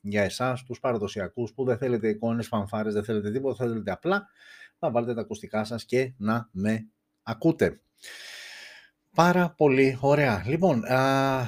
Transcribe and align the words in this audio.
για 0.00 0.22
εσάς, 0.22 0.62
τους 0.62 0.80
παραδοσιακούς, 0.80 1.52
που 1.52 1.64
δεν 1.64 1.78
θέλετε 1.78 2.08
εικόνες, 2.08 2.46
φανφάρες, 2.46 2.94
δεν 2.94 3.04
θέλετε 3.04 3.30
τίποτα, 3.30 3.64
θέλετε 3.64 3.90
απλά 3.90 4.28
να 4.78 4.90
βάλετε 4.90 5.14
τα 5.14 5.20
ακουστικά 5.20 5.64
σας 5.64 5.84
και 5.84 6.12
να 6.16 6.48
με 6.52 6.88
ακούτε. 7.22 7.80
Πάρα 9.14 9.54
πολύ 9.56 9.98
ωραία. 10.00 10.42
Λοιπόν, 10.46 10.84
α, 10.84 11.46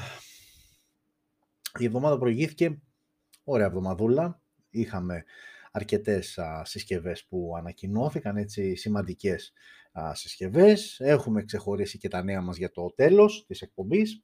η 1.78 1.84
εβδομάδα 1.84 2.18
προηγήθηκε, 2.18 2.80
ωραία 3.44 3.66
εβδομαδούλα, 3.66 4.40
είχαμε 4.70 5.24
αρκετές 5.72 6.38
α, 6.38 6.64
συσκευές 6.64 7.26
που 7.26 7.52
ανακοινώθηκαν, 7.56 8.36
έτσι 8.36 8.74
σημαντικές 8.74 9.52
α, 9.92 10.14
συσκευές. 10.14 11.00
Έχουμε 11.00 11.44
ξεχωρίσει 11.44 11.98
και 11.98 12.08
τα 12.08 12.22
νέα 12.22 12.40
μας 12.40 12.56
για 12.56 12.70
το 12.70 12.92
τέλος 12.94 13.44
της 13.46 13.60
εκπομπής. 13.62 14.22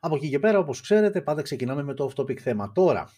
Από 0.00 0.16
εκεί 0.16 0.28
και 0.28 0.38
πέρα, 0.38 0.58
όπως 0.58 0.80
ξέρετε, 0.80 1.22
πάντα 1.22 1.42
ξεκινάμε 1.42 1.82
με 1.82 1.94
το 1.94 2.12
off-topic 2.12 2.38
θέμα. 2.38 2.72
Τώρα, 2.72 3.10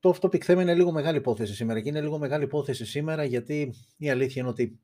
το 0.00 0.14
off-topic 0.14 0.40
θέμα 0.40 0.62
είναι 0.62 0.74
λίγο 0.74 0.92
μεγάλη 0.92 1.16
υπόθεση 1.16 1.54
σήμερα 1.54 1.80
και 1.80 1.88
είναι 1.88 2.00
λίγο 2.00 2.18
μεγάλη 2.18 2.44
υπόθεση 2.44 2.86
σήμερα 2.86 3.24
γιατί 3.24 3.74
η 3.96 4.10
αλήθεια 4.10 4.42
είναι 4.42 4.50
ότι 4.50 4.80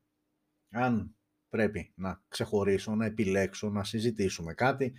αν 0.71 1.15
πρέπει 1.49 1.93
να 1.97 2.23
ξεχωρίσω, 2.29 2.95
να 2.95 3.05
επιλέξω, 3.05 3.71
να 3.71 3.85
συζητήσουμε 3.85 4.55
κάτι, 4.55 4.93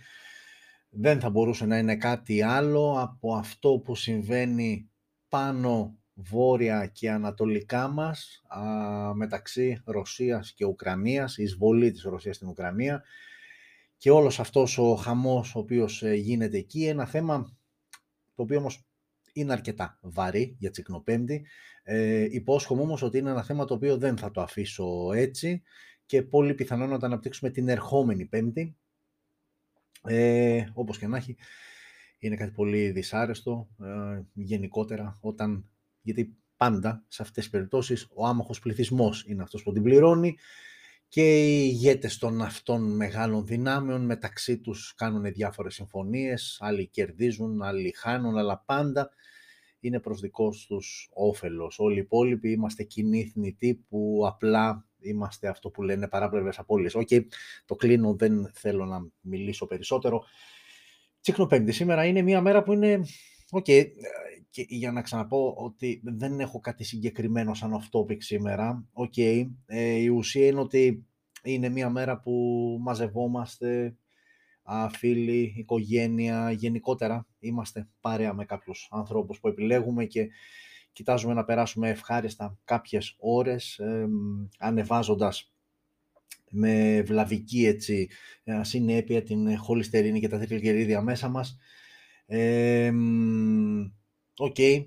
δεν 0.88 1.20
θα 1.20 1.30
μπορούσε 1.30 1.66
να 1.66 1.78
είναι 1.78 1.96
κάτι 1.96 2.42
άλλο 2.42 3.00
από 3.00 3.34
αυτό 3.34 3.78
που 3.84 3.94
συμβαίνει 3.94 4.90
πάνω 5.28 5.98
βόρεια 6.14 6.86
και 6.86 7.10
ανατολικά 7.10 7.88
μας 7.88 8.42
α, 8.48 8.60
μεταξύ 9.14 9.82
Ρωσίας 9.84 10.52
και 10.52 10.64
Ουκρανίας, 10.64 11.38
η 11.38 11.42
εισβολή 11.42 11.90
της 11.90 12.02
Ρωσίας 12.02 12.36
στην 12.36 12.48
Ουκρανία 12.48 13.02
και 14.02 14.10
όλος 14.10 14.40
αυτός 14.40 14.78
ο 14.78 14.94
χαμός 14.94 15.54
ο 15.54 15.58
οποίος 15.58 16.02
ε, 16.02 16.14
γίνεται 16.14 16.58
εκεί, 16.58 16.86
ένα 16.86 17.06
θέμα 17.06 17.56
το 18.34 18.42
οποίο 18.42 18.58
όμως 18.58 18.86
είναι 19.32 19.52
αρκετά 19.52 19.98
βαρύ 20.02 20.56
για 20.58 20.70
τσικνοπέμπτη. 20.70 21.46
Ε, 21.82 22.26
υπόσχομαι 22.30 22.82
όμως 22.82 23.02
ότι 23.02 23.18
είναι 23.18 23.30
ένα 23.30 23.42
θέμα 23.42 23.64
το 23.64 23.74
οποίο 23.74 23.96
δεν 23.96 24.16
θα 24.16 24.30
το 24.30 24.40
αφήσω 24.40 25.12
έτσι 25.12 25.62
και 26.06 26.22
πολύ 26.22 26.54
πιθανό 26.54 26.86
να 26.86 26.98
το 26.98 27.06
αναπτύξουμε 27.06 27.50
την 27.50 27.68
ερχόμενη 27.68 28.26
πέμπτη. 28.26 28.76
Ε, 30.02 30.64
όπως 30.72 30.98
και 30.98 31.06
να 31.06 31.16
έχει, 31.16 31.36
είναι 32.18 32.36
κάτι 32.36 32.50
πολύ 32.50 32.90
δυσάρεστο 32.90 33.68
ε, 33.82 34.22
γενικότερα 34.32 35.18
όταν, 35.20 35.70
γιατί 36.00 36.36
πάντα 36.56 37.04
σε 37.08 37.22
αυτές 37.22 37.42
τις 37.42 37.52
περιπτώσεις 37.52 38.08
ο 38.14 38.26
άμαχος 38.26 38.58
πληθυσμός 38.58 39.24
είναι 39.26 39.42
αυτός 39.42 39.62
που 39.62 39.72
την 39.72 39.82
πληρώνει 39.82 40.36
και 41.12 41.44
οι 41.44 41.68
ηγέτες 41.72 42.18
των 42.18 42.42
αυτών 42.42 42.96
μεγάλων 42.96 43.46
δυνάμεων 43.46 44.04
μεταξύ 44.04 44.58
τους 44.58 44.94
κάνουν 44.96 45.22
διάφορες 45.22 45.74
συμφωνίες, 45.74 46.56
άλλοι 46.60 46.86
κερδίζουν, 46.86 47.62
άλλοι 47.62 47.94
χάνουν, 47.96 48.38
αλλά 48.38 48.62
πάντα 48.66 49.10
είναι 49.80 50.00
προς 50.00 50.20
δικό 50.20 50.66
τους 50.66 51.10
όφελος. 51.12 51.78
Όλοι 51.78 51.94
οι 51.94 52.00
υπόλοιποι 52.00 52.50
είμαστε 52.50 52.82
κοινοί 52.82 53.24
θνητοί 53.24 53.84
που 53.88 54.22
απλά 54.26 54.86
είμαστε 55.00 55.48
αυτό 55.48 55.70
που 55.70 55.82
λένε 55.82 56.08
παράπλευρες 56.08 56.58
απώλειες. 56.58 56.94
Οκ, 56.94 57.08
το 57.64 57.74
κλείνω, 57.74 58.14
δεν 58.14 58.50
θέλω 58.54 58.84
να 58.84 59.06
μιλήσω 59.20 59.66
περισσότερο. 59.66 60.24
Τσικνοπέμπτη 61.20 61.72
σήμερα 61.72 62.04
είναι 62.04 62.22
μια 62.22 62.40
μέρα 62.40 62.62
που 62.62 62.72
είναι... 62.72 63.00
Οκ, 63.50 63.66
και 64.52 64.66
για 64.68 64.92
να 64.92 65.02
ξαναπώ 65.02 65.54
ότι 65.56 66.00
δεν 66.04 66.40
έχω 66.40 66.60
κάτι 66.60 66.84
συγκεκριμένο 66.84 67.54
σαν 67.54 67.80
off-topic 67.80 68.16
σήμερα. 68.18 68.84
Οκ, 68.92 69.16
ε, 69.16 69.46
η 69.94 70.08
ουσία 70.08 70.46
είναι 70.46 70.60
ότι 70.60 71.06
είναι 71.42 71.68
μια 71.68 71.90
μέρα 71.90 72.20
που 72.20 72.32
μαζευόμαστε, 72.80 73.96
α, 74.62 74.88
φίλοι, 74.88 75.54
οικογένεια, 75.56 76.50
γενικότερα 76.50 77.26
είμαστε 77.38 77.88
παρέα 78.00 78.34
με 78.34 78.44
κάποιους 78.44 78.88
ανθρώπους 78.90 79.40
που 79.40 79.48
επιλέγουμε 79.48 80.04
και 80.04 80.28
κοιτάζουμε 80.92 81.34
να 81.34 81.44
περάσουμε 81.44 81.88
ευχάριστα 81.88 82.58
κάποιες 82.64 83.16
ώρες, 83.18 83.78
ε, 83.78 84.08
ανεβάζοντας 84.58 85.52
με 86.50 87.02
ευλαβική 87.02 87.66
έτσι, 87.66 88.08
συνέπεια 88.60 89.22
την 89.22 89.58
χοληστερίνη 89.58 90.20
και 90.20 90.28
τα 90.28 90.38
τριγλικερίδια 90.38 91.00
μέσα 91.00 91.28
μας. 91.28 91.58
OK. 94.38 94.54
okay. 94.58 94.86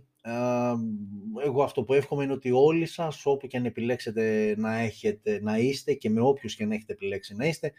εγώ 1.43 1.63
αυτό 1.63 1.83
που 1.83 1.93
εύχομαι 1.93 2.23
είναι 2.23 2.33
ότι 2.33 2.51
όλοι 2.51 2.85
σας, 2.85 3.25
όπου 3.25 3.47
και 3.47 3.57
αν 3.57 3.65
επιλέξετε 3.65 4.55
να, 4.57 4.75
έχετε, 4.75 5.39
να 5.41 5.57
είστε 5.57 5.93
και 5.93 6.09
με 6.09 6.21
όποιους 6.21 6.55
και 6.55 6.65
να 6.65 6.75
έχετε 6.75 6.93
επιλέξει 6.93 7.35
να 7.35 7.45
είστε, 7.45 7.73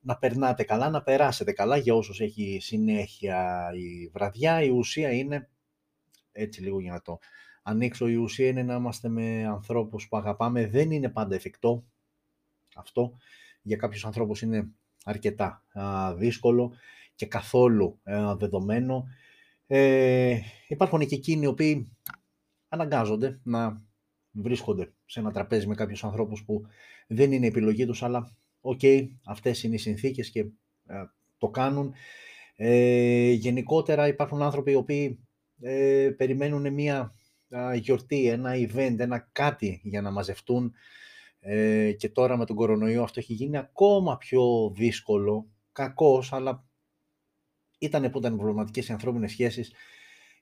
να 0.00 0.18
περνάτε 0.18 0.62
καλά, 0.62 0.90
να 0.90 1.02
περάσετε 1.02 1.52
καλά 1.52 1.76
για 1.76 1.94
όσους 1.94 2.20
έχει 2.20 2.58
συνέχεια 2.60 3.70
η 3.74 4.08
βραδιά. 4.08 4.62
Η 4.62 4.68
ουσία 4.68 5.12
είναι, 5.12 5.50
έτσι 6.32 6.62
λίγο 6.62 6.80
για 6.80 6.92
να 6.92 7.00
το 7.00 7.18
ανοίξω, 7.62 8.08
η 8.08 8.14
ουσία 8.14 8.48
είναι 8.48 8.62
να 8.62 8.74
είμαστε 8.74 9.08
με 9.08 9.44
ανθρώπους 9.44 10.08
που 10.08 10.16
αγαπάμε. 10.16 10.66
Δεν 10.66 10.90
είναι 10.90 11.08
πάντα 11.08 11.34
εφικτό 11.34 11.84
αυτό. 12.74 13.16
Για 13.62 13.76
κάποιους 13.76 14.04
ανθρώπους 14.04 14.42
είναι 14.42 14.70
αρκετά 15.04 15.64
δύσκολο 16.16 16.72
και 17.14 17.26
καθόλου 17.26 18.00
δεδομένο. 18.36 19.06
Ε, 19.72 20.38
υπάρχουν 20.68 21.06
και 21.06 21.14
εκείνοι 21.14 21.44
οι 21.44 21.46
οποίοι 21.46 21.96
αναγκάζονται 22.68 23.40
να 23.42 23.82
βρίσκονται 24.32 24.92
σε 25.06 25.20
ένα 25.20 25.32
τραπέζι 25.32 25.66
με 25.66 25.74
κάποιους 25.74 26.04
ανθρώπους 26.04 26.44
που 26.44 26.62
δεν 27.06 27.32
είναι 27.32 27.46
επιλογή 27.46 27.86
τους, 27.86 28.02
αλλά 28.02 28.36
OK, 28.60 28.78
okay, 28.82 29.08
αυτές 29.24 29.62
είναι 29.62 29.74
οι 29.74 29.78
συνθήκες 29.78 30.30
και 30.30 30.40
ε, 30.86 31.04
το 31.38 31.48
κάνουν. 31.48 31.94
Ε, 32.56 33.30
γενικότερα 33.30 34.06
υπάρχουν 34.06 34.42
άνθρωποι 34.42 34.70
οι 34.70 34.74
οποίοι 34.74 35.28
ε, 35.60 36.10
περιμένουν 36.16 36.72
μια 36.72 37.14
γιορτή, 37.74 38.28
ένα 38.28 38.52
event, 38.54 38.98
ένα 38.98 39.28
κάτι 39.32 39.80
για 39.84 40.00
να 40.00 40.10
μαζευτούν 40.10 40.72
ε, 41.40 41.92
και 41.92 42.08
τώρα 42.08 42.36
με 42.36 42.44
τον 42.44 42.56
κορονοϊό 42.56 43.02
αυτό 43.02 43.20
έχει 43.20 43.32
γίνει 43.32 43.56
ακόμα 43.56 44.16
πιο 44.16 44.72
δύσκολο, 44.74 45.46
κακός, 45.72 46.32
αλλά 46.32 46.69
ήταν 47.80 48.10
που 48.10 48.18
ήταν 48.18 48.36
προβληματικές 48.36 48.88
οι 48.88 48.92
ανθρώπινες 48.92 49.30
σχέσεις, 49.30 49.72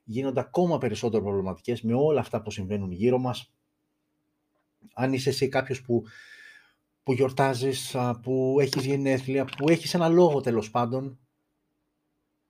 γίνονται 0.03 0.39
ακόμα 0.39 0.77
περισσότερο 0.77 1.23
προβληματικές 1.23 1.81
με 1.81 1.93
όλα 1.93 2.19
αυτά 2.19 2.41
που 2.41 2.51
συμβαίνουν 2.51 2.91
γύρω 2.91 3.17
μας. 3.17 3.53
Αν 4.93 5.13
είσαι 5.13 5.29
εσύ 5.29 5.49
κάποιος 5.49 5.81
που 5.81 6.03
που 7.03 7.15
γιορτάζεις, 7.15 7.95
που 8.21 8.57
έχεις 8.59 8.85
γενέθλια, 8.85 9.45
που 9.45 9.69
έχεις 9.69 9.93
ένα 9.93 10.07
λόγο 10.07 10.41
τέλος 10.41 10.71
πάντων, 10.71 11.19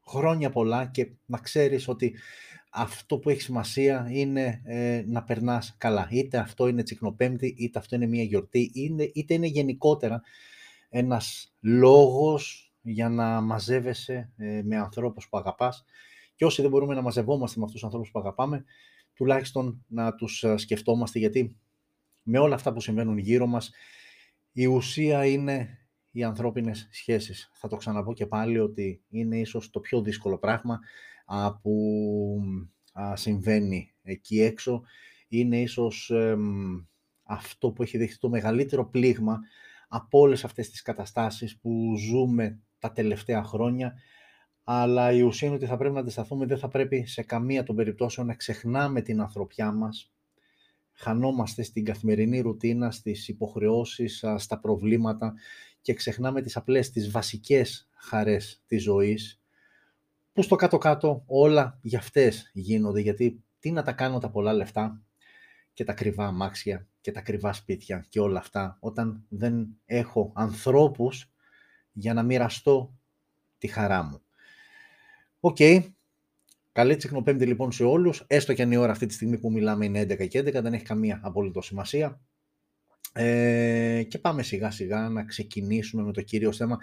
χρόνια 0.07 0.49
πολλά 0.49 0.85
και 0.85 1.11
να 1.25 1.37
ξέρεις 1.37 1.87
ότι 1.87 2.15
αυτό 2.71 3.17
που 3.19 3.29
έχει 3.29 3.41
σημασία 3.41 4.07
είναι 4.11 4.61
ε, 4.65 5.03
να 5.07 5.23
περνάς 5.23 5.75
καλά. 5.77 6.07
Είτε 6.11 6.37
αυτό 6.37 6.67
είναι 6.67 6.83
τσικνοπέμπτη, 6.83 7.55
είτε 7.57 7.79
αυτό 7.79 7.95
είναι 7.95 8.05
μια 8.05 8.23
γιορτή, 8.23 8.71
είτε, 8.73 9.11
είτε 9.13 9.33
είναι 9.33 9.47
γενικότερα 9.47 10.21
ένας 10.89 11.53
λόγος 11.59 12.68
για 12.91 13.09
να 13.09 13.41
μαζεύεσαι 13.41 14.31
ε, 14.37 14.61
με 14.63 14.77
ανθρώπους 14.77 15.29
που 15.29 15.37
αγαπάς 15.37 15.85
και 16.35 16.45
όσοι 16.45 16.61
δεν 16.61 16.71
μπορούμε 16.71 16.93
να 16.95 17.01
μαζευόμαστε 17.01 17.59
με 17.59 17.65
αυτούς 17.65 17.79
τους 17.79 17.83
ανθρώπους 17.83 18.11
που 18.11 18.19
αγαπάμε, 18.19 18.63
τουλάχιστον 19.13 19.85
να 19.87 20.15
τους 20.15 20.43
ε, 20.43 20.57
σκεφτόμαστε 20.57 21.19
γιατί 21.19 21.57
με 22.23 22.39
όλα 22.39 22.55
αυτά 22.55 22.73
που 22.73 22.81
συμβαίνουν 22.81 23.17
γύρω 23.17 23.45
μας 23.45 23.71
η 24.51 24.65
ουσία 24.65 25.25
είναι 25.25 25.77
οι 26.11 26.23
ανθρώπινες 26.23 26.87
σχέσεις. 26.91 27.49
Θα 27.53 27.67
το 27.67 27.75
ξαναπώ 27.75 28.13
και 28.13 28.25
πάλι 28.27 28.59
ότι 28.59 29.03
είναι 29.09 29.39
ίσως 29.39 29.69
το 29.69 29.79
πιο 29.79 30.01
δύσκολο 30.01 30.37
πράγμα 30.37 30.79
που 31.61 32.41
συμβαίνει 33.13 33.93
εκεί 34.01 34.41
έξω. 34.41 34.81
Είναι 35.27 35.61
ίσως 35.61 36.11
αυτό 37.23 37.71
που 37.71 37.83
έχει 37.83 37.97
δεχτεί 37.97 38.17
το 38.17 38.29
μεγαλύτερο 38.29 38.89
πλήγμα 38.89 39.39
από 39.87 40.19
όλες 40.19 40.43
αυτές 40.43 40.69
τις 40.69 40.81
καταστάσεις 40.81 41.59
που 41.59 41.95
ζούμε 41.97 42.59
τα 42.79 42.91
τελευταία 42.91 43.43
χρόνια. 43.43 43.93
Αλλά 44.63 45.11
η 45.11 45.21
ουσία 45.21 45.47
είναι 45.47 45.57
ότι 45.57 45.65
θα 45.65 45.77
πρέπει 45.77 45.93
να 45.93 45.99
αντισταθούμε, 45.99 46.45
δεν 46.45 46.57
θα 46.57 46.67
πρέπει 46.67 47.05
σε 47.05 47.23
καμία 47.23 47.63
των 47.63 47.75
περιπτώσεων 47.75 48.27
να 48.27 48.33
ξεχνάμε 48.33 49.01
την 49.01 49.21
ανθρωπιά 49.21 49.71
μας, 49.71 50.11
χανόμαστε 50.93 51.63
στην 51.63 51.85
καθημερινή 51.85 52.39
ρουτίνα, 52.39 52.91
στις 52.91 53.27
υποχρεώσεις, 53.27 54.25
στα 54.35 54.59
προβλήματα 54.59 55.33
και 55.81 55.93
ξεχνάμε 55.93 56.41
τις 56.41 56.55
απλές, 56.57 56.89
τις 56.89 57.11
βασικές 57.11 57.89
χαρές 57.93 58.61
της 58.65 58.83
ζωής, 58.83 59.41
που 60.33 60.41
στο 60.41 60.55
κάτω-κάτω 60.55 61.23
όλα 61.25 61.79
για 61.81 61.99
αυτές 61.99 62.49
γίνονται, 62.53 62.99
γιατί 62.99 63.43
τι 63.59 63.71
να 63.71 63.83
τα 63.83 63.91
κάνω 63.91 64.19
τα 64.19 64.29
πολλά 64.29 64.53
λεφτά 64.53 65.01
και 65.73 65.83
τα 65.83 65.93
ακριβά 65.93 66.25
αμάξια 66.25 66.87
και 67.01 67.11
τα 67.11 67.21
ακριβά 67.21 67.53
σπίτια 67.53 68.05
και 68.09 68.19
όλα 68.19 68.39
αυτά, 68.39 68.77
όταν 68.79 69.25
δεν 69.29 69.67
έχω 69.85 70.31
ανθρώπους 70.35 71.31
για 71.99 72.13
να 72.13 72.23
μοιραστώ 72.23 72.97
τη 73.57 73.67
χαρά 73.67 74.03
μου. 74.03 74.21
Οκ, 75.39 75.57
Καλή 76.71 76.95
τσικνοπέμπτη 76.95 77.45
λοιπόν 77.45 77.71
σε 77.71 77.83
όλους. 77.83 78.23
Έστω 78.27 78.53
και 78.53 78.61
αν 78.61 78.71
η 78.71 78.77
ώρα 78.77 78.91
αυτή 78.91 79.05
τη 79.05 79.13
στιγμή 79.13 79.37
που 79.37 79.51
μιλάμε 79.51 79.85
είναι 79.85 80.01
11 80.01 80.27
και 80.27 80.39
11, 80.39 80.51
δεν 80.51 80.73
έχει 80.73 80.83
καμία 80.83 81.19
απολύτως 81.23 81.61
σημασία. 81.61 82.21
Ε, 83.13 84.03
και 84.07 84.19
πάμε 84.19 84.43
σιγά 84.43 84.71
σιγά 84.71 85.09
να 85.09 85.25
ξεκινήσουμε 85.25 86.03
με 86.03 86.11
το 86.11 86.21
κύριο 86.21 86.51
θέμα. 86.51 86.77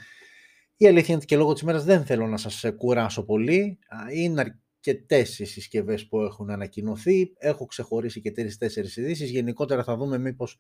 Η 0.77 0.87
αλήθεια 0.87 1.07
είναι 1.07 1.17
ότι 1.17 1.27
και 1.27 1.37
λόγω 1.37 1.53
της 1.53 1.63
ημέρας 1.63 1.85
δεν 1.85 2.05
θέλω 2.05 2.27
να 2.27 2.37
σας 2.37 2.65
κουράσω 2.77 3.25
πολύ. 3.25 3.79
Είναι 4.13 4.41
αρκετές 4.41 5.39
οι 5.39 5.45
συσκευές 5.45 6.07
που 6.09 6.21
έχουν 6.21 6.51
ανακοινωθεί. 6.51 7.33
Έχω 7.39 7.67
ξεχωρίσει 7.67 8.21
και 8.21 8.33
τρει-τέσσερι 8.33 8.89
ειδήσεις. 8.95 9.31
Γενικότερα 9.31 9.85
θα 9.85 9.97
δούμε 9.97 10.19
μήπως 10.19 10.59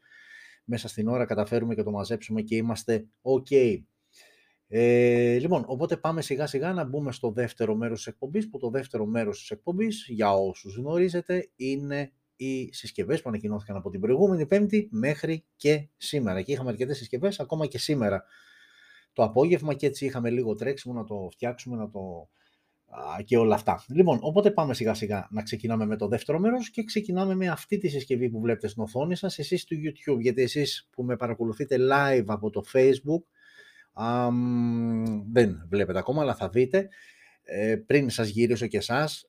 μέσα 0.64 0.88
στην 0.88 1.08
ώρα 1.08 1.24
καταφέρουμε 1.24 1.74
και 1.74 1.82
το 1.82 1.90
μαζέψουμε 1.90 2.42
και 2.42 2.56
είμαστε 2.56 3.06
OK. 3.22 3.82
Ε, 4.68 5.38
λοιπόν, 5.38 5.64
οπότε 5.66 5.96
πάμε 5.96 6.22
σιγά 6.22 6.46
σιγά 6.46 6.72
να 6.72 6.84
μπούμε 6.84 7.12
στο 7.12 7.30
δεύτερο 7.30 7.74
μέρος 7.74 7.96
της 7.96 8.06
εκπομπής, 8.06 8.48
που 8.48 8.58
το 8.58 8.70
δεύτερο 8.70 9.06
μέρος 9.06 9.38
της 9.38 9.50
εκπομπής, 9.50 10.06
για 10.08 10.32
όσους 10.32 10.76
γνωρίζετε, 10.76 11.50
είναι 11.56 12.12
οι 12.36 12.72
συσκευές 12.72 13.22
που 13.22 13.28
ανακοινώθηκαν 13.28 13.76
από 13.76 13.90
την 13.90 14.00
προηγούμενη 14.00 14.46
Πέμπτη 14.46 14.88
μέχρι 14.90 15.44
και 15.56 15.88
σήμερα. 15.96 16.42
Και 16.42 16.52
είχαμε 16.52 16.70
αρκετές 16.70 16.96
συσκευές 16.96 17.40
ακόμα 17.40 17.66
και 17.66 17.78
σήμερα 17.78 18.24
το 19.12 19.22
απόγευμα 19.22 19.74
και 19.74 19.86
έτσι 19.86 20.04
είχαμε 20.04 20.30
λίγο 20.30 20.54
τρέξιμο 20.54 20.94
να 20.94 21.04
το 21.04 21.28
φτιάξουμε, 21.32 21.76
να 21.76 21.90
το 21.90 22.28
και 23.24 23.36
όλα 23.36 23.54
αυτά. 23.54 23.84
Λοιπόν, 23.88 24.18
οπότε 24.20 24.50
πάμε 24.50 24.74
σιγά 24.74 24.94
σιγά 24.94 25.28
να 25.30 25.42
ξεκινάμε 25.42 25.86
με 25.86 25.96
το 25.96 26.08
δεύτερο 26.08 26.38
μέρος 26.38 26.70
και 26.70 26.84
ξεκινάμε 26.84 27.34
με 27.34 27.48
αυτή 27.48 27.78
τη 27.78 27.88
συσκευή 27.88 28.30
που 28.30 28.40
βλέπετε 28.40 28.68
στην 28.68 28.82
οθόνη 28.82 29.16
σας, 29.16 29.38
εσείς 29.38 29.64
του 29.64 29.76
YouTube, 29.76 30.20
γιατί 30.20 30.42
εσείς 30.42 30.88
που 30.90 31.02
με 31.02 31.16
παρακολουθείτε 31.16 31.76
live 31.92 32.24
από 32.26 32.50
το 32.50 32.62
Facebook, 32.72 33.22
α, 33.96 34.28
δεν 35.32 35.66
βλέπετε 35.68 35.98
ακόμα, 35.98 36.22
αλλά 36.22 36.34
θα 36.34 36.48
δείτε, 36.48 36.88
ε, 37.42 37.76
πριν 37.76 38.10
σας 38.10 38.28
γυρίσω 38.28 38.66
και 38.66 38.76
εσάς, 38.76 39.26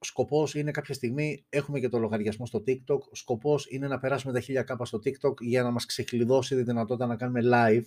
σκοπός 0.00 0.54
είναι 0.54 0.70
κάποια 0.70 0.94
στιγμή, 0.94 1.46
έχουμε 1.48 1.80
και 1.80 1.88
το 1.88 1.98
λογαριασμό 1.98 2.46
στο 2.46 2.62
TikTok, 2.66 2.98
σκοπός 3.12 3.66
είναι 3.70 3.88
να 3.88 3.98
περάσουμε 3.98 4.32
τα 4.32 4.40
1000 4.40 4.64
κάπα 4.64 4.84
στο 4.84 4.98
TikTok 4.98 5.40
για 5.40 5.62
να 5.62 5.70
μας 5.70 5.86
ξεκλειδώσει 5.86 6.54
τη 6.56 6.62
δυνατότητα 6.62 7.06
να 7.06 7.16
κάνουμε 7.16 7.40
live 7.44 7.84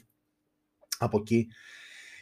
από 0.98 1.19
εκεί. 1.19 1.48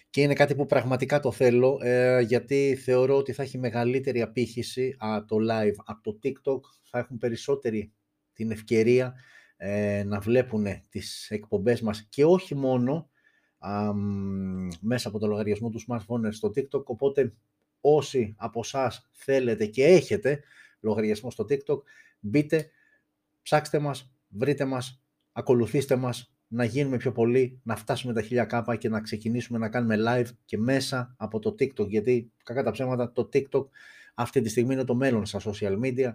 Και 0.10 0.22
είναι 0.22 0.34
κάτι 0.34 0.56
που 0.56 0.66
πραγματικά 0.66 1.20
το 1.20 1.32
θέλω 1.32 1.80
ε, 1.82 2.20
γιατί 2.20 2.80
θεωρώ 2.84 3.18
ότι 3.18 3.34
θα 3.34 3.44
έχει 3.44 3.58
μεγαλύτερη 3.58 4.22
απήχηση 4.22 4.96
α, 5.00 5.26
το 5.26 5.36
live 5.52 5.76
από 5.86 6.02
το 6.02 6.20
TikTok. 6.24 6.60
Θα 6.90 7.00
έχουν 7.00 7.18
περισσότερη 7.18 7.94
την 8.34 8.52
ευκαιρία 8.52 9.14
ε, 9.58 10.04
να 10.04 10.20
βλέπουν 10.20 10.66
τις 10.90 11.30
εκπομπές 11.30 11.82
μας 11.82 12.08
και 12.10 12.26
όχι 12.26 12.56
μόνο 12.56 13.10
α, 13.60 13.94
μέσα 14.80 15.08
από 15.08 15.20
το 15.20 15.28
λογαριασμό 15.28 15.70
του 15.70 15.80
smartphone 15.88 16.28
στο 16.30 16.48
TikTok 16.56 16.84
οπότε 16.84 17.34
όσοι 17.82 18.36
από 18.38 18.60
εσάς 18.60 19.10
θέλετε 19.12 19.66
και 19.66 19.86
έχετε 19.86 20.44
λογαριασμό 20.80 21.32
στο 21.32 21.46
TikTok 21.50 21.82
μπείτε, 22.20 22.70
ψάξτε 23.42 23.80
μας, 23.80 24.14
βρείτε 24.28 24.66
μας, 24.66 25.04
ακολουθήστε 25.32 25.96
μας 25.96 26.34
να 26.48 26.64
γίνουμε 26.64 26.98
πιο 26.98 27.12
πολλοί, 27.12 27.60
να 27.64 27.76
φτάσουμε 27.76 28.14
τα 28.14 28.22
1000 28.22 28.46
κάπα 28.48 28.76
και 28.76 28.90
να 28.90 29.02
ξεκινήσουμε 29.02 29.58
να 29.58 29.70
κάνουμε 29.70 29.96
live 30.08 30.30
και 30.46 30.58
μέσα 30.58 31.16
από 31.18 31.40
το 31.40 31.56
TikTok, 31.60 31.88
γιατί 31.88 32.32
κακά 32.44 32.64
τα 32.64 32.72
ψέματα 32.72 33.12
το 33.12 33.30
TikTok 33.34 33.66
αυτή 34.14 34.42
τη 34.42 34.50
στιγμή 34.50 34.74
είναι 34.74 34.84
το 34.84 34.96
μέλλον 34.96 35.26
στα 35.26 35.40
social 35.44 35.80
media. 35.84 36.14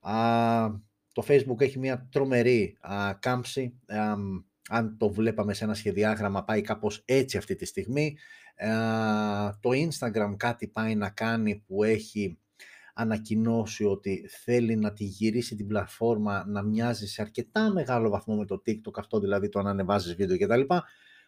Α, 0.00 0.70
το 1.12 1.24
Facebook 1.26 1.60
έχει 1.60 1.78
μια 1.78 2.08
τρομερή 2.10 2.76
α, 2.80 3.14
κάμψη, 3.14 3.74
αν 4.68 4.96
το 4.98 5.08
βλέπαμε 5.08 5.54
σε 5.54 5.64
ένα 5.64 5.74
σχεδιάγραμμα 5.74 6.44
πάει 6.44 6.60
κάπως 6.60 7.02
έτσι 7.04 7.36
αυτή 7.36 7.54
τη 7.54 7.64
στιγμή. 7.64 8.16
το 9.60 9.70
Instagram 9.70 10.34
κάτι 10.36 10.68
πάει 10.68 10.94
να 10.94 11.10
κάνει 11.10 11.64
που 11.66 11.84
έχει 11.84 12.38
ανακοινώσει 12.94 13.84
ότι 13.84 14.26
θέλει 14.28 14.76
να 14.76 14.92
τη 14.92 15.04
γυρίσει 15.04 15.56
την 15.56 15.66
πλατφόρμα 15.66 16.44
να 16.46 16.62
μοιάζει 16.62 17.06
σε 17.06 17.22
αρκετά 17.22 17.72
μεγάλο 17.72 18.08
βαθμό 18.08 18.36
με 18.36 18.44
το 18.44 18.62
TikTok, 18.66 18.98
αυτό 18.98 19.20
δηλαδή 19.20 19.48
το 19.48 19.58
αν 19.58 19.66
ανεβάζεις 19.66 20.14
βίντεο 20.14 20.38
κτλ. 20.38 20.74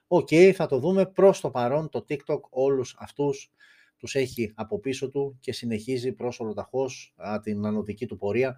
OK, 0.07 0.29
okay, 0.31 0.53
θα 0.55 0.67
το 0.67 0.79
δούμε 0.79 1.07
προς 1.07 1.41
το 1.41 1.51
παρόν, 1.51 1.89
το 1.89 2.05
TikTok 2.09 2.41
όλους 2.51 2.97
αυτούς 2.99 3.53
τους 3.97 4.15
έχει 4.15 4.53
από 4.55 4.81
πίσω 4.81 5.09
του 5.09 5.39
και 5.41 5.53
συνεχίζει 5.53 6.13
προς 6.13 6.41
ολοταχώς 6.41 7.15
α, 7.17 7.41
την 7.41 7.67
ανοδική 7.67 8.07
του 8.07 8.17
πορεία 8.17 8.49
ε, 8.49 8.57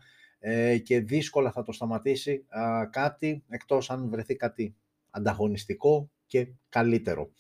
και 0.83 1.01
δύσκολα 1.01 1.53
θα 1.53 1.63
το 1.63 1.73
σταματήσει 1.73 2.45
α, 2.49 2.87
κάτι 2.87 3.45
εκτός 3.49 3.91
αν 3.91 4.09
βρεθεί 4.11 4.37
κάτι 4.37 4.77
ανταγωνιστικό 5.11 6.11
και 6.27 6.49
καλύτερο. 6.69 7.31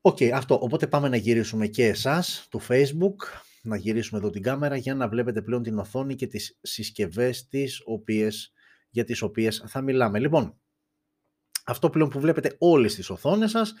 OK, 0.00 0.16
okay, 0.20 0.30
αυτό. 0.30 0.58
Οπότε 0.62 0.86
πάμε 0.86 1.08
να 1.08 1.16
γυρίσουμε 1.16 1.66
και 1.66 1.86
εσάς 1.86 2.46
του 2.50 2.60
Facebook 2.68 3.16
να 3.62 3.76
γυρίσουμε 3.76 4.20
εδώ 4.20 4.30
την 4.30 4.42
κάμερα 4.42 4.76
για 4.76 4.94
να 4.94 5.08
βλέπετε 5.08 5.42
πλέον 5.42 5.62
την 5.62 5.78
οθόνη 5.78 6.14
και 6.14 6.26
τις 6.26 6.58
συσκευές 6.62 7.48
τις 7.48 7.82
οποίες, 7.84 8.52
για 8.90 9.04
τις 9.04 9.22
οποίες 9.22 9.64
θα 9.66 9.80
μιλάμε. 9.80 10.18
Λοιπόν, 10.18 10.60
αυτό 11.64 11.90
πλέον 11.90 12.08
που 12.08 12.20
βλέπετε 12.20 12.56
όλες 12.58 12.94
τις 12.94 13.10
οθόνες 13.10 13.50
σας 13.50 13.74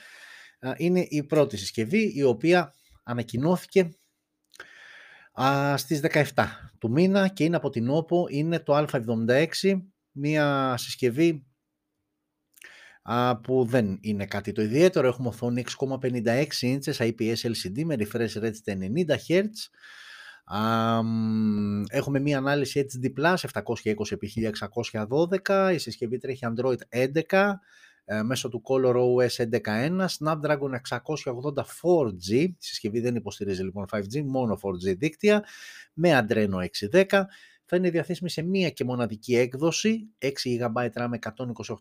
είναι 0.76 1.06
η 1.08 1.22
πρώτη 1.24 1.56
συσκευή 1.56 2.12
η 2.14 2.22
οποία 2.22 2.74
ανακοινώθηκε 3.02 3.88
α, 5.42 5.76
στις 5.76 6.00
17 6.34 6.44
του 6.82 6.90
μήνα 6.90 7.28
και 7.28 7.44
είναι 7.44 7.56
από 7.56 7.70
την 7.70 7.88
OPPO, 7.90 8.30
είναι 8.30 8.58
το 8.58 8.78
Α76, 8.78 9.46
μια 10.12 10.74
συσκευή 10.78 11.46
που 13.42 13.64
δεν 13.64 13.98
είναι 14.00 14.26
κάτι 14.26 14.52
το 14.52 14.62
ιδιαίτερο. 14.62 15.08
Έχουμε 15.08 15.28
οθόνη 15.28 15.64
6,56 15.78 16.46
inches 16.60 16.96
IPS 16.96 17.36
LCD 17.36 17.84
με 17.84 17.96
refresh 17.98 18.42
rate 18.42 18.52
90 18.64 18.76
Hz. 19.28 19.48
έχουμε 21.88 22.18
μία 22.18 22.38
ανάλυση 22.38 22.86
HD+, 22.88 23.12
720x1612, 23.52 25.70
η 25.74 25.78
συσκευή 25.78 26.18
τρέχει 26.18 26.46
Android 26.54 26.78
11, 27.30 27.52
ε, 28.04 28.22
μέσω 28.22 28.48
του 28.48 28.62
Color 28.64 28.94
OS 28.94 29.48
11.1, 29.50 30.06
Snapdragon 30.18 30.70
680 30.88 31.64
4G, 31.82 32.30
η 32.30 32.56
συσκευή 32.58 33.00
δεν 33.00 33.14
υποστηρίζει 33.14 33.62
λοιπόν 33.62 33.86
5G, 33.92 34.22
μόνο 34.24 34.58
4G 34.62 34.96
δίκτυα, 34.96 35.44
με 35.92 36.26
Adreno 36.28 36.66
610, 36.90 37.22
θα 37.74 37.80
είναι 37.80 37.90
διαθέσιμη 37.90 38.30
σε 38.30 38.42
μία 38.42 38.70
και 38.70 38.84
μοναδική 38.84 39.36
έκδοση, 39.36 40.08
6 40.18 40.28
GB 40.60 40.88
RAM, 40.94 41.10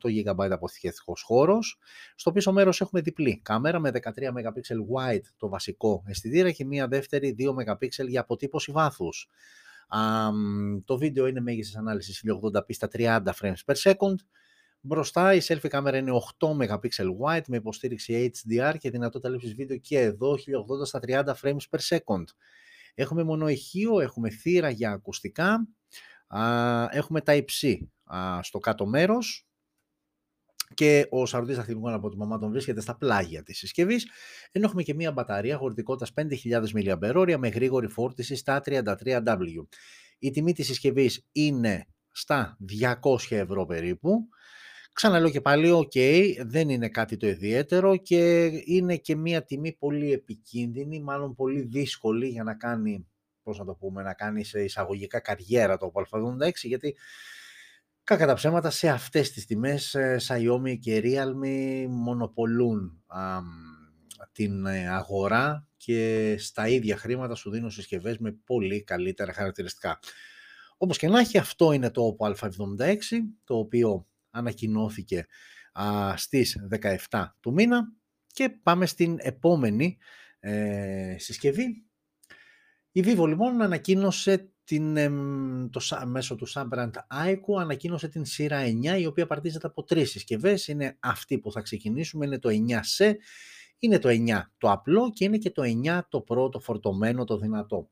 128 0.02 0.32
GB 0.34 0.50
αποθηκευτικός 0.52 1.22
χώρος. 1.22 1.80
Στο 2.16 2.32
πίσω 2.32 2.52
μέρος 2.52 2.82
έχουμε 2.82 3.02
διπλή 3.02 3.42
κάμερα 3.42 3.80
με 3.80 3.92
13 3.94 4.00
MP 4.08 4.54
wide 4.96 5.26
το 5.38 5.50
βασικό 5.50 6.04
αισθητήρα 6.08 6.52
και 6.52 6.66
μία 6.66 6.88
δεύτερη 6.88 7.36
2 7.40 7.50
MP 7.50 7.88
για 8.08 8.22
αποτύπωση 8.22 8.72
βάθους. 8.72 9.30
το 10.86 10.98
βίντεο 10.98 11.28
είναι 11.28 11.42
μέγιστης 11.42 11.76
ανάλυσης 11.76 12.24
1080p 12.26 12.74
στα 12.74 12.88
30 12.94 13.20
frames 13.42 13.62
per 13.66 13.76
second. 13.76 14.16
Μπροστά 14.84 15.34
η 15.34 15.40
selfie 15.44 15.68
κάμερα 15.68 15.98
είναι 15.98 16.12
8 16.40 16.48
MP 16.48 16.78
wide 17.26 17.46
με 17.48 17.58
υποστήριξη 17.58 18.32
HDR 18.34 18.76
και 18.80 18.90
δυνατότητα 18.90 19.30
λήψης 19.30 19.56
βίντεο 19.56 19.78
και 19.78 20.00
εδώ 20.00 20.34
1080 20.34 20.38
στα 20.86 21.00
30 21.08 21.34
frames 21.42 21.64
per 21.70 21.80
second. 21.98 22.24
Έχουμε 22.94 23.24
μονοηχείο, 23.24 24.00
έχουμε 24.00 24.30
θύρα 24.30 24.70
για 24.70 24.92
ακουστικά, 24.92 25.68
έχουμε 26.90 27.22
τα 27.22 27.36
υψί 27.36 27.92
στο 28.42 28.60
κάτω 28.60 28.86
μέρος 28.86 29.46
και 30.74 31.08
ο 31.10 31.26
σαρωτής 31.26 31.56
δαχτυλικών 31.56 31.94
από 31.94 32.10
τη 32.10 32.18
μαμά 32.18 32.38
τον 32.38 32.52
βρίσκεται 32.52 32.82
στα 32.82 32.98
πλάγια 32.98 33.44
της 33.44 33.58
συσκευής, 33.58 34.08
ενώ 34.52 34.66
έχουμε 34.66 34.84
και 34.84 34.94
μία 34.94 35.12
μπαταρία 35.12 35.58
χωρητικότητας 35.58 36.12
5.000 36.16 36.64
mAh 36.74 37.38
με 37.38 37.48
γρήγορη 37.48 37.88
φόρτιση 37.88 38.36
στα 38.36 38.62
33W. 38.66 39.66
Η 40.20 40.32
τιμή 40.32 40.54
της 40.54 40.66
συσκευής 40.66 41.28
είναι 41.32 41.88
στα 42.12 42.58
200 42.80 42.96
ευρώ 43.30 43.66
περίπου, 43.66 44.28
Ξαναλέω 45.02 45.30
και 45.30 45.42
πάλι, 45.42 45.72
οκ, 45.72 45.92
δεν 46.46 46.70
είναι 46.70 46.90
κάτι 46.90 47.18
το 47.18 47.28
ιδιαίτερο 47.28 47.98
και 47.98 48.46
είναι 48.66 48.98
και 48.98 49.16
μία 49.16 49.44
τιμή 49.44 49.74
πολύ 49.74 50.12
επικίνδυνη, 50.12 51.02
μάλλον 51.02 51.36
πολύ 51.36 51.62
δύσκολη 51.62 52.28
για 52.28 52.44
να 52.44 52.54
κάνει, 52.54 53.08
πώς 53.44 53.58
να 53.58 53.66
το 53.66 53.74
πούμε, 53.74 54.04
να 54.04 54.14
κάνει 54.14 54.44
σε 54.44 54.64
εισαγωγικά 54.64 55.20
καριέρα 55.20 55.78
το 55.78 55.92
Α76, 55.96 56.52
γιατί 56.64 56.96
κακά 58.04 58.26
τα 58.26 58.34
ψέματα 58.34 58.70
σε 58.70 58.90
αυτές 58.90 59.32
τις 59.32 59.46
τιμές 59.46 59.96
ε, 59.96 60.18
Xiaomi 60.28 60.80
και 60.80 61.02
Realme 61.04 61.86
μονοπολούν 61.90 63.04
την 64.32 64.66
ε, 64.66 64.88
αγορά 64.90 65.68
και 65.78 66.36
στα 66.40 66.68
ίδια 66.68 66.98
χρήματα 66.98 67.36
σου 67.36 67.50
δίνουν 67.50 67.72
συσκευές 67.72 68.18
με 68.18 68.32
πολύ 68.46 68.84
καλύτερα 68.84 69.34
χαρακτηριστικά. 69.34 70.00
Όπως 70.78 70.98
και 70.98 71.08
να 71.08 71.20
έχει, 71.20 71.38
αυτό 71.38 71.72
είναι 71.72 71.92
το 71.92 72.18
Oppo 72.20 72.34
Α76, 72.34 72.96
το 73.44 73.58
οποίο 73.58 74.06
ανακοινώθηκε 74.32 75.26
α, 75.74 76.18
στις 76.18 76.58
17 77.10 77.26
του 77.40 77.54
μήνα 77.54 77.94
και 78.28 78.50
πάμε 78.64 78.86
στην 78.86 79.18
επόμενη 79.20 79.98
ε, 80.40 81.16
συσκευή. 81.18 81.86
Η 82.92 83.04
Vivo 83.06 83.28
λοιπόν 83.28 83.62
ανακοίνωσε 83.62 84.52
την, 84.64 84.94
το, 85.72 85.82
μέσω 86.06 86.36
του 86.36 86.48
subbrand 86.54 86.92
Aiko 87.24 87.60
ανακοίνωσε 87.60 88.08
την 88.08 88.26
σειρά 88.26 88.64
9 88.64 89.00
η 89.00 89.06
οποία 89.06 89.28
παρτίζεται 89.28 89.68
από 89.68 89.84
τρεις 89.84 90.12
συσκευές. 90.12 90.68
Είναι 90.68 90.98
αυτή 91.00 91.40
που 91.40 91.52
θα 91.52 91.62
ξεκινήσουμε, 91.62 92.26
είναι 92.26 92.40
το 92.40 92.50
9C, 92.50 93.14
είναι 93.80 94.00
το 94.00 94.10
9 94.10 94.42
το 94.58 94.72
απλό 94.72 95.12
και 95.14 95.24
είναι 95.24 95.38
και 95.38 95.52
το 95.52 95.62
9 95.86 96.02
το 96.10 96.22
πρώτο 96.22 96.60
φορτωμένο, 96.60 97.24
το 97.24 97.38
δυνατό. 97.38 97.90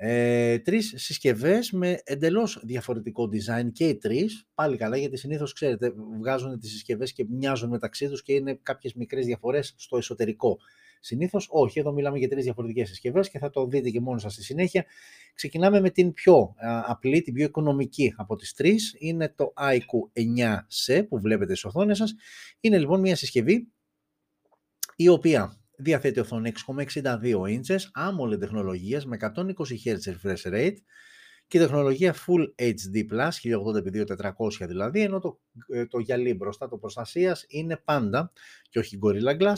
Ε, 0.00 0.58
τρεις 0.58 0.92
συσκευές 0.96 1.70
με 1.70 2.00
εντελώς 2.04 2.60
διαφορετικό 2.62 3.28
design 3.32 3.72
και 3.72 3.88
οι 3.88 3.96
τρεις. 3.96 4.46
Πάλι 4.54 4.76
καλά 4.76 4.96
γιατί 4.96 5.16
συνήθως 5.16 5.52
ξέρετε 5.52 5.92
βγάζουν 6.18 6.58
τις 6.58 6.70
συσκευές 6.70 7.12
και 7.12 7.26
μοιάζουν 7.28 7.68
μεταξύ 7.68 8.08
τους 8.08 8.22
και 8.22 8.32
είναι 8.32 8.58
κάποιες 8.62 8.94
μικρές 8.94 9.26
διαφορές 9.26 9.74
στο 9.76 9.96
εσωτερικό. 9.96 10.58
Συνήθως 11.00 11.48
όχι, 11.50 11.78
εδώ 11.78 11.92
μιλάμε 11.92 12.18
για 12.18 12.28
τρεις 12.28 12.44
διαφορετικές 12.44 12.88
συσκευές 12.88 13.30
και 13.30 13.38
θα 13.38 13.50
το 13.50 13.66
δείτε 13.66 13.90
και 13.90 14.00
μόνο 14.00 14.18
σας 14.18 14.32
στη 14.32 14.42
συνέχεια. 14.42 14.84
Ξεκινάμε 15.34 15.80
με 15.80 15.90
την 15.90 16.12
πιο 16.12 16.54
απλή, 16.86 17.22
την 17.22 17.34
πιο 17.34 17.44
οικονομική 17.44 18.14
από 18.16 18.36
τις 18.36 18.54
τρεις. 18.54 18.96
Είναι 18.98 19.32
το 19.36 19.52
IQ 19.56 20.20
9C 20.22 21.06
που 21.08 21.20
βλέπετε 21.20 21.54
στις 21.54 21.64
οθόνες 21.64 21.96
σας. 21.96 22.14
Είναι 22.60 22.78
λοιπόν 22.78 23.00
μια 23.00 23.16
συσκευή 23.16 23.68
η 24.96 25.08
οποία 25.08 25.57
διαθέτει 25.78 26.20
οθόνη 26.20 26.52
6,62 26.66 27.12
inches, 27.42 28.08
AMOLED 28.08 28.38
τεχνολογίας 28.40 29.06
με 29.06 29.16
120 29.20 29.52
Hz 29.84 29.98
refresh 30.22 30.52
rate 30.52 30.76
και 31.48 31.58
τεχνολογία 31.58 32.14
Full 32.14 32.64
HD+, 32.72 33.06
1080x2400 33.42 34.66
δηλαδή, 34.66 35.00
ενώ 35.00 35.18
το, 35.18 35.40
ε, 35.68 35.86
το 35.86 35.98
γυαλί 35.98 36.34
μπροστά 36.34 36.68
το 36.68 36.76
προστασίας 36.76 37.44
είναι 37.48 37.76
πάντα 37.84 38.32
και 38.68 38.78
όχι 38.78 38.98
Gorilla 39.02 39.40
Glass. 39.40 39.56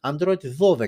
Android 0.00 0.36
12 0.36 0.78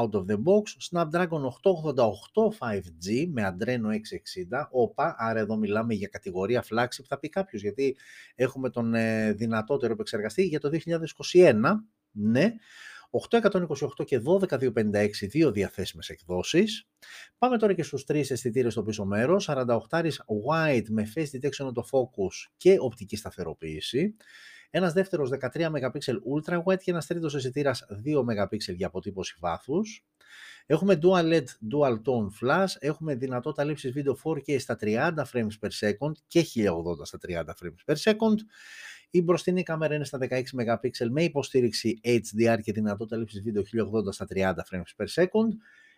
out 0.00 0.10
of 0.10 0.24
the 0.26 0.36
box, 0.36 0.64
Snapdragon 0.90 1.42
888 1.44 2.52
5G 2.58 3.28
με 3.32 3.56
Adreno 3.56 3.90
660, 3.90 4.68
όπα, 4.70 5.14
άρα 5.18 5.40
εδώ 5.40 5.56
μιλάμε 5.56 5.94
για 5.94 6.08
κατηγορία 6.08 6.64
flagship, 6.70 7.04
θα 7.08 7.18
πει 7.18 7.28
κάποιος, 7.28 7.62
γιατί 7.62 7.96
έχουμε 8.34 8.70
τον 8.70 8.94
ε, 8.94 9.32
δυνατότερο 9.32 9.92
επεξεργαστή 9.92 10.42
για 10.42 10.60
το 10.60 10.70
2021, 11.32 11.54
ναι, 12.10 12.54
828 13.10 14.04
και 14.04 14.18
12256 14.18 15.28
δύο 15.28 15.52
διαθέσιμες 15.52 16.08
εκδόσεις. 16.08 16.88
Πάμε 17.38 17.58
τώρα 17.58 17.72
και 17.72 17.82
στους 17.82 18.04
τρεις 18.04 18.30
αισθητήρες 18.30 18.72
στο 18.72 18.82
πίσω 18.82 19.04
μέρος. 19.04 19.48
48 19.48 20.18
wide 20.48 20.86
με 20.88 21.12
face 21.14 21.36
detection 21.36 21.72
το 21.74 21.88
focus 21.92 22.50
και 22.56 22.76
οπτική 22.78 23.16
σταθεροποίηση. 23.16 24.14
Ένας 24.70 24.92
δεύτερος 24.92 25.30
13 25.30 25.70
MP 25.70 25.80
ultra 26.34 26.62
wide 26.64 26.78
και 26.82 26.90
ένας 26.90 27.06
τρίτος 27.06 27.34
αισθητήρας 27.34 27.86
2 28.04 28.24
MP 28.24 28.74
για 28.74 28.86
αποτύπωση 28.86 29.36
βάθους. 29.40 30.04
Έχουμε 30.66 30.98
dual 31.02 31.32
LED, 31.32 31.44
dual 31.44 31.92
tone 31.92 32.28
flash, 32.40 32.68
έχουμε 32.78 33.14
δυνατότητα 33.14 33.64
λήψης 33.64 33.92
βίντεο 33.92 34.18
4K 34.24 34.60
στα 34.60 34.76
30 34.80 35.24
frames 35.32 35.58
per 35.60 35.68
second 35.80 36.12
και 36.26 36.40
1080 36.40 37.04
στα 37.04 37.18
30 37.28 37.42
frames 37.44 37.94
per 37.94 37.96
second. 37.96 38.36
Η 39.16 39.22
μπροστινή 39.22 39.62
κάμερα 39.62 39.94
είναι 39.94 40.04
στα 40.04 40.18
16 40.30 40.40
MP 40.40 41.08
με 41.10 41.22
υποστήριξη 41.22 42.00
HDR 42.04 42.58
και 42.62 42.72
δυνατότητα 42.72 43.16
λήψης 43.16 43.42
βίντεο 43.42 43.62
1080 43.62 44.12
στα 44.12 44.26
30 44.34 44.52
frames 44.52 45.04
per 45.04 45.22
second. 45.22 45.48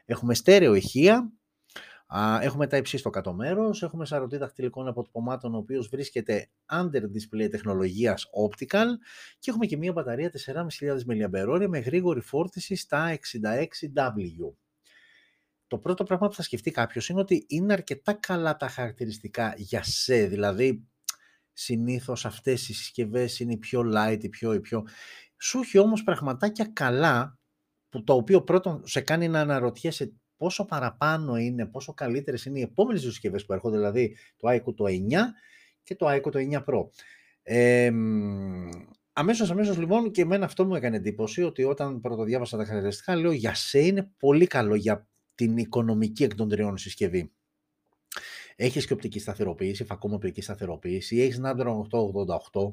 Έχουμε 0.05 0.35
στέρεο 0.35 0.75
ηχεία, 0.75 1.33
Έχουμε 2.41 2.67
τα 2.67 2.77
υψί 2.77 2.97
στο 2.97 3.11
κάτω 3.11 3.33
μέρος. 3.33 3.83
Έχουμε 3.83 4.07
σαρωτή 4.07 4.37
δαχτυλικών 4.37 4.87
αποτυπωμάτων, 4.87 5.55
ο 5.55 5.59
οποίος 5.59 5.89
βρίσκεται 5.89 6.51
under 6.73 7.03
display 7.03 7.51
τεχνολογίας 7.51 8.27
optical. 8.47 8.87
Και 9.39 9.51
έχουμε 9.51 9.67
και 9.67 9.77
μία 9.77 9.93
μπαταρία 9.93 10.31
4.500 10.31 10.69
mAh 11.09 11.67
με 11.69 11.79
γρήγορη 11.79 12.21
φόρτιση 12.21 12.75
στα 12.75 13.19
66W. 13.19 14.53
Το 15.67 15.79
πρώτο 15.79 16.05
πράγμα 16.05 16.29
που 16.29 16.35
θα 16.35 16.43
σκεφτεί 16.43 16.71
κάποιος 16.71 17.09
είναι 17.09 17.21
ότι 17.21 17.45
είναι 17.49 17.73
αρκετά 17.73 18.13
καλά 18.13 18.57
τα 18.57 18.69
χαρακτηριστικά 18.69 19.55
για 19.57 19.83
σε, 19.83 20.27
δηλαδή 20.27 20.89
συνήθως 21.61 22.25
αυτές 22.25 22.69
οι 22.69 22.75
συσκευές 22.75 23.41
είναι 23.41 23.53
οι 23.53 23.57
πιο 23.57 23.83
light, 23.95 24.19
οι 24.21 24.29
πιο, 24.29 24.53
οι 24.53 24.61
πιο... 24.61 24.85
Σου 25.37 25.59
έχει 25.59 25.79
όμως 25.79 26.03
πραγματάκια 26.03 26.71
καλά, 26.73 27.39
που 27.89 28.05
το 28.05 28.15
οποίο 28.15 28.43
πρώτον 28.43 28.83
σε 28.87 29.01
κάνει 29.01 29.29
να 29.29 29.41
αναρωτιέσαι 29.41 30.13
πόσο 30.37 30.65
παραπάνω 30.65 31.37
είναι, 31.37 31.67
πόσο 31.67 31.95
καλύτερες 31.95 32.45
είναι 32.45 32.59
οι 32.59 32.63
επόμενες 32.63 33.01
συσκευές 33.01 33.45
που 33.45 33.53
έρχονται, 33.53 33.77
δηλαδή 33.77 34.17
το 34.37 34.49
iQOO 34.51 34.75
το 34.75 34.85
9 34.85 34.91
και 35.83 35.95
το 35.95 36.07
iQOO 36.11 36.31
το 36.31 36.39
9 36.39 36.65
Pro. 36.65 36.89
Ε, 37.43 37.91
αμέσως, 39.13 39.51
αμέσως 39.51 39.79
λοιπόν 39.79 40.11
και 40.11 40.23
εμένα 40.23 40.45
αυτό 40.45 40.65
μου 40.67 40.75
έκανε 40.75 40.97
εντύπωση 40.97 41.43
ότι 41.43 41.65
όταν 41.65 42.01
πρώτο 42.01 42.25
διάβασα 42.25 42.57
τα 42.57 42.65
χαρακτηριστικά 42.65 43.17
λέω 43.17 43.33
για 43.33 43.55
σε 43.55 43.79
είναι 43.79 44.11
πολύ 44.19 44.47
καλό 44.47 44.75
για 44.75 45.07
την 45.35 45.57
οικονομική 45.57 46.25
εκ 46.25 46.35
των 46.35 46.49
τριών 46.49 46.79
συσκευή. 46.79 47.33
Έχεις 48.61 48.87
και 48.87 48.93
οπτική 48.93 49.19
σταθεροποίηση, 49.19 49.85
φακόμο 49.85 50.15
οπτική 50.15 50.41
σταθεροποίηση, 50.41 51.21
έχεις 51.21 51.41
Snapdragon 51.43 51.83
888, 52.53 52.73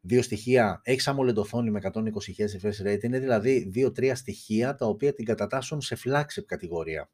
δύο 0.00 0.22
στοιχεία, 0.22 0.80
έχεις 0.84 1.08
AMOLED 1.08 1.34
οθόνη 1.34 1.70
με 1.70 1.80
120 1.82 2.00
Hz 2.00 2.60
refresh 2.60 2.86
rate, 2.86 3.02
είναι 3.02 3.18
δηλαδή 3.18 3.68
δύο-τρία 3.68 4.14
στοιχεία 4.14 4.74
τα 4.74 4.86
οποία 4.86 5.14
την 5.14 5.24
κατατάσσουν 5.24 5.80
σε 5.80 5.98
flagship 6.04 6.44
κατηγορία 6.46 7.10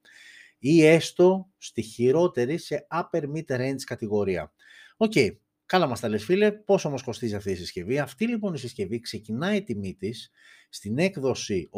ή 0.58 0.84
έστω 0.86 1.48
στη 1.58 1.82
χειρότερη 1.82 2.58
σε 2.58 2.86
upper 2.90 3.22
mid 3.22 3.56
range 3.56 3.82
κατηγορία. 3.84 4.52
OK, 4.96 5.12
okay. 5.14 5.28
Καλά 5.66 5.86
μας 5.86 6.00
τα 6.00 6.08
λες 6.08 6.24
φίλε, 6.24 6.52
πόσο 6.52 6.88
όμως 6.88 7.02
κοστίζει 7.02 7.34
αυτή 7.34 7.50
η 7.50 7.54
συσκευή. 7.54 7.98
Αυτή 7.98 8.26
λοιπόν 8.26 8.54
η 8.54 8.58
συσκευή 8.58 9.00
ξεκινάει 9.00 9.56
η 9.56 9.62
τιμή 9.62 9.94
της 9.94 10.30
στην 10.68 10.98
έκδοση 10.98 11.68
828 11.72 11.74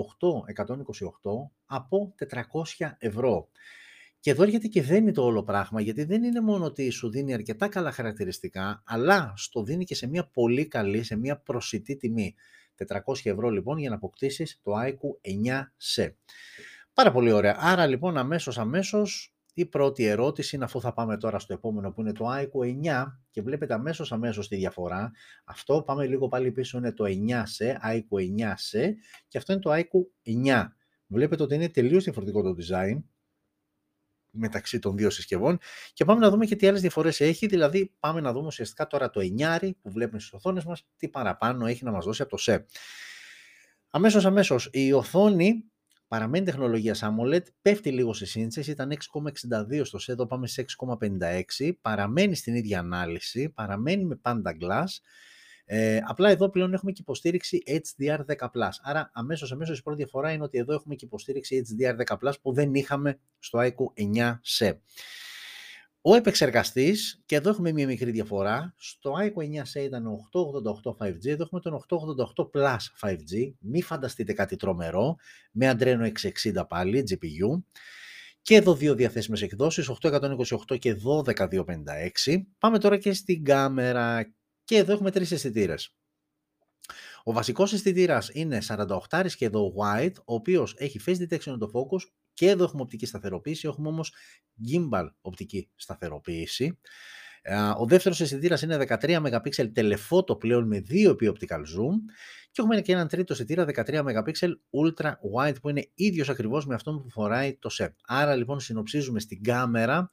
από 1.66 2.14
400 2.78 2.90
ευρώ. 2.98 3.48
Και 4.22 4.30
εδώ 4.30 4.42
έρχεται 4.42 4.66
και 4.66 4.82
δένει 4.82 5.12
το 5.12 5.24
όλο 5.24 5.42
πράγμα, 5.42 5.80
γιατί 5.80 6.04
δεν 6.04 6.22
είναι 6.22 6.40
μόνο 6.40 6.64
ότι 6.64 6.90
σου 6.90 7.10
δίνει 7.10 7.34
αρκετά 7.34 7.68
καλά 7.68 7.92
χαρακτηριστικά, 7.92 8.82
αλλά 8.86 9.32
στο 9.36 9.62
δίνει 9.62 9.84
και 9.84 9.94
σε 9.94 10.06
μια 10.06 10.26
πολύ 10.26 10.66
καλή, 10.66 11.02
σε 11.02 11.16
μια 11.16 11.38
προσιτή 11.38 11.96
τιμή. 11.96 12.34
400 12.88 12.96
ευρώ 13.22 13.50
λοιπόν 13.50 13.78
για 13.78 13.88
να 13.88 13.94
αποκτήσεις 13.94 14.60
το 14.62 14.72
IQ 14.84 15.28
9C. 15.46 16.12
Πάρα 16.92 17.12
πολύ 17.12 17.32
ωραία. 17.32 17.56
Άρα 17.58 17.86
λοιπόν 17.86 18.16
αμέσως 18.16 18.58
αμέσως 18.58 19.34
η 19.54 19.66
πρώτη 19.66 20.04
ερώτηση 20.04 20.56
είναι 20.56 20.64
αφού 20.64 20.80
θα 20.80 20.92
πάμε 20.92 21.16
τώρα 21.16 21.38
στο 21.38 21.52
επόμενο 21.52 21.92
που 21.92 22.00
είναι 22.00 22.12
το 22.12 22.24
IQ 22.28 22.84
9 22.84 23.04
και 23.30 23.42
βλέπετε 23.42 23.74
αμέσως 23.74 24.12
αμέσως 24.12 24.48
τη 24.48 24.56
διαφορά. 24.56 25.12
Αυτό 25.44 25.82
πάμε 25.82 26.06
λίγο 26.06 26.28
πάλι 26.28 26.52
πίσω 26.52 26.78
είναι 26.78 26.92
το 26.92 27.04
9C, 27.04 27.92
IQ 27.94 28.40
9C 28.40 28.92
και 29.28 29.38
αυτό 29.38 29.52
είναι 29.52 29.62
το 29.62 29.70
IQ 29.72 29.88
9. 30.46 30.64
Βλέπετε 31.06 31.42
ότι 31.42 31.54
είναι 31.54 31.68
τελείως 31.68 32.04
διαφορετικό 32.04 32.42
το 32.42 32.54
design 32.58 33.02
μεταξύ 34.32 34.78
των 34.78 34.96
δύο 34.96 35.10
συσκευών. 35.10 35.58
Και 35.92 36.04
πάμε 36.04 36.20
να 36.20 36.30
δούμε 36.30 36.46
και 36.46 36.56
τι 36.56 36.66
άλλες 36.66 36.80
διαφορές 36.80 37.20
έχει, 37.20 37.46
δηλαδή 37.46 37.94
πάμε 38.00 38.20
να 38.20 38.32
δούμε 38.32 38.46
ουσιαστικά 38.46 38.86
τώρα 38.86 39.10
το 39.10 39.20
9 39.60 39.70
που 39.82 39.90
βλέπουμε 39.90 40.20
στις 40.20 40.32
οθόνες 40.32 40.64
μας, 40.64 40.86
τι 40.96 41.08
παραπάνω 41.08 41.66
έχει 41.66 41.84
να 41.84 41.90
μας 41.90 42.04
δώσει 42.04 42.22
από 42.22 42.30
το 42.30 42.36
ΣΕ. 42.36 42.66
Αμέσως 43.90 44.24
αμέσως 44.24 44.68
η 44.72 44.92
οθόνη 44.92 45.64
παραμένει 46.08 46.44
τεχνολογίας 46.44 47.02
AMOLED, 47.04 47.42
πέφτει 47.62 47.90
λίγο 47.90 48.12
σε 48.12 48.26
σύνθεση, 48.26 48.70
ήταν 48.70 48.90
6,62 48.90 49.84
στο 49.84 49.98
ΣΕ, 49.98 50.12
εδώ 50.12 50.26
πάμε 50.26 50.46
σε 50.46 50.64
6,56, 51.58 51.72
παραμένει 51.80 52.34
στην 52.34 52.54
ίδια 52.54 52.78
ανάλυση, 52.78 53.48
παραμένει 53.48 54.04
με 54.04 54.16
πάντα 54.16 54.56
glass, 54.60 54.88
ε, 55.64 55.98
απλά 56.06 56.30
εδώ 56.30 56.50
πλέον 56.50 56.72
έχουμε 56.72 56.92
και 56.92 57.00
υποστήριξη 57.00 57.62
HDR10+. 57.66 58.68
Άρα 58.82 59.10
αμέσως, 59.14 59.52
αμέσως 59.52 59.78
η 59.78 59.82
πρώτη 59.82 59.98
διαφορά 59.98 60.32
είναι 60.32 60.42
ότι 60.42 60.58
εδώ 60.58 60.74
έχουμε 60.74 60.94
και 60.94 61.04
υποστήριξη 61.04 61.62
HDR10+, 61.66 62.32
που 62.42 62.52
δεν 62.52 62.74
είχαμε 62.74 63.18
στο 63.38 63.58
iQOO 63.62 64.02
9C. 64.02 64.76
Ο 66.04 66.14
επεξεργαστής, 66.14 67.22
και 67.26 67.36
εδώ 67.36 67.50
έχουμε 67.50 67.72
μια 67.72 67.86
μικρή 67.86 68.10
διαφορά, 68.10 68.74
στο 68.76 69.12
iQOO 69.12 69.42
9C 69.42 69.82
ήταν 69.82 70.06
888 70.86 71.06
5G, 71.06 71.26
εδώ 71.26 71.42
έχουμε 71.42 71.60
τον 71.60 71.84
888 71.88 72.50
Plus 72.54 72.76
5G, 73.00 73.52
μη 73.58 73.82
φανταστείτε 73.82 74.32
κάτι 74.32 74.56
τρομερό, 74.56 75.16
με 75.52 75.76
Adreno 75.76 76.12
660 76.52 76.62
πάλι, 76.68 77.04
GPU, 77.10 77.62
και 78.42 78.54
εδώ 78.54 78.74
δύο 78.74 78.94
διαθέσιμες 78.94 79.42
εκδόσεις, 79.42 79.88
828 79.88 80.78
και 80.78 80.94
12256. 80.94 82.46
Πάμε 82.58 82.78
τώρα 82.78 82.96
και 82.96 83.12
στην 83.12 83.44
κάμερα 83.44 84.34
και 84.72 84.78
εδώ 84.78 84.92
έχουμε 84.92 85.10
τρεις 85.10 85.32
αισθητήρες. 85.32 85.96
Ο 87.22 87.32
βασικός 87.32 87.72
αισθητήρας 87.72 88.30
είναι 88.32 88.58
48 88.60 89.34
και 89.36 89.44
εδώ 89.44 89.72
wide, 89.78 90.14
ο 90.14 90.34
οποίος 90.34 90.74
έχει 90.78 91.00
face 91.06 91.16
detection 91.16 91.56
το 91.58 91.70
focus 91.74 92.00
και 92.32 92.48
εδώ 92.48 92.64
έχουμε 92.64 92.82
οπτική 92.82 93.06
σταθεροποίηση, 93.06 93.68
έχουμε 93.68 93.88
όμως 93.88 94.14
gimbal 94.70 95.06
οπτική 95.20 95.70
σταθεροποίηση. 95.74 96.78
Ο 97.78 97.86
δεύτερος 97.86 98.20
αισθητήρας 98.20 98.62
είναι 98.62 98.76
13 98.76 99.20
MP 99.22 99.70
telephoto 99.74 100.38
πλέον 100.38 100.66
με 100.66 100.82
2 100.88 101.10
επί 101.10 101.32
optical 101.34 101.58
zoom 101.58 101.96
και 102.50 102.60
έχουμε 102.60 102.80
και 102.80 102.92
έναν 102.92 103.08
τρίτο 103.08 103.32
αισθητήρα 103.32 103.64
13 103.64 104.04
MP 104.04 104.32
ultra 104.70 105.12
wide 105.36 105.60
που 105.60 105.68
είναι 105.68 105.90
ίδιος 105.94 106.28
ακριβώς 106.28 106.66
με 106.66 106.74
αυτόν 106.74 107.02
που 107.02 107.10
φοράει 107.10 107.56
το 107.58 107.70
SEP. 107.78 107.90
Άρα 108.06 108.34
λοιπόν 108.34 108.60
συνοψίζουμε 108.60 109.20
στην 109.20 109.42
κάμερα 109.42 110.10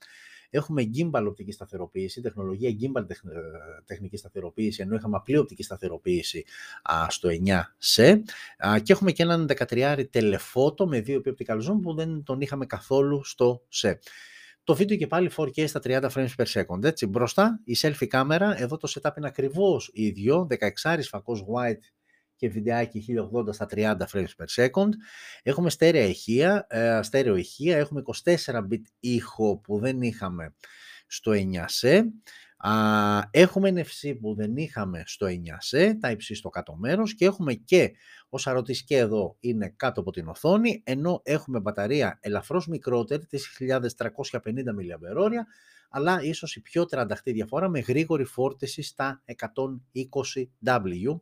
Έχουμε 0.50 0.90
gimbal 0.96 1.26
οπτική 1.28 1.52
σταθεροποίηση, 1.52 2.22
τεχνολογία 2.22 2.70
gimbal 2.70 3.10
ε, 3.10 3.16
τεχνική 3.86 4.18
σταθεροποίηση, 4.18 4.82
ενώ 4.82 4.96
είχαμε 4.96 5.16
απλή 5.16 5.38
οπτική 5.38 5.64
σταθεροποίηση 5.64 6.46
στο 7.08 7.30
9C. 7.30 8.22
Και 8.84 8.94
έχουμε 8.94 9.12
και 9.12 9.24
έναν 9.24 9.50
13 9.70 10.06
τελεφότο 10.10 10.88
με 10.88 11.00
δύο 11.02 11.22
optical 11.26 11.58
zoom 11.58 11.80
που 11.82 11.94
δεν 11.94 12.24
τον 12.24 12.42
είχαμε 12.42 12.66
καθόλου 12.66 13.24
στο 13.24 13.62
C. 13.82 13.94
Το 14.64 14.76
βίντεο 14.76 14.98
και 14.98 15.08
πάλι 15.08 15.32
4K 15.36 15.68
στα 15.68 15.80
30 15.84 16.10
frames 16.14 16.30
per 16.38 16.46
second. 16.46 16.84
Έτσι, 16.84 17.06
μπροστά 17.06 17.60
η 17.64 17.76
selfie 17.82 18.08
κάμερα, 18.08 18.62
εδώ 18.62 18.78
το 18.78 18.92
setup 18.96 19.18
είναι 19.18 19.28
ακριβώς 19.28 19.90
ίδιο, 19.94 20.48
16 20.84 21.00
φακός 21.02 21.46
wide 21.54 21.80
και 22.40 22.50
βιντεάκι 22.50 23.06
1080 23.34 23.54
στα 23.54 23.66
30 23.70 23.96
frames 24.12 24.34
per 24.38 24.46
second. 24.56 24.90
Έχουμε 25.44 25.70
στέρεα 25.70 26.06
ηχεία, 26.06 26.68
ε, 26.70 27.00
στέρεο 27.04 27.36
ηχεία, 27.36 27.78
έχουμε 27.78 28.02
24 28.24 28.68
bit 28.72 28.82
ήχο 29.00 29.58
που 29.58 29.80
δεν 29.80 30.02
είχαμε 30.02 30.56
στο 31.08 31.32
9C. 31.32 32.02
έχουμε 33.32 33.74
NFC 33.76 34.18
που 34.22 34.36
δεν 34.36 34.58
είχαμε 34.58 35.04
στο 35.06 35.28
9C, 35.28 35.92
τα 36.00 36.12
υψί 36.12 36.36
στο 36.36 36.50
κάτω 36.50 36.76
μέρος 36.76 37.16
και 37.16 37.26
έχουμε 37.26 37.54
και 37.54 37.92
ο 38.30 38.38
σαρωτής 38.38 38.84
και 38.84 38.98
εδώ 38.98 39.36
είναι 39.40 39.74
κάτω 39.76 40.02
από 40.02 40.12
την 40.12 40.28
οθόνη, 40.28 40.82
ενώ 40.86 41.22
έχουμε 41.24 41.60
μπαταρία 41.60 42.18
ελαφρώς 42.22 42.68
μικρότερη, 42.68 43.26
της 43.26 43.48
1350 43.48 44.74
mAh, 44.74 45.30
αλλά 45.90 46.22
ίσως 46.22 46.56
η 46.56 46.62
πιο 46.62 46.86
τρανταχτή 46.86 47.32
διαφορά 47.32 47.70
με 47.70 47.80
γρήγορη 47.80 48.24
φόρτιση 48.24 48.82
στα 48.82 49.24
120W. 50.66 51.20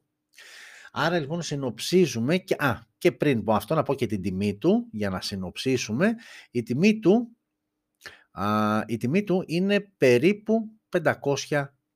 Άρα 1.00 1.20
λοιπόν 1.20 1.42
συνοψίζουμε 1.42 2.38
και, 2.38 2.56
α, 2.60 2.80
και 2.98 3.12
πριν 3.12 3.44
πω 3.44 3.54
αυτό 3.54 3.76
να 3.76 3.84
πω 3.84 3.94
και 3.94 4.06
την 4.06 4.22
τιμή 4.22 4.58
του 4.58 4.88
για 4.92 5.10
να 5.10 5.22
συνοψίσουμε. 5.22 6.16
Η 6.52 6.64
τιμή 6.64 7.00
του, 7.00 7.38
α, 8.32 8.84
η 8.88 8.98
τιμή 8.98 9.24
του 9.24 9.44
είναι 9.48 9.80
περίπου 9.98 10.72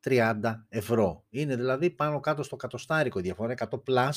530 0.03 0.65
ευρώ. 0.69 1.25
Είναι 1.29 1.55
δηλαδή 1.55 1.89
πάνω 1.89 2.19
κάτω 2.19 2.43
στο 2.43 2.55
κατοστάρικο 2.55 3.19
διαφορά, 3.19 3.53
100 3.57 3.81
plus. 3.87 4.11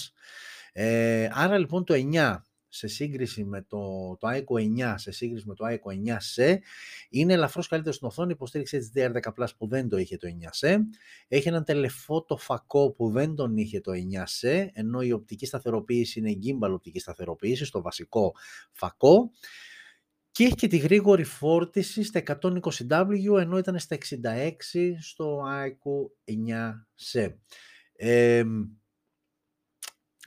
Ε, 0.73 1.29
άρα 1.33 1.59
λοιπόν 1.59 1.85
το 1.85 1.95
9 2.13 2.37
σε 2.75 2.87
σύγκριση 2.87 3.45
με 3.45 3.63
το, 3.63 4.17
το 4.21 4.29
ICO 4.31 4.83
9, 4.83 4.95
σε 4.97 5.11
σύγκριση 5.11 5.47
με 5.47 5.55
το 5.55 5.65
ICO 5.69 6.11
9C, 6.11 6.57
είναι 7.09 7.33
ελαφρώς 7.33 7.69
καλύτερο 7.69 7.95
στην 7.95 8.07
οθόνη, 8.07 8.33
υποστήριξη 8.33 8.91
HDR10+, 8.95 9.47
που 9.59 9.69
δεν 9.69 9.89
το 9.89 9.97
είχε 9.97 10.17
το 10.17 10.29
9C, 10.41 10.77
έχει 11.29 11.49
έναν 11.49 11.65
τελεφώτο 11.65 12.37
φακό 12.37 12.91
που 12.91 13.11
δεν 13.11 13.35
τον 13.35 13.57
είχε 13.57 13.81
το 13.81 13.93
9C, 13.93 14.67
ενώ 14.73 15.01
η 15.01 15.13
οπτική 15.13 15.47
σταθεροποίηση 15.47 16.19
είναι 16.19 16.39
gimbal 16.43 16.73
οπτική 16.73 16.99
σταθεροποίηση, 16.99 17.65
στο 17.65 17.81
βασικό 17.83 18.35
φακό, 18.73 19.31
και 20.31 20.45
έχει 20.45 20.55
και 20.55 20.67
τη 20.67 20.77
γρήγορη 20.77 21.25
φόρτιση 21.25 22.03
στα 22.03 22.23
120W, 22.43 23.39
ενώ 23.39 23.59
ήταν 23.59 23.79
στα 23.79 23.99
66 24.23 24.51
στο 25.01 25.43
ICO 25.47 26.33
9C. 27.15 27.35
Ε, 27.97 28.45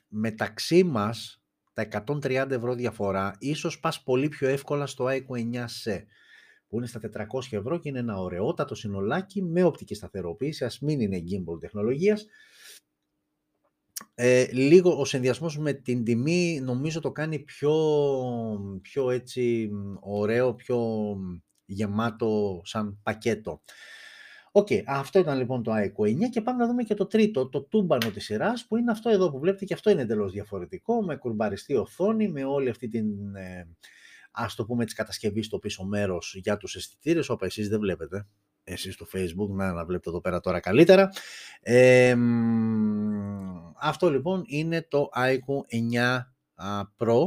μεταξύ 0.07 0.83
μας, 0.83 1.41
τα 1.77 2.03
130 2.07 2.49
ευρώ 2.49 2.73
διαφορά, 2.73 3.35
ίσως 3.39 3.79
πας 3.79 4.03
πολύ 4.03 4.27
πιο 4.27 4.47
εύκολα 4.47 4.85
στο 4.85 5.05
iQOO 5.05 5.53
9C, 5.53 6.03
που 6.67 6.77
είναι 6.77 6.87
στα 6.87 6.99
400 6.99 7.57
ευρώ 7.57 7.79
και 7.79 7.89
είναι 7.89 7.99
ένα 7.99 8.19
ωραιότατο 8.19 8.75
συνολάκι 8.75 9.43
με 9.43 9.63
οπτική 9.63 9.95
σταθεροποίηση, 9.95 10.65
ας 10.65 10.79
μην 10.79 10.99
είναι 10.99 11.17
gimbal 11.17 11.59
τεχνολογίας. 11.59 12.25
Ε, 14.15 14.45
λίγο 14.51 14.99
ο 14.99 15.05
συνδυασμός 15.05 15.57
με 15.57 15.73
την 15.73 16.03
τιμή 16.03 16.59
νομίζω 16.63 17.01
το 17.01 17.11
κάνει 17.11 17.39
πιο, 17.39 17.75
πιο 18.81 19.09
έτσι 19.09 19.69
ωραίο, 19.99 20.55
πιο 20.55 20.79
γεμάτο 21.65 22.61
σαν 22.63 22.99
πακέτο. 23.03 23.61
Οκ, 24.57 24.67
αυτό 24.85 25.19
ήταν 25.19 25.37
λοιπόν 25.37 25.63
το 25.63 25.71
iQOO 25.75 26.25
9 26.25 26.29
και 26.31 26.41
πάμε 26.41 26.57
να 26.63 26.67
δούμε 26.67 26.83
και 26.83 26.93
το 26.93 27.05
τρίτο, 27.05 27.49
το 27.49 27.61
τούμπανο 27.61 28.11
της 28.11 28.23
σειράς 28.23 28.65
που 28.67 28.77
είναι 28.77 28.91
αυτό 28.91 29.09
εδώ 29.09 29.31
που 29.31 29.39
βλέπετε 29.39 29.65
και 29.65 29.73
αυτό 29.73 29.89
είναι 29.89 30.01
εντελώς 30.01 30.31
διαφορετικό 30.31 31.01
με 31.03 31.15
κουρμπαριστή 31.15 31.75
οθόνη, 31.75 32.29
με 32.29 32.43
όλη 32.43 32.69
αυτή 32.69 32.87
την, 32.87 33.35
ε, 33.35 33.67
ας 34.31 34.55
το 34.55 34.65
πούμε, 34.65 34.85
της 34.85 34.93
κατασκευής 34.93 35.45
στο 35.45 35.59
πίσω 35.59 35.83
μέρος 35.83 36.35
για 36.43 36.57
τους 36.57 36.75
αισθητήρες, 36.75 37.29
όπου 37.29 37.45
εσείς 37.45 37.69
δεν 37.69 37.79
βλέπετε, 37.79 38.27
εσείς 38.63 38.93
στο 38.93 39.05
facebook, 39.13 39.49
να, 39.49 39.73
να 39.73 39.85
βλέπετε 39.85 40.09
εδώ 40.09 40.21
πέρα 40.21 40.39
τώρα 40.39 40.59
καλύτερα. 40.59 41.09
Ε, 41.61 42.15
αυτό 43.79 44.09
λοιπόν 44.09 44.43
είναι 44.45 44.81
το 44.89 45.09
ICO 45.15 45.75
9 45.95 46.19
Pro 46.97 47.21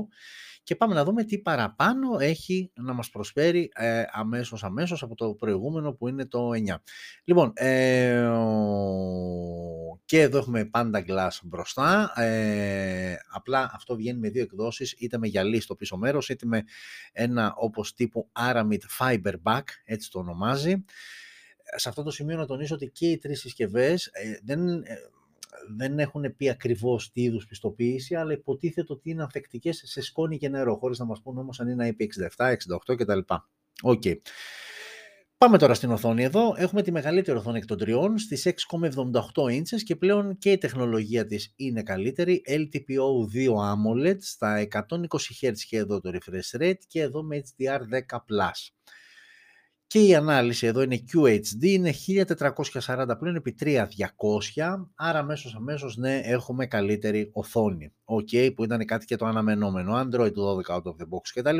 και 0.70 0.76
πάμε 0.76 0.94
να 0.94 1.04
δούμε 1.04 1.24
τι 1.24 1.38
παραπάνω 1.38 2.18
έχει 2.18 2.70
να 2.74 2.92
μας 2.92 3.10
προσφέρει 3.10 3.70
ε, 3.74 4.02
αμέσως 4.10 4.64
αμέσως 4.64 5.02
από 5.02 5.14
το 5.14 5.34
προηγούμενο 5.34 5.92
που 5.92 6.08
είναι 6.08 6.26
το 6.26 6.50
9. 6.50 6.74
Λοιπόν, 7.24 7.52
ε, 7.54 8.30
και 10.04 10.20
εδώ 10.20 10.38
έχουμε 10.38 10.64
πάντα 10.64 11.04
glass 11.08 11.38
μπροστά, 11.42 12.12
ε, 12.16 13.16
απλά 13.30 13.70
αυτό 13.74 13.96
βγαίνει 13.96 14.18
με 14.18 14.28
δύο 14.28 14.42
εκδόσεις, 14.42 14.94
είτε 14.98 15.18
με 15.18 15.26
γυαλί 15.26 15.60
στο 15.60 15.74
πίσω 15.74 15.96
μέρος, 15.96 16.28
είτε 16.28 16.46
με 16.46 16.64
ένα 17.12 17.54
όπως 17.56 17.94
τύπου 17.94 18.28
Aramid 18.32 18.80
Fiber 18.98 19.34
Back, 19.42 19.64
έτσι 19.84 20.10
το 20.10 20.18
ονομάζει. 20.18 20.84
Σε 21.76 21.88
αυτό 21.88 22.02
το 22.02 22.10
σημείο 22.10 22.36
να 22.36 22.46
τονίσω 22.46 22.74
ότι 22.74 22.88
και 22.88 23.06
οι 23.06 23.18
τρεις 23.18 23.40
συσκευές 23.40 24.06
ε, 24.06 24.38
δεν 24.42 24.68
ε, 24.68 24.98
δεν 25.76 25.98
έχουν 25.98 26.36
πει 26.36 26.48
ακριβώς 26.48 27.10
τι 27.12 27.22
είδους 27.22 27.46
πιστοποίηση, 27.46 28.14
αλλά 28.14 28.32
υποτίθεται 28.32 28.92
ότι 28.92 29.10
είναι 29.10 29.22
ανθεκτικές 29.22 29.82
σε 29.84 30.02
σκόνη 30.02 30.38
και 30.38 30.48
νερό, 30.48 30.76
χωρίς 30.76 30.98
να 30.98 31.04
μας 31.04 31.22
πούνε 31.22 31.40
όμως 31.40 31.60
αν 31.60 31.68
είναι 31.68 31.96
IP67, 31.98 32.52
68 32.86 32.96
κτλ. 32.96 33.18
OK. 33.82 34.02
Okay. 34.04 34.14
Πάμε 35.44 35.58
τώρα 35.58 35.74
στην 35.74 35.90
οθόνη 35.90 36.22
εδώ. 36.22 36.54
Έχουμε 36.56 36.82
τη 36.82 36.92
μεγαλύτερη 36.92 37.38
οθόνη 37.38 37.58
εκ 37.58 37.64
των 37.64 37.78
τριών 37.78 38.18
στις 38.18 38.46
6,78 39.34 39.52
ίντσες 39.52 39.82
και 39.82 39.96
πλέον 39.96 40.38
και 40.38 40.50
η 40.50 40.58
τεχνολογία 40.58 41.26
της 41.26 41.52
είναι 41.56 41.82
καλύτερη. 41.82 42.42
LTPO 42.48 43.34
2 43.34 43.48
AMOLED 43.72 44.16
στα 44.20 44.68
120 44.72 44.86
Hz 45.40 45.52
και 45.68 45.76
εδώ 45.76 46.00
το 46.00 46.10
refresh 46.12 46.60
rate 46.60 46.78
και 46.86 47.00
εδώ 47.00 47.22
με 47.22 47.42
HDR10+. 47.44 48.50
Και 49.92 50.06
η 50.06 50.14
ανάλυση 50.14 50.66
εδώ 50.66 50.82
είναι 50.82 51.04
QHD, 51.12 51.62
είναι 51.62 51.92
1440 52.86 53.16
πλέον 53.18 53.34
επί 53.36 53.54
3200, 53.60 53.76
άρα 54.94 55.18
αμέσως 55.18 55.54
αμέσως 55.54 55.96
ναι 55.96 56.20
έχουμε 56.24 56.66
καλύτερη 56.66 57.30
οθόνη. 57.32 57.92
Ok, 58.04 58.54
που 58.54 58.64
ήταν 58.64 58.84
κάτι 58.84 59.04
και 59.06 59.16
το 59.16 59.26
αναμενόμενο, 59.26 60.00
Android 60.00 60.32
12 60.32 60.74
out 60.74 60.82
of 60.82 60.96
the 60.96 61.08
box 61.10 61.20
κτλ. 61.34 61.58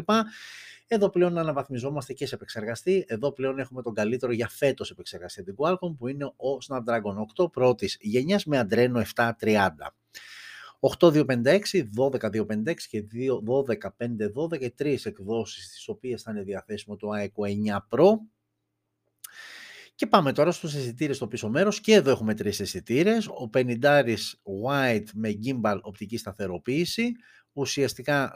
Εδώ 0.87 1.11
πλέον 1.11 1.39
αναβαθμιζόμαστε 1.39 2.13
και 2.13 2.27
σε 2.27 2.35
επεξεργαστή. 2.35 3.05
Εδώ 3.09 3.33
πλέον 3.33 3.59
έχουμε 3.59 3.83
τον 3.83 3.95
καλύτερο 3.95 4.33
για 4.33 4.49
φέτος 4.49 4.91
επεξεργαστή 4.91 5.43
την 5.43 5.55
Qualcomm 5.57 5.97
που 5.99 6.09
είναι 6.09 6.25
ο 6.25 6.59
Snapdragon 6.69 7.43
8 7.43 7.53
πρώτης 7.53 7.97
γενιάς 8.01 8.45
με 8.45 8.67
Adreno 8.69 9.03
730. 9.17 9.69
8256, 10.81 11.85
12256 11.97 12.75
και 12.89 13.05
12512 14.53 14.59
και 14.59 14.71
τρεις 14.71 15.07
εκδόσεις 15.07 15.69
τις 15.69 15.89
οποίες 15.89 16.23
θα 16.23 16.31
είναι 16.31 16.43
διαθέσιμο 16.43 16.97
το 16.97 17.09
iQOO 17.15 17.47
9 17.71 17.79
Pro. 17.91 18.13
Και 19.95 20.07
πάμε 20.07 20.33
τώρα 20.33 20.51
στους 20.51 20.75
αισθητήρε 20.75 21.13
στο 21.13 21.27
πίσω 21.27 21.49
μέρος 21.49 21.81
και 21.81 21.95
εδώ 21.95 22.11
έχουμε 22.11 22.35
τρεις 22.35 22.61
αισθητήρε. 22.61 23.17
Ο 23.17 23.51
50 23.55 24.15
White 24.67 25.07
με 25.15 25.39
gimbal 25.45 25.79
οπτική 25.83 26.17
σταθεροποίηση. 26.17 27.13
Ουσιαστικά 27.53 28.35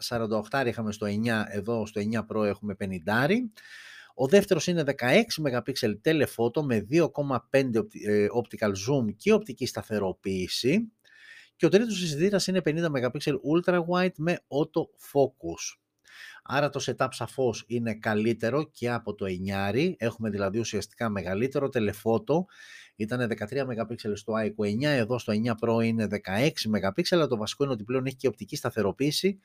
48 0.51 0.67
είχαμε 0.67 0.93
στο 0.93 1.07
9, 1.07 1.45
εδώ 1.49 1.87
στο 1.87 2.01
9 2.13 2.27
Pro 2.27 2.45
έχουμε 2.45 2.77
50. 2.81 2.87
Ο 4.15 4.27
δεύτερος 4.27 4.67
είναι 4.67 4.85
16 4.87 5.23
MP 5.43 5.95
telephoto 6.05 6.63
με 6.63 6.87
2,5 6.91 7.01
ε, 8.07 8.27
optical 8.43 8.69
zoom 8.69 9.15
και 9.17 9.33
οπτική 9.33 9.67
σταθεροποίηση. 9.67 10.93
Και 11.57 11.67
ο 11.67 11.69
τρίτος 11.69 12.03
αισθητήρα 12.03 12.38
είναι 12.47 12.61
50 12.64 13.11
MP 13.12 13.33
ultra 13.55 13.81
wide 13.88 14.14
με 14.17 14.40
auto 14.49 14.83
focus. 15.12 15.79
Άρα 16.43 16.71
το 16.71 16.85
setup 16.87 17.09
σαφώς 17.11 17.64
είναι 17.67 17.95
καλύτερο 17.95 18.62
και 18.62 18.90
από 18.90 19.14
το 19.14 19.27
9. 19.75 19.95
Έχουμε 19.97 20.31
δηλαδή 20.31 20.59
ουσιαστικά 20.59 21.09
μεγαλύτερο 21.09 21.69
τελεφώτο. 21.69 22.47
Ήταν 22.97 23.31
13 23.39 23.67
MP 23.67 23.95
στο 24.15 24.33
iQOO 24.37 24.65
9, 24.65 24.83
εδώ 24.83 25.19
στο 25.19 25.33
9 25.61 25.69
Pro 25.69 25.85
είναι 25.85 26.07
16 26.11 26.49
MP, 26.75 27.03
αλλά 27.11 27.27
το 27.27 27.37
βασικό 27.37 27.65
είναι 27.65 27.73
ότι 27.73 27.85
πλέον 27.85 28.07
έχει 28.07 28.17
και 28.17 28.27
οπτική 28.27 28.57
σταθεροποίηση, 28.57 29.39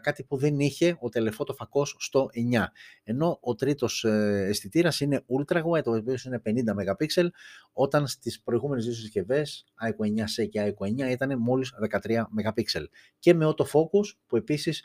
κάτι 0.00 0.24
που 0.24 0.36
δεν 0.36 0.60
είχε 0.60 0.96
ο 1.00 1.08
τελεφώτο 1.08 1.54
φακός 1.54 1.96
στο 1.98 2.30
9. 2.52 2.64
Ενώ 3.04 3.38
ο 3.40 3.54
τρίτος 3.54 4.04
ε, 4.04 4.44
αισθητήρας 4.48 5.00
είναι 5.00 5.24
ultra 5.38 5.62
wide, 5.62 5.84
ο 5.86 5.94
οποίος 5.94 6.24
είναι 6.24 6.42
50 6.46 6.50
MP, 6.50 7.26
όταν 7.72 8.06
στις 8.06 8.40
προηγούμενες 8.42 8.84
δύο 8.84 8.94
συσκευές, 8.94 9.64
iQOO 9.88 10.20
9C 10.20 10.48
και 10.48 10.74
iQOO 10.78 11.06
9, 11.06 11.10
ήταν 11.10 11.38
μόλις 11.38 11.72
13 11.90 12.26
MP. 12.38 12.84
Και 13.18 13.34
με 13.34 13.46
auto 13.46 13.64
focus, 13.64 14.16
που 14.26 14.36
επίσης 14.36 14.84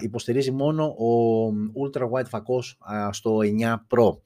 υποστηρίζει 0.00 0.50
μόνο 0.50 0.84
ο 0.84 1.52
ultra 1.84 2.10
wide 2.10 2.26
φακός 2.28 2.78
στο 3.10 3.38
9 3.60 3.86
Pro. 3.88 4.18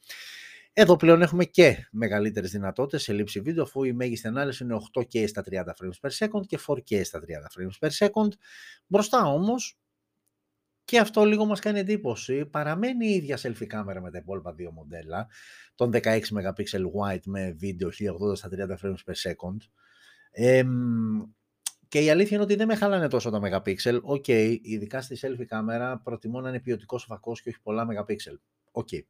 Εδώ 0.76 0.96
πλέον 0.96 1.22
έχουμε 1.22 1.44
και 1.44 1.88
μεγαλύτερες 1.90 2.50
δυνατότητες 2.50 3.02
σε 3.02 3.12
λήψη 3.12 3.40
βίντεο, 3.40 3.62
αφού 3.62 3.84
η 3.84 3.92
μέγιστη 3.92 4.26
ανάλυση 4.26 4.64
είναι 4.64 4.76
8K 4.94 5.28
στα 5.28 5.42
30 5.50 5.64
frames 5.64 6.08
per 6.08 6.10
second 6.10 6.46
και 6.46 6.58
4K 6.66 7.04
στα 7.04 7.20
30 7.20 7.22
frames 7.22 7.88
per 7.88 7.90
second. 8.06 8.28
Μπροστά 8.86 9.26
όμως, 9.26 9.78
και 10.84 10.98
αυτό 10.98 11.24
λίγο 11.24 11.44
μας 11.44 11.60
κάνει 11.60 11.78
εντύπωση, 11.78 12.46
παραμένει 12.46 13.06
η 13.06 13.14
ίδια 13.14 13.38
selfie 13.42 13.66
κάμερα 13.66 14.00
με 14.00 14.10
τα 14.10 14.18
υπόλοιπα 14.18 14.52
δύο 14.52 14.72
μοντέλα, 14.72 15.28
τον 15.74 15.90
16 15.92 16.18
MP 16.18 16.64
wide 16.94 17.24
με 17.24 17.52
βίντεο 17.52 17.88
1080 17.88 18.36
στα 18.36 18.48
30 18.52 18.76
frames 18.82 19.12
per 19.12 19.30
second. 19.30 19.56
Και 21.88 22.00
η 22.00 22.10
αλήθεια 22.10 22.36
είναι 22.36 22.44
ότι 22.44 22.54
δεν 22.54 22.66
με 22.66 22.74
χαλάνε 22.74 23.08
τόσο 23.08 23.30
τα 23.30 23.40
megapixel. 23.42 24.00
OK, 24.02 24.24
okay, 24.26 24.58
ειδικά 24.62 25.00
στη 25.00 25.18
selfie 25.20 25.44
κάμερα 25.44 25.98
προτιμώ 25.98 26.40
να 26.40 26.48
είναι 26.48 26.60
ποιοτικός 26.60 27.04
φακός 27.04 27.42
και 27.42 27.48
όχι 27.48 27.60
πολλά 27.62 27.86
megapixel. 27.90 28.38
OK. 28.70 28.88
Okay. 28.92 29.00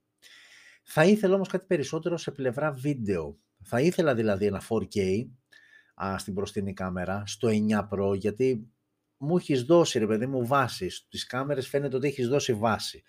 Θα 0.84 1.04
ήθελα 1.04 1.34
όμως 1.34 1.48
κάτι 1.48 1.66
περισσότερο 1.66 2.16
σε 2.16 2.30
πλευρά 2.30 2.72
βίντεο. 2.72 3.38
Θα 3.62 3.80
ήθελα 3.80 4.14
δηλαδή 4.14 4.46
ένα 4.46 4.62
4K, 4.68 5.26
α, 6.04 6.18
στην 6.18 6.32
μπροστινή 6.32 6.72
κάμερα, 6.72 7.22
στο 7.26 7.48
9 7.48 7.88
Pro, 7.90 8.16
γιατί 8.16 8.68
μου 9.16 9.36
έχεις 9.36 9.62
δώσει, 9.62 9.98
ρε 9.98 10.06
παιδί 10.06 10.26
μου, 10.26 10.46
βάση. 10.46 10.88
Στις 10.88 11.26
κάμερες 11.26 11.68
φαίνεται 11.68 11.96
ότι 11.96 12.06
έχεις 12.06 12.28
δώσει 12.28 12.54
βάση 12.54 13.02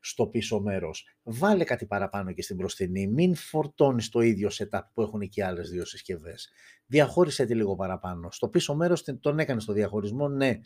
στο 0.00 0.26
πίσω 0.26 0.60
μέρος. 0.60 1.04
Βάλε 1.22 1.64
κάτι 1.64 1.86
παραπάνω 1.86 2.32
και 2.32 2.42
στην 2.42 2.56
μπροστινή. 2.56 3.06
Μην 3.06 3.34
φορτώνεις 3.34 4.08
το 4.08 4.20
ίδιο 4.20 4.48
setup 4.52 4.80
που 4.94 5.02
έχουν 5.02 5.28
και 5.28 5.44
άλλες 5.44 5.70
δύο 5.70 5.84
συσκευές. 5.84 6.50
Διαχώρισε 6.86 7.44
τη 7.44 7.54
λίγο 7.54 7.76
παραπάνω. 7.76 8.30
Στο 8.30 8.48
πίσω 8.48 8.74
μέρος 8.74 9.04
τον 9.20 9.38
έκανες 9.38 9.64
το 9.64 9.72
διαχωρισμό, 9.72 10.28
ναι. 10.28 10.58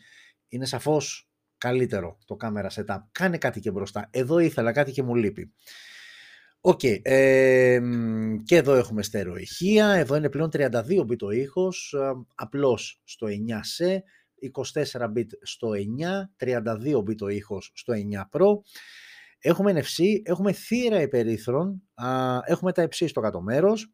Είναι 0.47 0.65
σαφώς 0.65 1.29
καλύτερο 1.57 2.17
το 2.25 2.35
κάμερα 2.35 2.69
setup. 2.71 2.97
Κάνε 3.11 3.37
κάτι 3.37 3.59
και 3.59 3.71
μπροστά. 3.71 4.07
Εδώ 4.11 4.39
ήθελα 4.39 4.71
κάτι 4.71 4.91
και 4.91 5.03
μου 5.03 5.15
λείπει. 5.15 5.53
OK, 6.67 6.79
okay, 6.83 6.99
και 8.43 8.55
εδώ 8.55 8.73
έχουμε 8.73 9.03
στερεοηχεία, 9.03 9.87
εδώ 9.87 10.15
είναι 10.15 10.29
πλέον 10.29 10.49
32 10.53 10.67
bit 10.99 11.21
ο 11.21 11.31
ήχος, 11.31 11.93
ε, 11.93 12.13
απλώς 12.35 13.01
στο 13.03 13.27
9C, 13.27 13.97
24 14.93 15.11
bit 15.15 15.27
στο 15.41 15.69
9, 15.73 16.31
32 16.37 16.97
bit 16.97 17.17
ο 17.21 17.27
ήχος 17.27 17.71
στο 17.73 17.93
9 17.93 18.29
Pro. 18.31 18.47
Έχουμε 19.39 19.71
NFC, 19.71 20.03
έχουμε 20.23 20.51
θύρα 20.51 21.01
υπερήθρων, 21.01 21.81
έχουμε 22.45 22.71
τα 22.71 22.81
υψί 22.81 23.07
στο 23.07 23.21
κάτω 23.21 23.41
μέρος, 23.41 23.93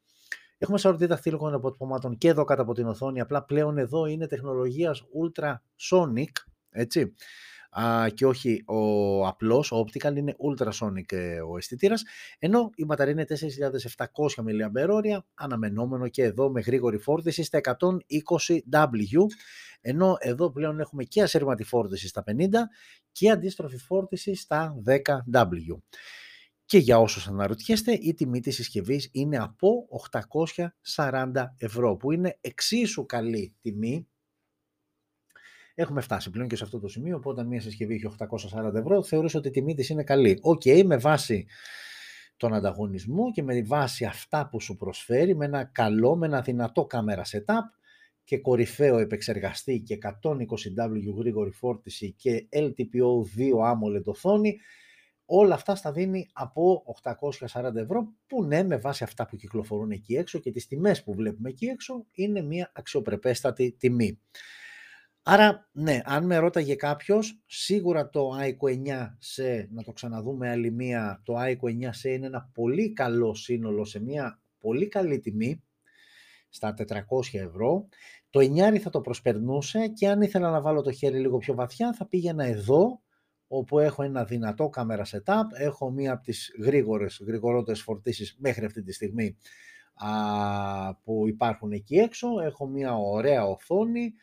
έχουμε 0.58 0.78
σαρωτή 0.78 1.06
δαχτυλικών 1.06 1.54
αποτυπωμάτων 1.54 2.18
και 2.18 2.28
εδώ 2.28 2.44
κάτω 2.44 2.62
από 2.62 2.74
την 2.74 2.88
οθόνη, 2.88 3.20
απλά 3.20 3.44
πλέον 3.44 3.78
εδώ 3.78 4.06
είναι 4.06 4.28
τεχνολογίας 4.28 5.02
ultrasonic, 5.02 6.32
έτσι 6.70 7.16
και 8.14 8.26
όχι 8.26 8.64
ο 8.66 9.28
απλός, 9.28 9.72
ο 9.72 9.86
optical 9.86 10.16
είναι 10.16 10.36
ultrasonic 10.50 11.12
ε, 11.12 11.42
ο 11.42 11.58
αισθητήρας, 11.58 12.04
ενώ 12.40 12.70
η 12.76 12.86
μπαταρία 12.86 13.14
είναι 13.14 13.26
4.700 13.96 14.06
mAh, 14.36 15.20
αναμενόμενο 15.34 16.08
και 16.08 16.24
εδώ 16.24 16.50
με 16.50 16.62
γρήγορη 16.62 16.98
φόρτιση 16.98 17.44
στα 17.44 17.60
120W, 17.64 19.26
ενώ 19.82 20.16
εδώ 20.20 20.52
πλέον 20.52 20.80
έχουμε 20.80 21.04
και 21.04 21.22
ασύρματη 21.22 21.64
φόρτιση 21.64 22.08
στα 22.08 22.24
50 22.28 22.34
και 23.12 23.30
αντίστροφη 23.30 23.78
φόρτιση 23.78 24.36
στα 24.36 24.76
10W. 24.88 25.78
Και 26.66 26.78
για 26.78 27.00
όσους 27.00 27.28
αναρωτιέστε, 27.28 27.92
η 27.92 28.14
τιμή 28.14 28.40
της 28.40 28.56
συσκευής 28.56 29.10
είναι 29.12 29.38
από 29.38 29.88
840 30.96 31.32
ευρώ, 31.58 31.96
που 31.96 32.12
είναι 32.12 32.38
εξίσου 32.42 33.06
καλή 33.06 33.56
τιμή 33.62 34.08
Έχουμε 35.82 36.02
φτάσει 36.02 36.30
πλέον 36.30 36.48
και 36.48 36.56
σε 36.56 36.64
αυτό 36.64 36.80
το 36.80 36.88
σημείο, 36.88 37.16
οπότε 37.16 37.44
μια 37.44 37.62
συσκευή 37.62 37.94
έχει 37.94 38.08
840 38.20 38.74
ευρώ, 38.74 39.04
θεωρείς 39.04 39.36
ότι 39.36 39.48
η 39.48 39.52
τιμή 39.52 39.74
της 39.76 39.90
είναι 39.90 40.04
καλή. 40.04 40.40
OK, 40.42 40.62
okay, 40.66 40.84
με 40.84 40.98
βάση 40.98 41.46
τον 42.38 42.54
ανταγωνισμό 42.54 43.32
και 43.32 43.44
με 43.44 43.62
βάση 43.62 44.06
αυτά 44.06 44.50
που 44.50 44.62
σου 44.62 44.76
προσφέρει, 44.76 45.36
με 45.36 45.46
ένα 45.46 45.64
καλό, 45.64 46.16
με 46.16 46.26
ένα 46.26 46.42
δυνατό 46.42 46.86
κάμερα 46.86 47.24
setup 47.26 47.64
και 48.24 48.38
κορυφαίο 48.38 48.98
επεξεργαστή 48.98 49.80
και 49.80 49.98
120W 50.02 51.16
γρήγορη 51.18 51.52
φόρτιση 51.52 52.12
και 52.12 52.48
LTPO 52.54 53.38
2 53.38 53.72
AMOLED 53.72 54.04
οθόνη, 54.04 54.58
όλα 55.26 55.54
αυτά 55.54 55.76
στα 55.76 55.92
δίνει 55.92 56.30
από 56.34 56.84
840 57.04 57.76
ευρώ, 57.76 58.14
που 58.28 58.44
ναι, 58.44 58.64
με 58.64 58.78
βάση 58.78 59.04
αυτά 59.04 59.26
που 59.28 59.36
κυκλοφορούν 59.36 59.92
εκεί 59.92 60.16
έξω 60.16 60.40
και 60.40 60.52
τις 60.52 60.68
τιμές 60.68 61.04
που 61.04 61.14
βλέπουμε 61.14 61.50
εκεί 61.50 61.66
έξω, 61.66 62.06
είναι 62.12 62.42
μια 62.42 62.72
αξιοπρεπέστατη 62.76 63.76
τιμή. 63.80 64.20
Άρα, 65.24 65.70
ναι, 65.72 66.02
αν 66.04 66.26
με 66.26 66.38
ρώταγε 66.38 66.76
κάποιος, 66.76 67.42
σίγουρα 67.46 68.10
το 68.10 68.30
iCo 68.40 68.88
9C, 68.88 69.66
να 69.70 69.84
το 69.84 69.92
ξαναδούμε 69.92 70.50
άλλη 70.50 70.72
μία, 70.72 71.22
το 71.26 71.36
iCo 71.38 71.70
9C 71.70 72.04
είναι 72.04 72.26
ένα 72.26 72.50
πολύ 72.54 72.94
καλό 72.94 73.34
σύνολο 73.34 73.86
σε 73.86 74.00
μια 74.00 74.42
πολύ 74.60 74.88
καλή 74.88 75.20
τιμή, 75.20 75.64
στα 76.50 76.74
400 76.78 76.94
ευρώ. 77.32 77.88
Το 78.30 78.40
9 78.40 78.78
θα 78.78 78.90
το 78.90 79.02
προσπερνούσε 79.02 79.88
και 79.88 80.08
αν 80.08 80.22
ήθελα 80.22 80.52
να 80.52 80.62
βάλω 80.62 80.82
το 80.82 80.92
χέρι 80.92 81.20
λίγο 81.20 81.38
πιο 81.38 81.56
βαθιά, 81.56 81.94
θα 81.94 82.08
πήγαινα 82.08 82.46
εδώ, 82.46 83.02
όπου 83.48 83.80
έχω 83.80 84.04
ένα 84.04 84.24
δυνατό 84.24 84.70
κάμερα 84.70 85.06
setup, 85.06 85.44
έχω 85.54 85.92
μία 85.92 86.12
από 86.12 86.24
τις 86.24 86.56
γρήγορες, 86.60 87.22
γρηγορότερες 87.26 87.82
φορτίσεις 87.82 88.36
μέχρι 88.40 88.66
αυτή 88.66 88.84
τη 88.84 88.92
στιγμή 88.94 89.38
α, 89.96 90.96
που 90.96 91.28
υπάρχουν 91.28 91.72
εκεί 91.72 91.96
έξω, 91.96 92.28
έχω 92.44 92.68
μία 92.68 92.96
ωραία 92.96 93.46
οθόνη, 93.46 94.14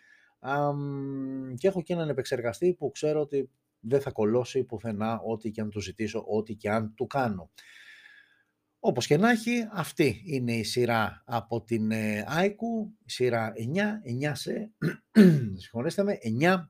και 1.56 1.68
έχω 1.68 1.82
και 1.82 1.92
έναν 1.92 2.08
επεξεργαστή 2.08 2.74
που 2.74 2.90
ξέρω 2.90 3.20
ότι 3.20 3.50
δεν 3.80 4.00
θα 4.00 4.10
κολώσει 4.10 4.64
πουθενά 4.64 5.20
ό,τι 5.20 5.50
και 5.50 5.60
αν 5.60 5.70
του 5.70 5.80
ζητήσω, 5.80 6.24
ό,τι 6.28 6.54
και 6.54 6.70
αν 6.70 6.94
του 6.94 7.06
κάνω. 7.06 7.50
Όπως 8.80 9.06
και 9.06 9.16
να 9.16 9.30
έχει, 9.30 9.68
αυτή 9.72 10.22
είναι 10.24 10.52
η 10.52 10.64
σειρά 10.64 11.22
από 11.26 11.62
την 11.62 11.90
ε, 11.90 12.24
AIKU, 12.28 12.88
η 13.04 13.10
σειρά 13.10 13.52
9, 14.22 14.28
9 14.28 14.32
σε, 14.32 14.72
συγχωρέστε 15.60 16.02
με, 16.02 16.18
9 16.40 16.68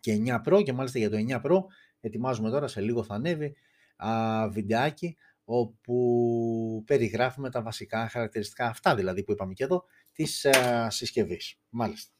και 0.00 0.22
9 0.26 0.42
Pro 0.44 0.62
και 0.64 0.72
μάλιστα 0.72 0.98
για 0.98 1.10
το 1.10 1.16
9 1.28 1.42
Pro 1.42 1.60
ετοιμάζουμε 2.00 2.50
τώρα, 2.50 2.68
σε 2.68 2.80
λίγο 2.80 3.02
θα 3.02 3.14
ανέβει 3.14 3.56
α, 3.96 4.48
βιντεάκι 4.48 5.16
όπου 5.44 6.82
περιγράφουμε 6.86 7.50
τα 7.50 7.62
βασικά 7.62 8.08
χαρακτηριστικά 8.08 8.66
αυτά 8.66 8.94
δηλαδή 8.94 9.24
που 9.24 9.32
είπαμε 9.32 9.52
και 9.52 9.64
εδώ 9.64 9.84
της 10.12 10.44
α, 10.44 10.90
συσκευής. 10.90 11.60
Μάλιστα. 11.68 12.17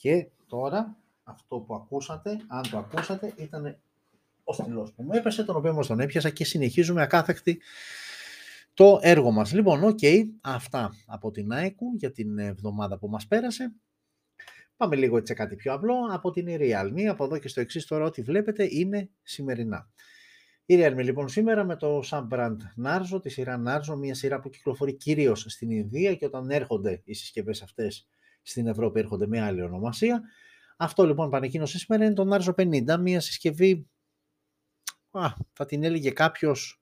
Και 0.00 0.26
τώρα 0.46 0.96
αυτό 1.22 1.58
που 1.58 1.74
ακούσατε, 1.74 2.36
αν 2.48 2.70
το 2.70 2.78
ακούσατε, 2.78 3.32
ήταν 3.36 3.78
ο 4.44 4.52
στυλός 4.52 4.92
που 4.92 5.02
μου 5.02 5.12
έπεσε, 5.12 5.44
τον 5.44 5.56
οποίο 5.56 5.70
όμως 5.70 5.86
τον 5.86 6.00
έπιασα 6.00 6.30
και 6.30 6.44
συνεχίζουμε 6.44 7.02
ακάθεκτη 7.02 7.60
το 8.74 8.98
έργο 9.02 9.30
μας. 9.30 9.52
Λοιπόν, 9.52 9.84
οκ, 9.84 9.98
αυτά 10.40 10.94
από 11.06 11.30
την 11.30 11.52
iQOO 11.52 11.94
για 11.96 12.12
την 12.12 12.38
εβδομάδα 12.38 12.98
που 12.98 13.08
μας 13.08 13.26
πέρασε. 13.26 13.72
Πάμε 14.76 14.96
λίγο 14.96 15.16
έτσι 15.16 15.32
σε 15.32 15.38
κάτι 15.38 15.56
πιο 15.56 15.72
απλό 15.72 15.94
από 16.10 16.30
την 16.30 16.46
Realme. 16.48 17.04
Από 17.04 17.24
εδώ 17.24 17.38
και 17.38 17.48
στο 17.48 17.60
εξής 17.60 17.86
τώρα 17.86 18.04
ό,τι 18.04 18.22
βλέπετε 18.22 18.68
είναι 18.70 19.10
σημερινά. 19.22 19.90
Η 20.66 20.78
Realme 20.78 21.02
λοιπόν 21.02 21.28
σήμερα 21.28 21.64
με 21.64 21.76
το 21.76 22.02
sub-brand 22.04 22.56
Narzo, 22.84 23.22
τη 23.22 23.28
σειρά 23.28 23.62
Narzo, 23.66 23.96
μια 23.96 24.14
σειρά 24.14 24.40
που 24.40 24.50
κυκλοφορεί 24.50 24.94
κυρίως 24.94 25.44
στην 25.48 25.70
Ινδία 25.70 26.14
και 26.14 26.24
όταν 26.24 26.50
έρχονται 26.50 27.02
οι 27.04 27.14
συσκευές 27.14 27.62
αυτές 27.62 28.08
στην 28.42 28.66
Ευρώπη 28.66 29.00
έρχονται 29.00 29.26
με 29.26 29.40
άλλη 29.40 29.62
ονομασία. 29.62 30.22
Αυτό 30.76 31.06
λοιπόν 31.06 31.30
που 31.30 31.36
ανακοίνωσε 31.36 31.78
σήμερα 31.78 32.04
είναι 32.04 32.14
το 32.14 32.28
Narzo 32.34 32.54
50, 32.54 32.98
μια 33.00 33.20
συσκευή, 33.20 33.88
α, 35.10 35.28
θα 35.52 35.66
την 35.66 35.84
έλεγε 35.84 36.10
κάποιος 36.10 36.78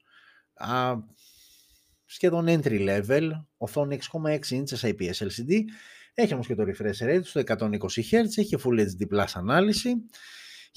σχεδόν 2.05 2.45
entry 2.49 2.89
level, 2.89 3.31
οθόνη 3.57 3.99
6,6 4.13 4.39
inches 4.51 4.81
IPS 4.81 5.13
LCD, 5.13 5.53
έχει 6.15 6.33
όμως 6.35 6.47
και 6.47 6.55
το 6.55 6.65
refresh 6.67 7.07
rate 7.07 7.25
στο 7.25 7.41
120 7.47 7.79
Hz, 7.79 8.27
έχει 8.37 8.57
Full 8.65 8.81
HD 8.81 9.15
Plus 9.15 9.27
ανάλυση, 9.35 9.95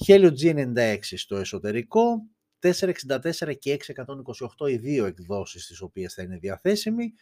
Helio 0.06 0.32
G96 0.40 0.98
στο 1.00 1.36
εσωτερικό, 1.36 2.26
464 2.60 3.58
και 3.58 3.76
628 4.58 4.70
οι 4.70 4.76
δύο 4.76 5.06
εκδόσεις 5.06 5.66
τις 5.66 5.80
οποίες 5.80 6.14
θα 6.14 6.22
είναι 6.22 6.36
διαθέσιμοι, 6.36 7.12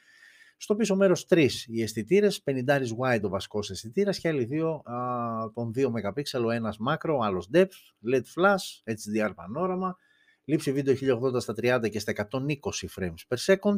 στο 0.63 0.77
πίσω 0.77 0.97
μέρος 0.97 1.27
3 1.29 1.49
οι 1.67 1.83
αισθητήρες, 1.83 2.43
50 2.45 2.95
wide 2.99 3.23
ο 3.23 3.29
βασικός 3.29 3.71
αισθητήρας 3.71 4.19
και 4.19 4.29
άλλοι 4.29 4.45
δύο 4.45 4.83
των 5.55 5.73
2 5.75 5.91
MP, 5.91 6.45
ο 6.45 6.51
ένας 6.51 6.77
macro, 6.89 7.15
ο 7.19 7.23
άλλος 7.23 7.49
depth, 7.53 7.67
LED 8.13 8.23
flash, 8.37 8.95
HDR 8.95 9.31
πανόραμα, 9.35 9.97
λήψη 10.45 10.73
βίντεο 10.73 10.95
1080 10.95 11.41
στα 11.41 11.55
30 11.57 11.89
και 11.91 11.99
στα 11.99 12.13
120 12.13 12.89
frames 12.97 13.15
per 13.29 13.37
second, 13.37 13.77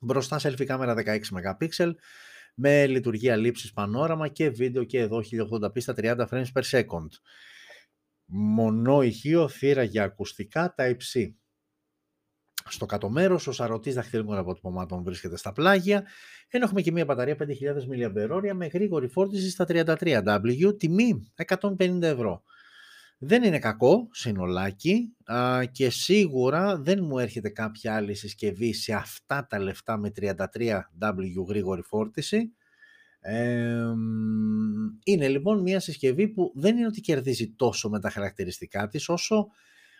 μπροστά 0.00 0.40
selfie 0.42 0.64
κάμερα 0.64 0.94
16 0.94 1.20
MP, 1.32 1.92
με 2.54 2.86
λειτουργία 2.86 3.36
λήψης 3.36 3.72
πανόραμα 3.72 4.28
και 4.28 4.50
βίντεο 4.50 4.84
και 4.84 4.98
εδώ 4.98 5.22
1080p 5.50 5.80
στα 5.80 5.94
30 5.96 6.26
frames 6.30 6.46
per 6.52 6.62
second. 6.70 7.08
Μονό 8.24 9.02
ηχείο, 9.02 9.48
θύρα 9.48 9.82
για 9.82 10.04
ακουστικά, 10.04 10.74
Type-C. 10.78 11.32
Στο 12.68 12.86
κάτω 12.86 13.08
μέρος, 13.08 13.46
ο 13.46 13.52
σαρωτής 13.52 13.94
δαχτυλικών 13.94 14.36
αποτυπωμάτων 14.36 15.02
βρίσκεται 15.02 15.36
στα 15.36 15.52
πλάγια, 15.52 16.04
ενώ 16.48 16.64
έχουμε 16.64 16.80
και 16.80 16.92
μια 16.92 17.04
μπαταρία 17.04 17.36
5.000 17.38 17.46
mAh 17.46 18.52
με 18.54 18.66
γρήγορη 18.66 19.08
φόρτιση 19.08 19.50
στα 19.50 19.64
33W, 19.68 20.78
τιμή 20.78 21.32
150 21.60 22.02
ευρώ. 22.02 22.42
Δεν 23.18 23.42
είναι 23.42 23.58
κακό 23.58 24.08
συνολάκι 24.12 25.14
α, 25.24 25.64
και 25.72 25.90
σίγουρα 25.90 26.78
δεν 26.78 27.04
μου 27.04 27.18
έρχεται 27.18 27.48
κάποια 27.48 27.94
άλλη 27.94 28.14
συσκευή 28.14 28.72
σε 28.72 28.92
αυτά 28.92 29.46
τα 29.46 29.58
λεφτά 29.58 29.96
με 29.96 30.12
33W 30.20 31.46
γρήγορη 31.48 31.82
φόρτιση. 31.82 32.52
είναι 35.04 35.28
λοιπόν 35.28 35.62
μια 35.62 35.80
συσκευή 35.80 36.28
που 36.28 36.52
δεν 36.54 36.76
είναι 36.76 36.86
ότι 36.86 37.00
κερδίζει 37.00 37.54
τόσο 37.54 37.88
με 37.88 38.00
τα 38.00 38.10
χαρακτηριστικά 38.10 38.88
της 38.88 39.08
όσο 39.08 39.48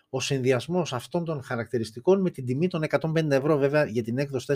ο 0.09 0.21
συνδυασμός 0.21 0.92
αυτών 0.92 1.25
των 1.25 1.42
χαρακτηριστικών 1.42 2.21
με 2.21 2.31
την 2.31 2.45
τιμή 2.45 2.69
των 2.69 2.83
150 2.88 3.31
ευρώ 3.31 3.57
βέβαια 3.57 3.85
για 3.85 4.03
την 4.03 4.19
έκδοση 4.19 4.53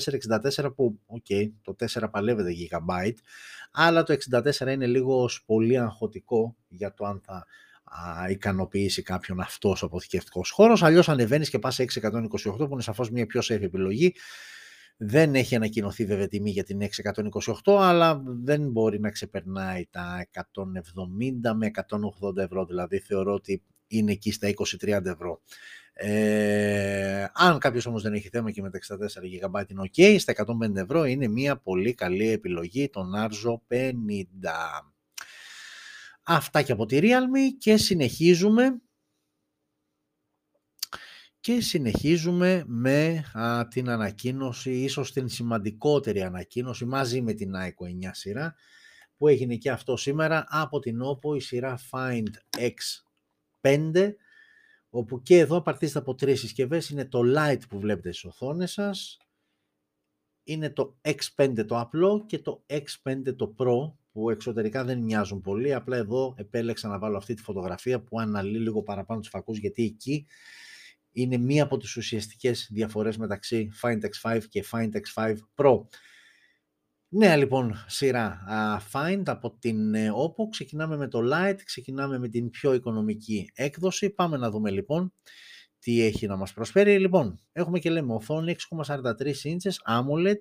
464 0.56 0.74
που 0.74 1.00
okay, 1.06 1.50
το 1.62 1.74
4 1.78 2.10
παλεύεται 2.10 2.50
GB 2.70 3.12
αλλά 3.72 4.02
το 4.02 4.16
64 4.60 4.66
είναι 4.66 4.86
λίγο 4.86 5.28
πολύ 5.46 5.78
αγχωτικό 5.78 6.56
για 6.68 6.94
το 6.94 7.04
αν 7.04 7.20
θα 7.24 7.46
α, 7.84 8.30
ικανοποιήσει 8.30 9.02
κάποιον 9.02 9.40
αυτός 9.40 9.82
ο 9.82 9.86
αποθηκευτικός 9.86 10.50
χώρος. 10.50 10.82
Αλλιώς 10.82 11.08
ανεβαίνεις 11.08 11.50
και 11.50 11.58
πας 11.58 11.74
σε 11.74 11.82
628 11.82 12.56
που 12.56 12.68
είναι 12.70 12.82
σαφώς 12.82 13.10
μια 13.10 13.26
πιο 13.26 13.40
safe 13.44 13.62
επιλογή. 13.62 14.14
Δεν 14.96 15.34
έχει 15.34 15.54
ανακοινωθεί 15.54 16.04
βέβαια 16.04 16.28
τιμή 16.28 16.50
για 16.50 16.64
την 16.64 16.80
628, 17.64 17.78
αλλά 17.80 18.22
δεν 18.24 18.70
μπορεί 18.70 19.00
να 19.00 19.10
ξεπερνάει 19.10 19.86
τα 19.90 20.26
170 20.32 21.52
με 21.54 21.70
180 22.20 22.36
ευρώ, 22.36 22.64
δηλαδή 22.64 22.98
θεωρώ 22.98 23.34
ότι 23.34 23.62
είναι 23.90 24.12
εκεί 24.12 24.32
στα 24.32 24.48
20-30 24.80 25.04
ευρώ. 25.04 25.40
Ε, 25.92 27.26
αν 27.32 27.58
κάποιος 27.58 27.86
όμως 27.86 28.02
δεν 28.02 28.12
έχει 28.12 28.28
θέμα 28.28 28.50
και 28.50 28.62
με 28.62 28.70
τα 28.70 28.78
64 28.78 28.92
GB 29.52 29.70
είναι 29.70 29.90
ok, 29.92 30.16
στα 30.18 30.32
150 30.36 30.76
ευρώ 30.76 31.04
είναι 31.04 31.28
μια 31.28 31.56
πολύ 31.56 31.94
καλή 31.94 32.28
επιλογή 32.28 32.88
τον 32.88 33.12
Arzo 33.16 33.74
50. 33.74 34.24
Αυτά 36.22 36.62
και 36.62 36.72
από 36.72 36.86
τη 36.86 36.98
Realme 37.02 37.56
και 37.58 37.76
συνεχίζουμε 37.76 38.80
και 41.40 41.60
συνεχίζουμε 41.60 42.64
με 42.66 43.24
την 43.68 43.88
ανακοίνωση, 43.88 44.70
ίσως 44.70 45.12
την 45.12 45.28
σημαντικότερη 45.28 46.22
ανακοίνωση 46.22 46.84
μαζί 46.84 47.22
με 47.22 47.32
την 47.32 47.52
iCo 47.54 48.06
9 48.06 48.10
σειρά 48.12 48.54
που 49.16 49.28
έγινε 49.28 49.56
και 49.56 49.70
αυτό 49.70 49.96
σήμερα 49.96 50.46
από 50.48 50.78
την 50.78 51.00
OPPO 51.02 51.36
η 51.36 51.40
σειρά 51.40 51.78
Find 51.90 52.28
X5 53.62 54.12
όπου 54.90 55.22
και 55.22 55.38
εδώ 55.38 55.56
απαρτίζεται 55.56 55.98
από 55.98 56.14
τρεις 56.14 56.40
συσκευές, 56.40 56.88
είναι 56.88 57.04
το 57.04 57.20
Lite 57.24 57.68
που 57.68 57.78
βλέπετε 57.78 58.12
στις 58.12 58.24
οθόνες 58.24 58.72
σας, 58.72 59.18
είναι 60.44 60.70
το 60.70 60.96
X5 61.02 61.64
το 61.66 61.78
απλό 61.78 62.24
και 62.26 62.38
το 62.38 62.64
X5 62.66 63.36
το 63.36 63.54
Pro 63.58 63.92
που 64.12 64.30
εξωτερικά 64.30 64.84
δεν 64.84 64.98
μοιάζουν 64.98 65.40
πολύ, 65.40 65.74
απλά 65.74 65.96
εδώ 65.96 66.34
επέλεξα 66.38 66.88
να 66.88 66.98
βάλω 66.98 67.16
αυτή 67.16 67.34
τη 67.34 67.42
φωτογραφία 67.42 68.02
που 68.02 68.20
αναλύει 68.20 68.60
λίγο 68.62 68.82
παραπάνω 68.82 69.20
τους 69.20 69.28
φακούς 69.28 69.58
γιατί 69.58 69.84
εκεί 69.84 70.26
είναι 71.12 71.36
μία 71.36 71.62
από 71.62 71.76
τις 71.76 71.96
ουσιαστικές 71.96 72.68
διαφορές 72.70 73.16
μεταξύ 73.16 73.70
Find 73.82 74.00
X5 74.00 74.40
και 74.48 74.64
Find 74.70 74.90
X5 74.90 75.34
Pro. 75.54 75.80
Νέα 77.12 77.36
λοιπόν 77.36 77.84
σειρά 77.86 78.44
uh, 78.50 78.78
Find 78.92 79.22
από 79.26 79.58
την 79.58 79.94
ε, 79.94 80.10
Oppo. 80.10 80.48
Ξεκινάμε 80.50 80.96
με 80.96 81.08
το 81.08 81.20
Lite, 81.32 81.60
ξεκινάμε 81.64 82.18
με 82.18 82.28
την 82.28 82.50
πιο 82.50 82.72
οικονομική 82.72 83.50
έκδοση. 83.54 84.10
Πάμε 84.10 84.36
να 84.36 84.50
δούμε 84.50 84.70
λοιπόν 84.70 85.12
τι 85.78 86.02
έχει 86.02 86.26
να 86.26 86.36
μας 86.36 86.52
προσφέρει. 86.52 86.98
Λοιπόν, 86.98 87.40
έχουμε 87.52 87.78
και 87.78 87.90
λέμε 87.90 88.14
οθόνη 88.14 88.54
6,43 88.74 89.02
inches 89.22 90.00
AMOLED, 90.00 90.38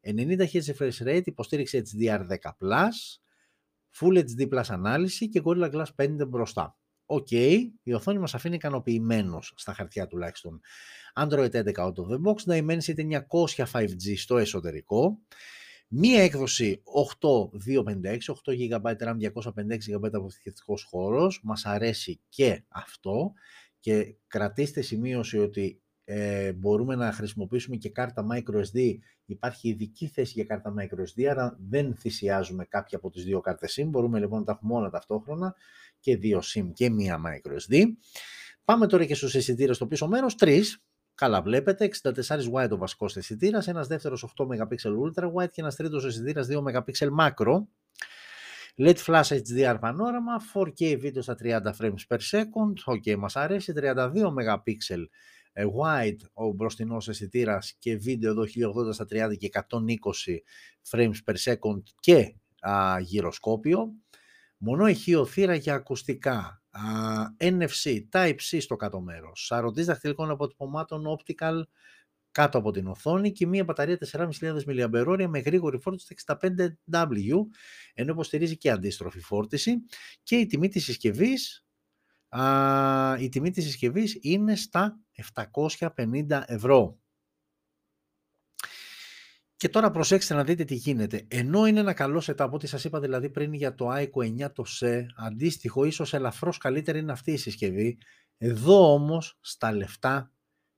90 0.00 0.38
Hz 0.52 0.60
refresh 0.74 1.06
rate, 1.06 1.22
υποστήριξη 1.24 1.82
HDR10+, 1.84 2.36
Full 4.00 4.24
HD 4.24 4.48
Plus 4.48 4.64
ανάλυση 4.68 5.28
και 5.28 5.42
Gorilla 5.44 5.70
Glass 5.72 5.94
5 5.96 6.28
μπροστά. 6.28 6.78
OK, 7.06 7.26
okay, 7.30 7.58
η 7.82 7.92
οθόνη 7.94 8.18
μας 8.18 8.34
αφήνει 8.34 8.54
ικανοποιημένους 8.54 9.52
στα 9.56 9.72
χαρτιά 9.72 10.06
τουλάχιστον. 10.06 10.60
Android 11.14 11.50
11 11.50 11.64
out 11.64 11.92
of 11.92 12.06
the 12.10 12.20
box, 12.22 12.54
Dimensity 12.54 13.20
900 13.28 13.66
5G 13.72 14.16
στο 14.16 14.36
εσωτερικό. 14.36 15.18
Μία 15.88 16.22
έκδοση 16.22 16.82
8256, 16.84 18.18
8 18.44 18.52
GB 18.52 18.96
RAM, 18.98 19.16
256 19.16 19.96
GB 19.96 20.12
αποθηκευτικός 20.12 20.82
χώρος. 20.82 21.40
Μας 21.42 21.66
αρέσει 21.66 22.20
και 22.28 22.64
αυτό 22.68 23.32
και 23.80 24.16
κρατήστε 24.26 24.80
σημείωση 24.80 25.38
ότι 25.38 25.80
ε, 26.04 26.52
μπορούμε 26.52 26.94
να 26.94 27.12
χρησιμοποιήσουμε 27.12 27.76
και 27.76 27.90
κάρτα 27.90 28.26
microSD. 28.32 28.98
Υπάρχει 29.24 29.68
ειδική 29.68 30.08
θέση 30.08 30.32
για 30.34 30.44
κάρτα 30.44 30.74
microSD, 30.78 31.24
άρα 31.24 31.56
δεν 31.68 31.94
θυσιάζουμε 31.94 32.64
κάποια 32.64 32.98
από 32.98 33.10
τις 33.10 33.24
δύο 33.24 33.40
κάρτες 33.40 33.78
SIM. 33.80 33.86
Μπορούμε 33.86 34.18
λοιπόν 34.18 34.38
να 34.38 34.44
τα 34.44 34.52
έχουμε 34.52 34.74
όλα 34.74 34.90
ταυτόχρονα 34.90 35.54
και 36.00 36.16
δύο 36.16 36.42
SIM 36.54 36.70
και 36.72 36.90
μία 36.90 37.20
microSD. 37.26 37.82
Πάμε 38.64 38.86
τώρα 38.86 39.04
και 39.04 39.14
στους 39.14 39.34
αισθητήρες 39.34 39.76
στο 39.76 39.86
πίσω 39.86 40.08
μέρος, 40.08 40.34
τρεις. 40.34 40.85
Καλά 41.16 41.42
βλέπετε, 41.42 41.90
64 42.02 42.12
wide 42.52 42.70
ο 42.70 42.76
βασικός 42.76 43.16
αισθητήρας, 43.16 43.68
ένας 43.68 43.86
δεύτερος 43.86 44.22
8 44.22 44.46
MP 44.46 44.74
ultra 44.84 45.32
wide 45.32 45.50
και 45.50 45.60
ένας 45.60 45.76
τρίτος 45.76 46.04
αισθητήρας 46.04 46.46
2 46.46 46.62
MP 46.62 47.08
macro. 47.18 47.62
LED 48.76 48.96
flash 48.96 49.22
HDR 49.22 49.76
πανόραμα, 49.80 50.40
4K 50.54 50.98
βίντεο 50.98 51.22
στα 51.22 51.34
30 51.42 51.72
frames 51.78 52.06
per 52.08 52.18
second, 52.30 52.94
ok 52.94 53.16
μας 53.16 53.36
αρέσει, 53.36 53.72
32 53.76 54.32
MP 54.36 54.74
wide 55.64 56.20
ο 56.32 56.52
μπροστινός 56.52 57.08
αισθητήρας 57.08 57.76
και 57.78 57.96
βίντεο 57.96 58.30
εδώ 58.30 58.44
1080 58.88 58.92
στα 58.92 59.06
30 59.10 59.36
και 59.38 59.48
120 59.52 60.36
frames 60.90 61.16
per 61.24 61.34
second 61.44 61.82
και 62.00 62.34
α, 62.60 63.00
γυροσκόπιο. 63.00 63.92
Μονό 64.58 64.86
ηχείο 64.86 65.26
θύρα 65.26 65.54
για 65.54 65.74
ακουστικά, 65.74 66.62
NFC, 67.40 68.00
Type-C 68.12 68.58
στο 68.60 68.76
κάτω 68.76 69.00
μέρος, 69.00 69.46
σαρωτής 69.46 69.86
δαχτυλικών 69.86 70.30
αποτυπωμάτων 70.30 71.04
optical 71.18 71.62
κάτω 72.30 72.58
από 72.58 72.70
την 72.70 72.86
οθόνη 72.86 73.32
και 73.32 73.46
μία 73.46 73.64
μπαταρία 73.64 73.98
4.500 74.12 74.30
mAh 74.66 75.26
με 75.28 75.38
γρήγορη 75.38 75.78
φόρτιση 75.78 76.14
65W, 76.26 77.32
ενώ 77.94 78.12
υποστηρίζει 78.12 78.56
και 78.56 78.70
αντίστροφη 78.70 79.20
φόρτιση 79.20 79.76
και 80.22 80.36
η 80.36 80.46
τιμή 80.46 80.68
της 80.68 80.84
συσκευής, 80.84 81.64
α, 82.28 83.16
η 83.20 83.28
τιμή 83.28 83.50
της 83.50 83.64
συσκευής 83.64 84.18
είναι 84.20 84.56
στα 84.56 85.00
750 85.12 86.42
ευρώ. 86.46 86.98
Και 89.56 89.68
τώρα 89.68 89.90
προσέξτε 89.90 90.34
να 90.34 90.44
δείτε 90.44 90.64
τι 90.64 90.74
γίνεται. 90.74 91.26
Ενώ 91.28 91.66
είναι 91.66 91.80
ένα 91.80 91.92
καλό 91.92 92.22
setup, 92.26 92.48
ό,τι 92.50 92.66
σας 92.66 92.84
είπα 92.84 93.00
δηλαδή 93.00 93.30
πριν 93.30 93.52
για 93.52 93.74
το 93.74 93.88
iCo 93.92 94.44
9 94.44 94.52
το 94.52 94.64
SE, 94.80 95.02
αντίστοιχο 95.16 95.84
ίσως 95.84 96.14
ελαφρώς 96.14 96.58
καλύτερη 96.58 96.98
είναι 96.98 97.12
αυτή 97.12 97.32
η 97.32 97.36
συσκευή, 97.36 97.98
εδώ 98.38 98.92
όμως 98.92 99.38
στα 99.40 99.72
λεφτά 99.72 100.32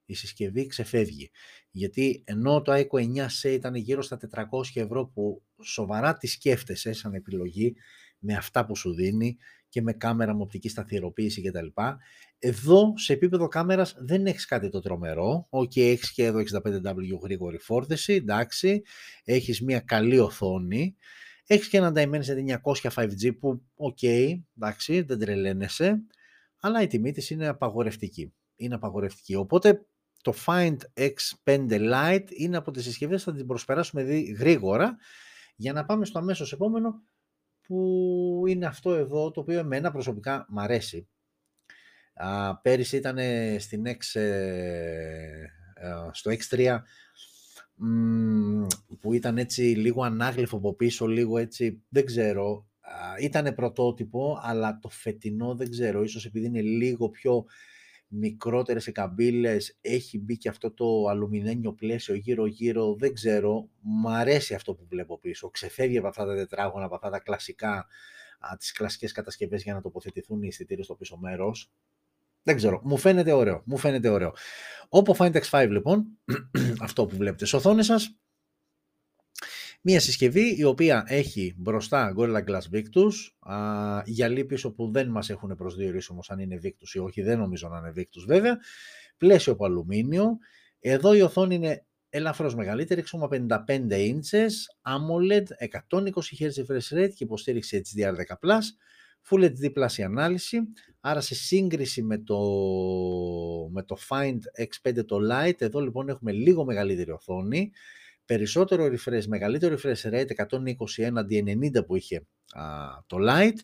η 0.04 0.14
συσκευή 0.14 0.66
ξεφεύγει. 0.66 1.30
Γιατί 1.70 2.22
ενώ 2.26 2.62
το 2.62 2.72
iCo 2.74 3.16
9 3.16 3.26
SE 3.42 3.50
ήταν 3.50 3.74
γύρω 3.74 4.02
στα 4.02 4.18
400 4.30 4.44
ευρώ 4.74 5.06
που 5.06 5.42
σοβαρά 5.62 6.16
τη 6.16 6.26
σκέφτεσαι 6.26 6.92
σαν 6.92 7.14
επιλογή 7.14 7.76
με 8.18 8.34
αυτά 8.34 8.66
που 8.66 8.76
σου 8.76 8.94
δίνει 8.94 9.36
και 9.68 9.82
με 9.82 9.92
κάμερα 9.92 10.34
με 10.34 10.42
οπτική 10.42 10.68
σταθεροποίηση 10.68 11.42
κτλ. 11.42 11.66
Εδώ 12.38 12.92
σε 12.96 13.12
επίπεδο 13.12 13.48
κάμερας 13.48 13.94
δεν 13.98 14.26
έχεις 14.26 14.44
κάτι 14.44 14.68
το 14.68 14.80
τρομερό. 14.80 15.46
OK, 15.50 15.70
okay, 15.74 15.80
έχεις 15.80 16.12
και 16.12 16.24
εδώ 16.24 16.38
65W 16.38 17.20
γρήγορη 17.22 17.58
φόρτιση, 17.58 18.12
εντάξει. 18.12 18.82
Έχεις 19.24 19.62
μια 19.62 19.80
καλή 19.80 20.18
οθόνη. 20.18 20.96
Έχεις 21.46 21.68
και 21.68 21.76
ένα 21.76 21.92
Dimensity 21.94 22.58
900 22.62 22.90
5G 22.94 23.38
που, 23.38 23.62
OK, 23.74 23.98
okay, 24.00 24.40
εντάξει, 24.56 25.00
δεν 25.00 25.18
τρελαίνεσαι. 25.18 26.02
Αλλά 26.60 26.82
η 26.82 26.86
τιμή 26.86 27.12
της 27.12 27.30
είναι 27.30 27.46
απαγορευτική. 27.46 28.32
Είναι 28.56 28.74
απαγορευτική. 28.74 29.34
Οπότε 29.34 29.86
το 30.22 30.34
Find 30.46 30.76
X5 30.94 31.68
Lite 31.70 32.26
είναι 32.28 32.56
από 32.56 32.70
τις 32.70 32.84
συσκευές 32.84 33.22
θα 33.22 33.32
την 33.32 33.46
προσπεράσουμε 33.46 34.02
γρήγορα 34.38 34.96
για 35.56 35.72
να 35.72 35.84
πάμε 35.84 36.04
στο 36.04 36.18
αμέσως 36.18 36.52
επόμενο 36.52 37.02
που 37.60 38.42
είναι 38.46 38.66
αυτό 38.66 38.94
εδώ 38.94 39.30
το 39.30 39.40
οποίο 39.40 39.58
εμένα 39.58 39.90
προσωπικά 39.90 40.46
μ' 40.48 40.58
αρέσει. 40.58 41.08
Α, 42.20 42.56
πέρυσι 42.56 42.96
ήταν 42.96 43.18
στην 43.58 43.84
X, 43.86 44.20
ε, 44.20 45.42
ε, 45.74 46.08
στο 46.12 46.30
X3 46.30 46.78
που 49.00 49.12
ήταν 49.12 49.38
έτσι 49.38 49.62
λίγο 49.62 50.02
ανάγλυφο 50.02 50.56
από 50.56 50.74
πίσω, 50.74 51.06
λίγο 51.06 51.38
έτσι, 51.38 51.82
δεν 51.88 52.04
ξέρω, 52.04 52.68
ήταν 53.20 53.54
πρωτότυπο, 53.54 54.38
αλλά 54.42 54.78
το 54.78 54.88
φετινό 54.88 55.54
δεν 55.54 55.70
ξέρω, 55.70 56.02
ίσως 56.02 56.26
επειδή 56.26 56.46
είναι 56.46 56.60
λίγο 56.60 57.08
πιο 57.08 57.44
μικρότερες 58.08 58.86
οι 58.86 58.92
καμπύλες, 58.92 59.78
έχει 59.80 60.18
μπει 60.18 60.36
και 60.36 60.48
αυτό 60.48 60.72
το 60.72 61.06
αλουμινένιο 61.08 61.72
πλαίσιο 61.72 62.14
γύρω-γύρω, 62.14 62.94
δεν 62.94 63.14
ξέρω, 63.14 63.68
μου 63.80 64.10
αρέσει 64.10 64.54
αυτό 64.54 64.74
που 64.74 64.86
βλέπω 64.88 65.18
πίσω, 65.18 65.50
ξεφεύγει 65.50 65.98
από 65.98 66.06
αυτά 66.06 66.26
τα 66.26 66.34
τετράγωνα, 66.34 66.84
από 66.84 66.94
αυτά 66.94 67.10
τα 67.10 67.18
κλασικά, 67.18 67.86
α, 68.38 68.56
τις 68.58 68.72
κλασικές 68.72 69.12
κατασκευές 69.12 69.62
για 69.62 69.74
να 69.74 69.80
τοποθετηθούν 69.80 70.42
οι 70.42 70.46
αισθητήρες 70.46 70.84
στο 70.84 70.94
πίσω 70.94 71.16
μέρος. 71.16 71.72
Δεν 72.48 72.56
ξέρω, 72.56 72.80
μου 72.84 72.96
φαίνεται 72.96 73.32
ωραίο, 73.32 73.62
μου 73.66 73.76
φαίνεται 73.76 74.08
ωραίο. 74.08 74.32
Oppo 74.88 75.12
Find 75.16 75.40
X5 75.40 75.66
λοιπόν, 75.70 76.06
αυτό 76.80 77.06
που 77.06 77.16
βλέπετε 77.16 77.46
στις 77.46 77.52
οθόνες 77.58 77.86
σας, 77.86 78.18
Μία 79.82 80.00
συσκευή 80.00 80.54
η 80.58 80.64
οποία 80.64 81.04
έχει 81.06 81.54
μπροστά 81.58 82.14
Gorilla 82.16 82.44
Glass 82.44 82.60
Victus, 82.72 83.12
α, 83.52 84.02
γυαλί 84.04 84.44
πίσω 84.44 84.72
που 84.72 84.90
δεν 84.90 85.08
μας 85.08 85.30
έχουν 85.30 85.56
προσδιορίσει 85.56 86.12
όμως 86.12 86.30
αν 86.30 86.38
είναι 86.38 86.60
Victus 86.64 86.94
ή 86.94 86.98
όχι, 86.98 87.22
δεν 87.22 87.38
νομίζω 87.38 87.68
να 87.68 87.78
είναι 87.78 87.92
Victus 87.96 88.24
βέβαια, 88.26 88.58
πλαίσιο 89.16 89.52
από 89.52 89.64
αλουμίνιο, 89.64 90.38
εδώ 90.80 91.14
η 91.14 91.20
οθόνη 91.20 91.54
είναι 91.54 91.86
ελαφρώς 92.08 92.54
μεγαλύτερη, 92.54 93.04
6,55 93.28 93.58
inches, 93.90 94.52
AMOLED, 94.82 95.44
120 95.90 96.10
Hz 96.38 96.64
refresh 96.66 96.98
rate 96.98 97.12
και 97.14 97.24
υποστήριξη 97.24 97.82
HDR10+, 97.84 98.58
Full 99.30 99.42
HD 99.42 99.72
Plus 99.72 99.92
η 99.96 100.02
ανάλυση, 100.02 100.58
άρα 101.00 101.20
σε 101.20 101.34
σύγκριση 101.34 102.02
με 102.02 102.18
το, 102.18 102.38
με 103.72 103.82
το 103.82 103.96
Find 104.08 104.38
X5 104.62 105.04
το 105.06 105.18
Lite, 105.30 105.60
εδώ 105.60 105.80
λοιπόν 105.80 106.08
έχουμε 106.08 106.32
λίγο 106.32 106.64
μεγαλύτερη 106.64 107.10
οθόνη, 107.10 107.70
περισσότερο 108.24 108.84
refresh, 108.84 109.26
μεγαλύτερο 109.26 109.76
refresh 109.76 110.10
rate, 110.12 110.46
121 110.98 111.10
αντί 111.14 111.60
90 111.76 111.86
που 111.86 111.96
είχε 111.96 112.26
α, 112.52 112.62
το 113.06 113.16
Lite, 113.20 113.58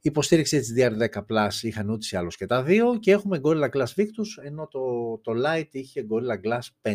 υποστήριξη 0.00 0.60
HDR10 0.76 1.08
Plus 1.08 1.62
είχαν 1.62 1.90
ούτως 1.90 2.12
ή 2.12 2.16
άλλως 2.16 2.36
και 2.36 2.46
τα 2.46 2.62
δύο. 2.62 2.98
Και 2.98 3.10
έχουμε 3.10 3.40
Gorilla 3.42 3.70
Glass 3.70 3.94
Victus 3.96 4.44
ενώ 4.44 4.68
το, 4.68 4.80
το 5.22 5.32
Lite 5.46 5.68
είχε 5.70 6.06
Gorilla 6.10 6.48
Glass 6.48 6.92
5. 6.92 6.94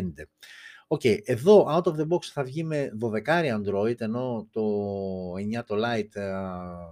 OK, 0.88 1.00
okay, 1.04 1.18
εδώ 1.24 1.66
out 1.70 1.82
of 1.82 1.94
the 1.94 2.08
box 2.08 2.22
θα 2.22 2.42
βγει 2.42 2.64
με 2.64 2.90
12 3.00 3.60
Android, 3.60 4.00
ενώ 4.00 4.48
το 4.50 4.62
9 5.60 5.64
το 5.66 5.74
Lite, 5.74 6.20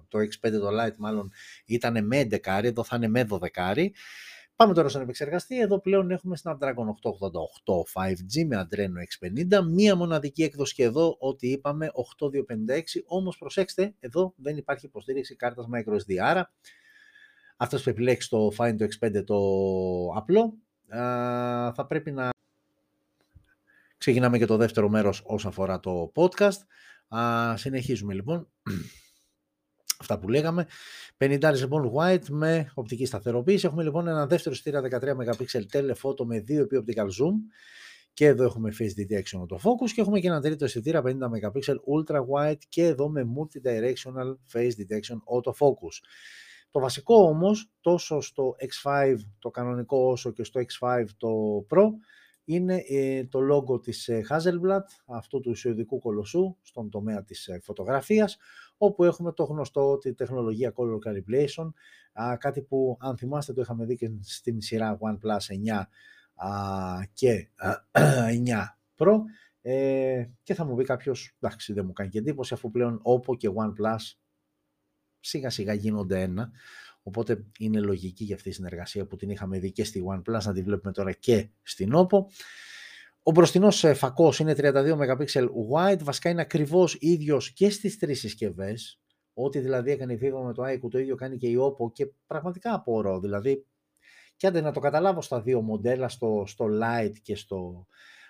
το 0.09 0.18
X5 0.18 0.50
το 0.50 0.68
Lite 0.80 0.96
μάλλον 0.98 1.33
ήταν 1.66 2.07
με 2.07 2.28
11, 2.30 2.38
εδώ 2.62 2.85
θα 2.85 2.96
είναι 2.96 3.09
με 3.09 3.26
12. 3.30 3.87
Πάμε 4.57 4.74
τώρα 4.74 4.88
στον 4.88 5.02
επεξεργαστή. 5.02 5.61
Εδώ 5.61 5.80
πλέον 5.80 6.11
έχουμε 6.11 6.37
Snapdragon 6.42 6.87
888 7.64 7.83
5G 7.92 8.44
με 8.46 8.68
Adreno 8.68 9.26
X50. 9.28 9.64
Μία 9.70 9.96
μοναδική 9.96 10.42
έκδοση 10.42 10.74
και 10.74 10.83
εδώ, 10.83 11.16
ό,τι 11.18 11.50
είπαμε, 11.50 11.90
8256. 11.94 13.02
Όμως 13.07 13.38
προσέξτε, 13.38 13.94
εδώ 14.00 14.35
δεν 14.37 14.57
υπάρχει 14.57 14.87
υποστήριξη 14.87 15.37
κάρτας 15.37 15.66
microSD. 15.74 16.16
Άρα, 16.22 16.52
αυτός 17.57 17.83
που 17.83 17.88
επιλέξεις 17.88 18.30
το 18.30 18.52
Find 18.59 18.74
το 18.78 18.87
X5 19.00 19.24
το 19.24 19.38
απλό, 20.14 20.54
θα 21.74 21.87
πρέπει 21.88 22.11
να 22.11 22.33
Ξεκινάμε 24.05 24.38
και 24.38 24.47
το 24.47 24.57
δεύτερο 24.57 24.88
μέρος 24.88 25.23
όσον 25.25 25.51
αφορά 25.51 25.81
το 25.81 26.12
podcast. 26.14 26.59
Α, 27.17 27.57
συνεχίζουμε 27.57 28.14
λοιπόν 28.14 28.49
αυτά 30.01 30.19
που 30.19 30.29
λέγαμε. 30.29 30.67
50 31.19 31.53
λοιπόν 31.55 31.93
white 31.97 32.29
με 32.29 32.71
οπτική 32.75 33.07
σταθεροποίηση. 33.07 33.67
Έχουμε 33.67 33.83
λοιπόν 33.83 34.09
ένα 34.09 34.27
δεύτερο 34.27 34.55
στήρα 34.55 34.83
13 34.83 35.03
MP 35.03 35.67
telephoto 35.73 36.25
με 36.25 36.37
2 36.37 36.51
επί 36.51 36.85
optical 36.87 37.05
zoom. 37.05 37.35
Και 38.12 38.27
εδώ 38.27 38.45
έχουμε 38.45 38.73
face 38.79 39.01
detection 39.01 39.40
focus 39.40 39.90
και 39.95 40.01
έχουμε 40.01 40.21
και 40.21 40.27
ένα 40.27 40.40
τρίτο 40.40 40.64
αισθητήρα 40.64 41.03
50 41.05 41.09
MP 41.09 41.75
ultra 41.75 42.21
wide 42.33 42.62
και 42.69 42.85
εδώ 42.85 43.09
με 43.09 43.25
multi-directional 43.37 44.35
face 44.53 44.73
detection 44.81 45.17
autofocus. 45.37 45.97
Το 46.71 46.81
βασικό 46.81 47.14
όμως, 47.14 47.71
τόσο 47.81 48.21
στο 48.21 48.57
X5 48.83 49.17
το 49.38 49.51
κανονικό 49.51 49.99
όσο 50.11 50.33
και 50.33 50.45
στο 50.45 50.61
X5 50.61 51.05
το 51.17 51.29
Pro, 51.71 51.85
είναι 52.44 52.83
ε, 52.88 53.24
το 53.24 53.38
logo 53.52 53.83
της 53.83 54.09
ε, 54.09 54.22
Hasselblad, 54.28 54.83
αυτού 55.07 55.40
του 55.40 55.50
ισοειδικού 55.50 55.98
κολοσσού 55.98 56.57
στον 56.62 56.90
τομέα 56.90 57.22
της 57.22 57.46
ε, 57.46 57.59
φωτογραφίας, 57.62 58.37
όπου 58.76 59.04
έχουμε 59.04 59.33
το 59.33 59.44
γνωστό 59.44 59.98
τη 59.98 60.14
τεχνολογία 60.14 60.72
Color 60.76 60.98
Calibration, 61.09 61.72
κάτι 62.38 62.62
που 62.62 62.96
αν 63.00 63.16
θυμάστε 63.16 63.52
το 63.52 63.61
είχαμε 63.61 63.85
δει 63.85 63.96
και 63.96 64.11
στην 64.20 64.61
σειρά 64.61 64.98
OnePlus 65.00 65.72
9 65.74 65.83
και 67.12 67.48
9 68.46 68.64
Pro 68.96 69.18
και 70.42 70.54
θα 70.54 70.64
μου 70.64 70.74
πει 70.74 70.85
κάποιος, 70.85 71.37
εντάξει 71.40 71.72
δεν 71.72 71.85
μου 71.87 71.92
κάνει 71.92 72.11
και 72.11 72.18
εντύπωση 72.18 72.54
αφού 72.54 72.70
πλέον 72.70 73.02
Oppo 73.04 73.37
και 73.37 73.48
OnePlus 73.54 74.16
σιγά 75.20 75.50
σιγά 75.50 75.72
γίνονται 75.72 76.22
ένα 76.22 76.50
Οπότε 77.07 77.45
είναι 77.59 77.81
λογική 77.81 78.25
για 78.25 78.35
αυτή 78.35 78.49
η 78.49 78.53
συνεργασία 78.53 79.07
που 79.07 79.17
την 79.17 79.31
είχαμε 79.31 79.59
δει 79.59 79.73
και 79.73 79.85
στη 79.85 80.05
OnePlus 80.14 80.43
να 80.43 80.53
τη 80.53 80.62
βλέπουμε 80.62 80.93
τώρα 80.93 81.12
και 81.12 81.49
στην 81.62 81.93
Oppo. 81.95 82.19
Ο 83.23 83.31
μπροστινός 83.31 83.85
ε, 83.85 83.95
φακός 83.95 84.38
είναι 84.38 84.55
32 84.57 84.97
MP 84.99 85.27
wide, 85.73 86.03
βασικά 86.03 86.31
είναι 86.31 86.40
ακριβώς 86.40 86.97
ίδιος 87.01 87.53
και 87.53 87.71
στις 87.71 87.99
τρεις 87.99 88.19
συσκευές. 88.21 89.01
Ό,τι 89.35 89.59
δηλαδή 89.59 89.90
έκανε 89.90 90.12
η 90.12 90.19
Vivo 90.23 90.43
με 90.45 90.53
το 90.53 90.62
iQOO, 90.62 90.90
το 90.90 90.99
ίδιο 90.99 91.14
κάνει 91.17 91.37
και 91.37 91.49
η 91.49 91.57
Oppo 91.61 91.93
και 91.93 92.11
πραγματικά 92.27 92.75
απορώ. 92.75 93.21
Δηλαδή, 93.21 93.67
και 94.37 94.47
άντε 94.47 94.61
να 94.61 94.73
το 94.73 94.81
καταλάβω 94.81 95.23
στα 95.23 95.40
δύο 95.40 95.61
μοντέλα, 95.61 96.09
στο, 96.09 96.45
στο 96.47 96.67
Lite 96.71 97.14
και 97.23 97.37
στο, 97.37 97.87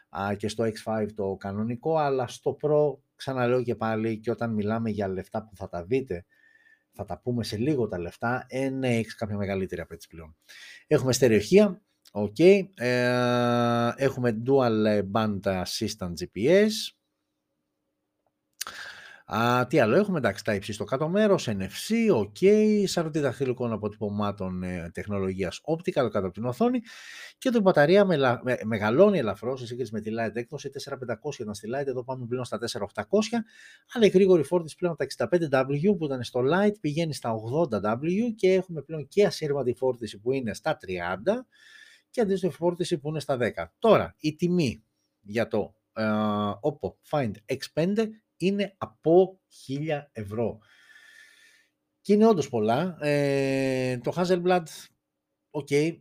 α, 0.09 0.35
και 0.35 0.49
στο 0.49 0.65
X5 0.65 1.07
το 1.15 1.37
κανονικό, 1.39 1.97
αλλά 1.97 2.27
στο 2.27 2.57
Pro, 2.63 2.97
ξαναλέω 3.17 3.63
και 3.63 3.75
πάλι, 3.75 4.21
και 4.21 4.31
όταν 4.31 4.55
μιλάμε 4.55 4.91
για 4.91 5.09
λεφτά 5.09 5.45
που 5.45 5.57
θα 5.57 5.69
τα 5.69 5.85
δείτε 5.85 6.25
θα 6.95 7.05
τα 7.05 7.21
πούμε 7.21 7.45
σε 7.45 7.57
λίγο 7.57 7.89
τα 7.89 7.99
λεφτά, 7.99 8.45
ε, 8.49 8.69
ναι, 8.69 8.97
έχεις 8.97 9.15
κάποια 9.15 9.37
μεγαλύτερη 9.37 9.81
απέτηση 9.81 10.09
πλέον. 10.09 10.37
Έχουμε 10.87 11.13
στερεοχεία, 11.13 11.83
ok, 12.13 12.67
ε, 12.75 13.91
έχουμε 13.97 14.43
dual 14.47 15.03
band 15.13 15.41
assistant 15.43 16.13
GPS, 16.21 16.71
Α, 19.27 19.67
τι 19.67 19.79
άλλο 19.79 19.97
έχουμε, 19.97 20.19
εντάξει, 20.19 20.45
τα 20.45 20.59
στο 20.61 20.85
κάτω 20.85 21.09
μέρος, 21.09 21.49
NFC, 21.51 22.15
OK, 22.15 22.47
σαρωτή 22.85 23.19
δαχτυλικών 23.19 23.73
αποτυπωμάτων 23.73 24.63
ε, 24.63 24.91
τεχνολογίας 24.95 25.61
optical 25.65 25.93
κάτω 25.93 26.19
από 26.19 26.31
την 26.31 26.45
οθόνη 26.45 26.81
και 27.39 27.51
το 27.51 27.61
μπαταρία 27.61 28.05
με, 28.05 28.17
με, 28.43 28.59
μεγαλώνει 28.65 29.19
ελαφρώς 29.19 29.61
σε 29.61 29.67
σύγκριση 29.67 29.93
με 29.93 30.01
τη 30.01 30.11
Lite 30.19 30.35
έκδοση. 30.35 30.71
4500 30.91 31.39
ήταν 31.39 31.55
στη 31.55 31.69
Lite, 31.75 31.87
εδώ 31.87 32.05
πάμε 32.05 32.27
πλέον 32.27 32.45
στα 32.45 32.59
4800. 32.59 33.03
Αλλά 33.93 34.07
η 34.07 34.09
γρήγορη 34.09 34.43
φόρτιση 34.43 34.77
πλέον 34.77 34.97
από 34.99 35.17
τα 35.17 35.29
65W 35.29 35.97
που 35.99 36.05
ήταν 36.05 36.23
στο 36.23 36.41
Lite 36.41 36.75
πηγαίνει 36.81 37.15
στα 37.15 37.35
80W 37.71 38.09
και 38.37 38.53
έχουμε 38.53 38.83
πλέον 38.83 39.09
και 39.09 39.27
ασύρματη 39.27 39.75
φόρτιση 39.75 40.19
που 40.21 40.33
είναι 40.33 40.55
στα 40.55 40.79
30 40.87 40.87
και 42.11 42.21
αντίστροφη 42.21 42.55
φόρτιση 42.55 42.99
που 42.99 43.09
είναι 43.09 43.21
στα 43.21 43.39
10. 43.41 43.65
Τώρα, 43.79 44.15
η 44.19 44.35
τιμή 44.35 44.85
για 45.21 45.49
το 45.49 45.75
ε, 45.95 46.51
Oppo 46.51 46.95
Find 47.11 47.33
X5 47.47 48.09
είναι 48.47 48.75
από 48.79 49.41
1000 49.69 50.09
ευρώ. 50.13 50.59
Και 52.01 52.13
είναι 52.13 52.27
όντως 52.27 52.49
πολλά. 52.49 52.97
Ε, 53.01 53.99
το 53.99 54.13
Hasselblad, 54.17 54.65
OK, 55.51 55.67
okay, 55.71 55.99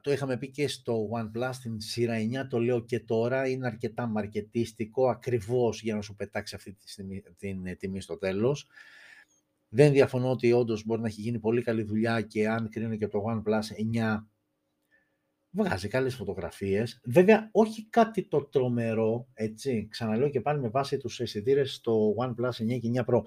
το 0.00 0.12
είχαμε 0.12 0.36
πει 0.36 0.50
και 0.50 0.68
στο 0.68 1.08
OnePlus 1.12 1.50
στην 1.52 1.80
σειρά 1.80 2.14
9, 2.44 2.46
το 2.48 2.58
λέω 2.58 2.84
και 2.84 3.00
τώρα, 3.00 3.48
είναι 3.48 3.66
αρκετά 3.66 4.06
μαρκετίστικο 4.06 5.08
ακριβώς 5.08 5.82
για 5.82 5.94
να 5.94 6.02
σου 6.02 6.14
πετάξει 6.14 6.54
αυτή 6.54 6.72
τη 6.72 6.94
τιμή, 6.94 7.22
την 7.36 7.66
ε, 7.66 7.74
τιμή 7.74 8.00
στο 8.00 8.18
τέλος. 8.18 8.68
Δεν 9.68 9.92
διαφωνώ 9.92 10.30
ότι 10.30 10.52
όντως 10.52 10.84
μπορεί 10.84 11.00
να 11.00 11.06
έχει 11.06 11.20
γίνει 11.20 11.38
πολύ 11.38 11.62
καλή 11.62 11.82
δουλειά 11.82 12.20
και 12.20 12.48
αν 12.48 12.68
κρίνω 12.68 12.96
και 12.96 13.04
από 13.04 13.18
το 13.18 13.42
OnePlus 13.44 13.96
9 13.96 14.24
βγάζει 15.54 15.88
καλές 15.88 16.14
φωτογραφίες. 16.14 17.00
Βέβαια, 17.04 17.48
όχι 17.52 17.86
κάτι 17.90 18.22
το 18.22 18.44
τρομερό, 18.44 19.26
έτσι, 19.34 19.86
ξαναλέω 19.90 20.28
και 20.28 20.40
πάλι 20.40 20.60
με 20.60 20.68
βάση 20.68 20.98
τους 20.98 21.20
αισθητήρες 21.20 21.74
στο 21.74 22.14
OnePlus 22.18 22.50
9 22.50 22.78
και 22.80 22.90
9 22.94 23.04
Pro. 23.04 23.22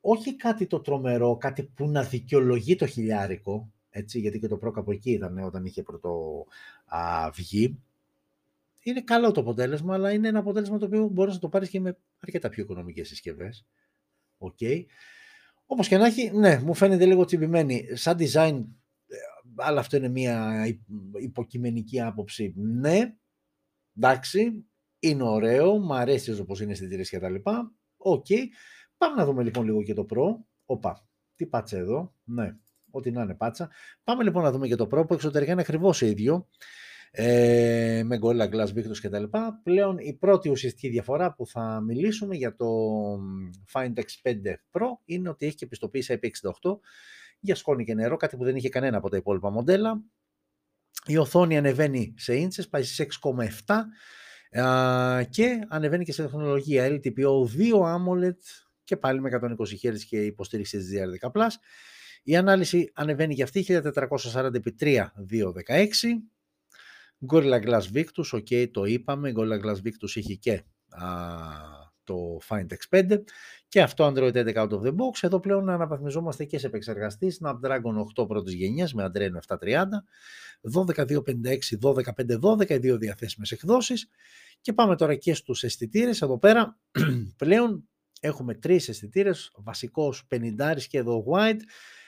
Όχι 0.00 0.36
κάτι 0.36 0.66
το 0.66 0.80
τρομερό, 0.80 1.36
κάτι 1.36 1.62
που 1.62 1.88
να 1.88 2.02
δικαιολογεί 2.02 2.76
το 2.76 2.86
χιλιάρικο, 2.86 3.72
έτσι, 3.90 4.20
γιατί 4.20 4.38
και 4.38 4.48
το 4.48 4.58
Pro 4.64 4.72
κάπου 4.72 4.90
εκεί 4.90 5.10
ήταν 5.10 5.38
όταν 5.38 5.64
είχε 5.64 5.82
πρώτο 5.82 6.44
α, 6.86 7.30
βγει. 7.30 7.78
Είναι 8.82 9.00
καλό 9.00 9.32
το 9.32 9.40
αποτέλεσμα, 9.40 9.94
αλλά 9.94 10.12
είναι 10.12 10.28
ένα 10.28 10.38
αποτέλεσμα 10.38 10.78
το 10.78 10.86
οποίο 10.86 11.08
μπορείς 11.08 11.34
να 11.34 11.40
το 11.40 11.48
πάρεις 11.48 11.68
και 11.68 11.80
με 11.80 11.96
αρκετά 12.20 12.48
πιο 12.48 12.62
οικονομικές 12.62 13.08
συσκευές. 13.08 13.66
OK. 14.38 14.56
Okay. 14.60 14.84
Όπως 15.66 15.88
και 15.88 15.96
να 15.96 16.06
έχει, 16.06 16.30
ναι, 16.30 16.60
μου 16.64 16.74
φαίνεται 16.74 17.06
λίγο 17.06 17.24
τσιμπημένη. 17.24 17.86
Σαν 17.92 18.16
design 18.18 18.64
αλλά 19.56 19.80
αυτό 19.80 19.96
είναι 19.96 20.08
μια 20.08 20.66
υποκειμενική 21.18 22.00
άποψη. 22.00 22.52
Ναι, 22.56 23.14
εντάξει, 23.96 24.66
είναι 24.98 25.22
ωραίο, 25.22 25.78
μου 25.78 25.94
αρέσει 25.94 26.40
όπως 26.40 26.60
είναι 26.60 26.72
αισθητήρες 26.72 27.08
και 27.08 27.18
τα 27.18 27.28
λοιπά. 27.28 27.72
Οκ. 27.96 28.26
Πάμε 28.96 29.14
να 29.14 29.24
δούμε 29.24 29.42
λοιπόν 29.42 29.64
λίγο 29.64 29.82
και 29.82 29.94
το 29.94 30.06
Pro. 30.10 30.44
Οπα, 30.64 31.08
τι 31.36 31.46
πάτησα 31.46 31.76
εδώ. 31.76 32.14
Ναι, 32.24 32.56
ό,τι 32.90 33.10
να 33.10 33.22
είναι 33.22 33.34
πάτσα. 33.34 33.70
Πάμε 34.04 34.22
λοιπόν 34.22 34.42
να 34.42 34.52
δούμε 34.52 34.66
και 34.66 34.76
το 34.76 34.88
Pro 34.92 35.06
που 35.06 35.14
εξωτερικά 35.14 35.52
είναι 35.52 35.60
ακριβώς 35.60 36.00
ίδιο. 36.00 36.48
Ε, 37.16 38.02
με 38.04 38.18
Gorilla 38.22 38.50
Glass 38.50 38.66
Victus 38.66 38.98
και 39.00 39.08
τα 39.08 39.18
λοιπά. 39.18 39.60
Πλέον 39.62 39.98
η 39.98 40.12
πρώτη 40.12 40.48
ουσιαστική 40.48 40.88
διαφορά 40.88 41.34
που 41.34 41.46
θα 41.46 41.80
μιλήσουμε 41.80 42.36
για 42.36 42.56
το 42.56 42.66
Find 43.72 43.92
X5 43.94 44.34
Pro 44.72 44.86
είναι 45.04 45.28
ότι 45.28 45.46
έχει 45.46 45.54
και 45.54 45.66
πιστοποίηση 45.66 46.18
IP68 46.22 46.78
για 47.44 47.54
σκόνη 47.54 47.84
και 47.84 47.94
νερό, 47.94 48.16
κάτι 48.16 48.36
που 48.36 48.44
δεν 48.44 48.56
είχε 48.56 48.68
κανένα 48.68 48.96
από 48.96 49.08
τα 49.10 49.16
υπόλοιπα 49.16 49.50
μοντέλα. 49.50 50.02
Η 51.06 51.16
οθόνη 51.16 51.56
ανεβαίνει 51.56 52.14
σε 52.16 52.36
ίντσες, 52.36 52.68
πάει 52.68 52.82
στις 52.82 52.98
6,7 52.98 53.84
και 55.30 55.66
ανεβαίνει 55.68 56.04
και 56.04 56.12
σε 56.12 56.22
τεχνολογία 56.22 56.88
LTPO 56.88 57.44
2 57.58 57.96
AMOLED 57.96 58.36
και 58.84 58.96
πάλι 58.96 59.20
με 59.20 59.40
120 59.42 59.88
Hz 59.88 59.98
και 60.08 60.24
υποστήριξη 60.24 60.78
DDR10+. 61.22 61.46
Η 62.22 62.36
ανάλυση 62.36 62.90
ανεβαίνει 62.94 63.34
για 63.34 63.44
αυτή 63.44 63.64
1440x3 63.68 64.80
216. 64.80 65.06
Gorilla 67.32 67.62
Glass 67.64 67.82
Victus, 67.94 68.38
ok, 68.38 68.70
το 68.70 68.84
είπαμε. 68.84 69.32
Gorilla 69.36 69.64
Glass 69.64 69.76
Victus 69.76 70.14
είχε 70.14 70.34
και 70.34 70.62
το 72.04 72.38
Find 72.48 72.66
X5 72.66 73.22
και 73.68 73.82
αυτό 73.82 74.12
Android 74.14 74.34
11 74.34 74.54
out 74.54 74.70
of 74.70 74.80
the 74.80 74.90
box. 74.90 75.18
Εδώ 75.20 75.40
πλέον 75.40 75.68
αναβαθμιζόμαστε 75.68 76.44
και 76.44 76.58
σε 76.58 76.66
επεξεργαστή 76.66 77.36
Snapdragon 77.40 78.22
8 78.22 78.28
πρώτης 78.28 78.54
γενιάς 78.54 78.94
με 78.94 79.10
Adreno 79.12 79.56
730, 79.58 79.84
12256, 80.60 81.78
12512, 81.80 82.70
οι 82.70 82.76
δύο 82.76 82.98
διαθέσιμες 82.98 83.50
εκδόσεις 83.50 84.08
και 84.60 84.72
πάμε 84.72 84.96
τώρα 84.96 85.14
και 85.14 85.34
στους 85.34 85.62
αισθητήρες. 85.62 86.22
Εδώ 86.22 86.38
πέρα 86.38 86.78
πλέον 87.36 87.88
έχουμε 88.20 88.54
τρεις 88.54 88.88
αισθητήρες, 88.88 89.52
βασικός 89.56 90.26
50 90.30 90.76
και 90.88 90.98
εδώ 90.98 91.24
wide, 91.32 91.60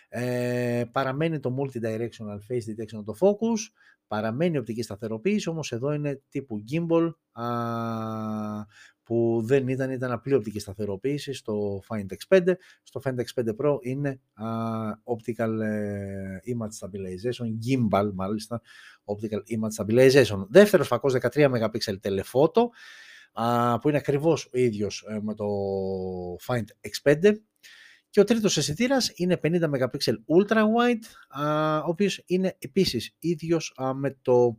ε, 0.08 0.84
παραμένει 0.92 1.40
το 1.40 1.56
multi-directional 1.58 2.38
face 2.48 2.70
detection 2.70 3.04
το 3.04 3.16
focus, 3.20 3.70
Παραμένει 4.08 4.58
οπτική 4.58 4.82
σταθεροποίηση, 4.82 5.48
όμως 5.48 5.72
εδώ 5.72 5.92
είναι 5.92 6.22
τύπου 6.28 6.64
gimbal 6.70 7.10
α, 7.32 7.44
που 9.06 9.42
δεν 9.44 9.68
ήταν, 9.68 9.90
ήταν 9.90 10.12
απλή 10.12 10.34
οπτική 10.34 10.58
σταθεροποίηση 10.58 11.32
στο 11.32 11.82
Find 11.88 12.06
X5. 12.06 12.52
Στο 12.82 13.00
Find 13.04 13.14
X5 13.14 13.48
Pro 13.56 13.76
είναι 13.80 14.20
α, 14.34 14.46
optical 15.04 15.60
ε, 15.60 16.38
image 16.46 16.86
stabilization, 16.86 17.46
gimbal 17.66 18.10
μάλιστα, 18.14 18.60
optical 19.04 19.38
image 19.38 19.84
stabilization. 19.84 20.46
Δεύτερος 20.48 20.86
φακός 20.86 21.14
13 21.20 21.28
MP 21.34 21.68
telephoto, 22.02 22.62
που 23.80 23.88
είναι 23.88 23.98
ακριβώς 23.98 24.44
ο 24.44 24.58
ίδιος 24.58 25.04
ε, 25.08 25.20
με 25.22 25.34
το 25.34 25.46
Find 26.46 26.64
X5 26.80 27.32
και 28.10 28.20
ο 28.20 28.24
τρίτος 28.24 28.56
αισθητήρας 28.56 29.12
είναι 29.14 29.40
50 29.42 29.60
MP 29.60 29.86
ultra 30.36 30.56
wide, 30.56 31.04
ο 31.84 31.88
οποίος 31.88 32.22
είναι 32.26 32.56
επίσης 32.58 33.16
ίδιος 33.18 33.74
με 33.94 34.16
το, 34.22 34.56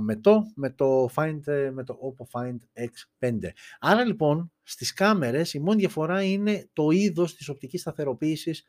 με 0.00 0.16
το, 0.16 0.42
με 0.54 0.70
το, 0.70 1.08
Find, 1.14 1.40
ε, 1.46 1.70
με 1.70 1.84
το 1.84 1.98
Oppo 2.02 2.40
Find 2.40 2.56
X5. 2.72 3.38
Άρα 3.80 4.04
λοιπόν 4.04 4.52
στις 4.62 4.92
κάμερες 4.92 5.54
η 5.54 5.58
μόνη 5.60 5.78
διαφορά 5.78 6.22
είναι 6.22 6.68
το 6.72 6.90
είδος 6.90 7.36
της 7.36 7.48
οπτικής 7.48 7.80
σταθεροποίησης 7.80 8.64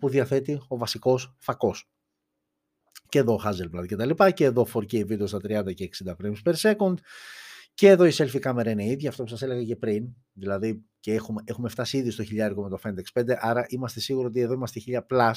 που 0.00 0.08
διαθέτει 0.08 0.60
ο 0.68 0.76
βασικός 0.76 1.36
φακός. 1.38 1.90
Και 3.08 3.18
εδώ 3.18 3.40
Hasselblad 3.44 3.86
και 3.86 3.96
τα 3.96 4.06
λοιπά, 4.06 4.30
και 4.30 4.44
εδώ 4.44 4.66
4K 4.74 5.06
βίντεο 5.06 5.26
στα 5.26 5.38
30 5.38 5.74
και 5.74 5.88
60 6.04 6.14
frames 6.22 6.42
per 6.44 6.54
second. 6.54 6.94
Και 7.74 7.88
εδώ 7.88 8.04
η 8.04 8.12
selfie 8.14 8.38
κάμερα 8.38 8.70
είναι 8.70 8.84
ίδια, 8.84 9.08
αυτό 9.08 9.22
που 9.22 9.28
σας 9.28 9.42
έλεγα 9.42 9.64
και 9.64 9.76
πριν. 9.76 10.08
Δηλαδή 10.32 10.84
και 11.00 11.14
έχουμε, 11.14 11.42
έχουμε 11.44 11.68
φτάσει 11.68 11.96
ήδη 11.96 12.10
στο 12.10 12.24
χιλιάρικο 12.24 12.62
με 12.62 12.68
το 12.68 12.78
Find 12.82 12.94
X5, 12.94 13.34
άρα 13.38 13.66
είμαστε 13.68 14.00
σίγουροι 14.00 14.26
ότι 14.26 14.40
εδώ 14.40 14.52
είμαστε 14.52 14.80
1000 14.86 15.00
plus 15.10 15.34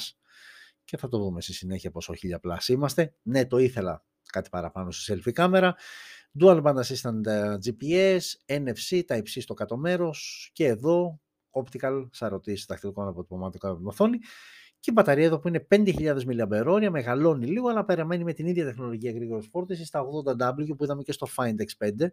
και 0.84 0.96
θα 0.96 1.08
το 1.08 1.18
δούμε 1.18 1.40
στη 1.40 1.52
συνέχεια 1.52 1.90
πόσο 1.90 2.12
1000 2.42 2.50
plus 2.50 2.68
είμαστε. 2.68 3.14
Ναι, 3.22 3.46
το 3.46 3.58
ήθελα 3.58 4.04
κάτι 4.32 4.48
παραπάνω 4.48 4.90
στη 4.90 5.14
selfie 5.14 5.32
κάμερα. 5.32 5.74
Dual 6.40 6.62
Band 6.62 6.74
Assistant 6.74 7.26
ε, 7.26 7.56
GPS, 7.64 8.20
NFC, 8.46 9.02
τα 9.06 9.16
υψί 9.16 9.40
στο 9.40 9.54
κάτω 9.54 9.76
μέρος 9.76 10.50
και 10.52 10.66
εδώ 10.66 11.20
optical 11.50 12.06
σαρωτή 12.12 12.64
δαχτυλικών 12.68 13.08
αποτυπωμάτων 13.08 13.60
κάτω 13.60 13.72
από 13.72 13.78
την 13.82 13.88
οθόνη. 13.88 14.18
Και 14.80 14.90
η 14.90 14.92
μπαταρία 14.96 15.24
εδώ 15.24 15.38
που 15.38 15.48
είναι 15.48 15.66
5.000 15.70 16.18
mAh, 16.26 16.88
μεγαλώνει 16.90 17.46
λίγο, 17.46 17.68
αλλά 17.68 17.84
παραμένει 17.84 18.24
με 18.24 18.32
την 18.32 18.46
ίδια 18.46 18.64
τεχνολογία 18.64 19.12
γρήγορη 19.12 19.48
φόρτισης 19.50 19.86
στα 19.86 20.02
80W 20.02 20.76
που 20.76 20.84
είδαμε 20.84 21.02
και 21.02 21.12
στο 21.12 21.26
Find 21.36 21.54
X5. 21.54 22.06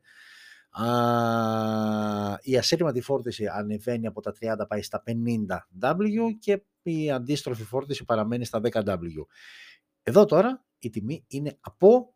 Α, 0.72 2.38
η 2.42 2.58
ασύρματη 2.58 3.02
φόρτιση 3.02 3.48
ανεβαίνει 3.48 4.08
από 4.08 4.22
τα 4.22 4.34
30 4.42 4.68
πάει 4.68 4.82
στα 4.82 5.04
50W 5.06 6.30
και 6.40 6.64
η 6.82 7.12
αντίστροφη 7.12 7.64
φόρτιση 7.64 8.06
παραμένει 8.06 8.46
στα 8.46 8.62
10W. 8.64 8.98
Εδώ 10.04 10.26
τώρα 10.26 10.66
η 10.80 10.90
τιμή 10.90 11.24
είναι 11.28 11.58
από 11.60 12.16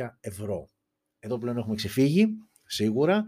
1.300 0.00 0.08
ευρώ. 0.20 0.70
Εδώ 1.18 1.38
πλέον 1.38 1.56
έχουμε 1.56 1.74
ξεφύγει, 1.74 2.28
σίγουρα. 2.66 3.24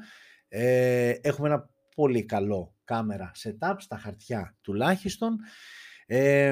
Ε, 0.49 1.11
έχουμε 1.11 1.49
ένα 1.49 1.71
πολύ 1.95 2.25
καλό 2.25 2.75
κάμερα 2.85 3.31
setup 3.35 3.75
στα 3.79 3.99
χαρτιά 3.99 4.57
τουλάχιστον. 4.61 5.37
Ε, 6.07 6.51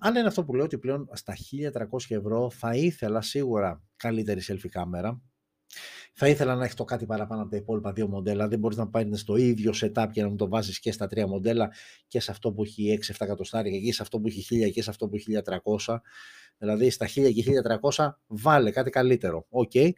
αλλά 0.00 0.18
είναι 0.18 0.28
αυτό 0.28 0.44
που 0.44 0.54
λέω 0.54 0.64
ότι 0.64 0.78
πλέον 0.78 1.08
στα 1.12 1.34
1300 1.34 1.80
ευρώ 2.08 2.50
θα 2.50 2.74
ήθελα 2.74 3.20
σίγουρα 3.20 3.82
καλύτερη 3.96 4.40
selfie 4.48 4.68
κάμερα. 4.68 5.22
Θα 6.16 6.28
ήθελα 6.28 6.54
να 6.54 6.64
έχει 6.64 6.74
το 6.74 6.84
κάτι 6.84 7.06
παραπάνω 7.06 7.42
από 7.42 7.50
τα 7.50 7.56
υπόλοιπα 7.56 7.92
δύο 7.92 8.08
μοντέλα. 8.08 8.48
Δεν 8.48 8.58
μπορείς 8.58 8.76
να 8.76 8.88
πάει 8.88 9.14
στο 9.14 9.36
ίδιο 9.36 9.72
setup 9.80 10.08
και 10.12 10.22
να 10.22 10.28
μου 10.28 10.36
το 10.36 10.48
βάζεις 10.48 10.78
και 10.78 10.92
στα 10.92 11.06
τρία 11.06 11.26
μοντέλα 11.26 11.72
και 12.08 12.20
σε 12.20 12.30
αυτό 12.30 12.52
που 12.52 12.62
έχει 12.62 12.98
6-7 13.06 13.14
εκατοστάρια 13.18 13.80
και 13.80 13.92
σε 13.92 14.02
αυτό 14.02 14.20
που 14.20 14.26
έχει 14.26 14.66
1000 14.68 14.70
και 14.72 14.82
σε 14.82 14.90
αυτό 14.90 15.08
που 15.08 15.16
έχει 15.16 15.42
1300. 15.84 15.96
Δηλαδή 16.58 16.90
στα 16.90 17.06
1000 17.06 17.10
και 17.10 17.44
1300 17.94 18.08
βάλε 18.26 18.70
κάτι 18.70 18.90
καλύτερο. 18.90 19.46
OK. 19.48 19.70
Okay. 19.74 19.90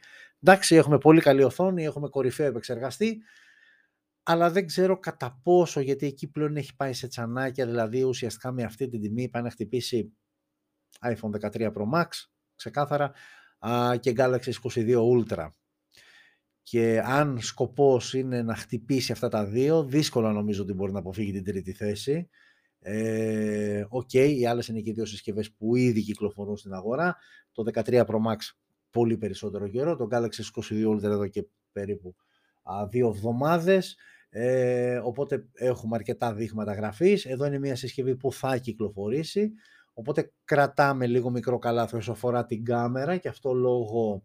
Εντάξει, 0.42 0.74
έχουμε 0.74 0.98
πολύ 0.98 1.20
καλή 1.20 1.42
οθόνη, 1.42 1.84
έχουμε 1.84 2.08
κορυφαίο 2.08 2.46
επεξεργαστή 2.46 3.22
αλλά 4.28 4.50
δεν 4.50 4.66
ξέρω 4.66 4.98
κατά 4.98 5.40
πόσο, 5.42 5.80
γιατί 5.80 6.06
εκεί 6.06 6.30
πλέον 6.30 6.56
έχει 6.56 6.76
πάει 6.76 6.92
σε 6.92 7.08
τσανάκια, 7.08 7.66
δηλαδή 7.66 8.02
ουσιαστικά 8.02 8.52
με 8.52 8.62
αυτή 8.62 8.88
την 8.88 9.00
τιμή 9.00 9.28
πάει 9.28 9.42
να 9.42 9.50
χτυπήσει 9.50 10.12
iPhone 11.00 11.50
13 11.50 11.72
Pro 11.72 11.90
Max, 11.94 12.06
ξεκάθαρα, 12.56 13.12
και 14.00 14.12
Galaxy 14.16 14.50
S22 14.62 14.96
Ultra. 14.96 15.48
Και 16.68 17.02
αν 17.04 17.38
σκοπός 17.40 18.14
είναι 18.14 18.42
να 18.42 18.54
χτυπήσει 18.54 19.12
αυτά 19.12 19.28
τα 19.28 19.44
δύο, 19.44 19.84
δύσκολα 19.84 20.32
νομίζω 20.32 20.62
ότι 20.62 20.72
μπορεί 20.72 20.92
να 20.92 20.98
αποφύγει 20.98 21.32
την 21.32 21.44
τρίτη 21.44 21.72
θέση. 21.72 22.28
Ε, 22.78 23.84
οκ, 23.88 24.14
ε, 24.14 24.24
οι 24.24 24.46
άλλες 24.46 24.68
είναι 24.68 24.80
και 24.80 24.92
δύο 24.92 25.04
συσκευές 25.04 25.52
που 25.52 25.76
ήδη 25.76 26.02
κυκλοφορούν 26.02 26.56
στην 26.56 26.72
αγορά. 26.72 27.16
Το 27.52 27.62
13 27.62 28.04
Pro 28.04 28.14
Max 28.14 28.36
πολύ 28.90 29.16
περισσότερο 29.16 29.68
καιρό, 29.68 29.96
το 29.96 30.08
Galaxy 30.10 30.60
S22 30.60 30.88
Ultra 30.88 31.02
εδώ 31.02 31.26
και 31.26 31.46
περίπου 31.72 32.14
α, 32.62 32.86
δύο 32.88 33.08
εβδομάδες. 33.08 33.96
Ε, 34.28 35.00
οπότε 35.02 35.46
έχουμε 35.52 35.96
αρκετά 35.96 36.34
δείγματα 36.34 36.72
γραφής. 36.72 37.24
Εδώ 37.24 37.46
είναι 37.46 37.58
μια 37.58 37.76
συσκευή 37.76 38.16
που 38.16 38.32
θα 38.32 38.56
κυκλοφορήσει. 38.56 39.52
Οπότε 39.92 40.32
κρατάμε 40.44 41.06
λίγο 41.06 41.30
μικρό 41.30 41.58
καλάθι 41.58 41.96
όσο 41.96 42.12
αφορά 42.12 42.46
την 42.46 42.64
κάμερα 42.64 43.16
και 43.16 43.28
αυτό 43.28 43.52
λόγω 43.52 44.22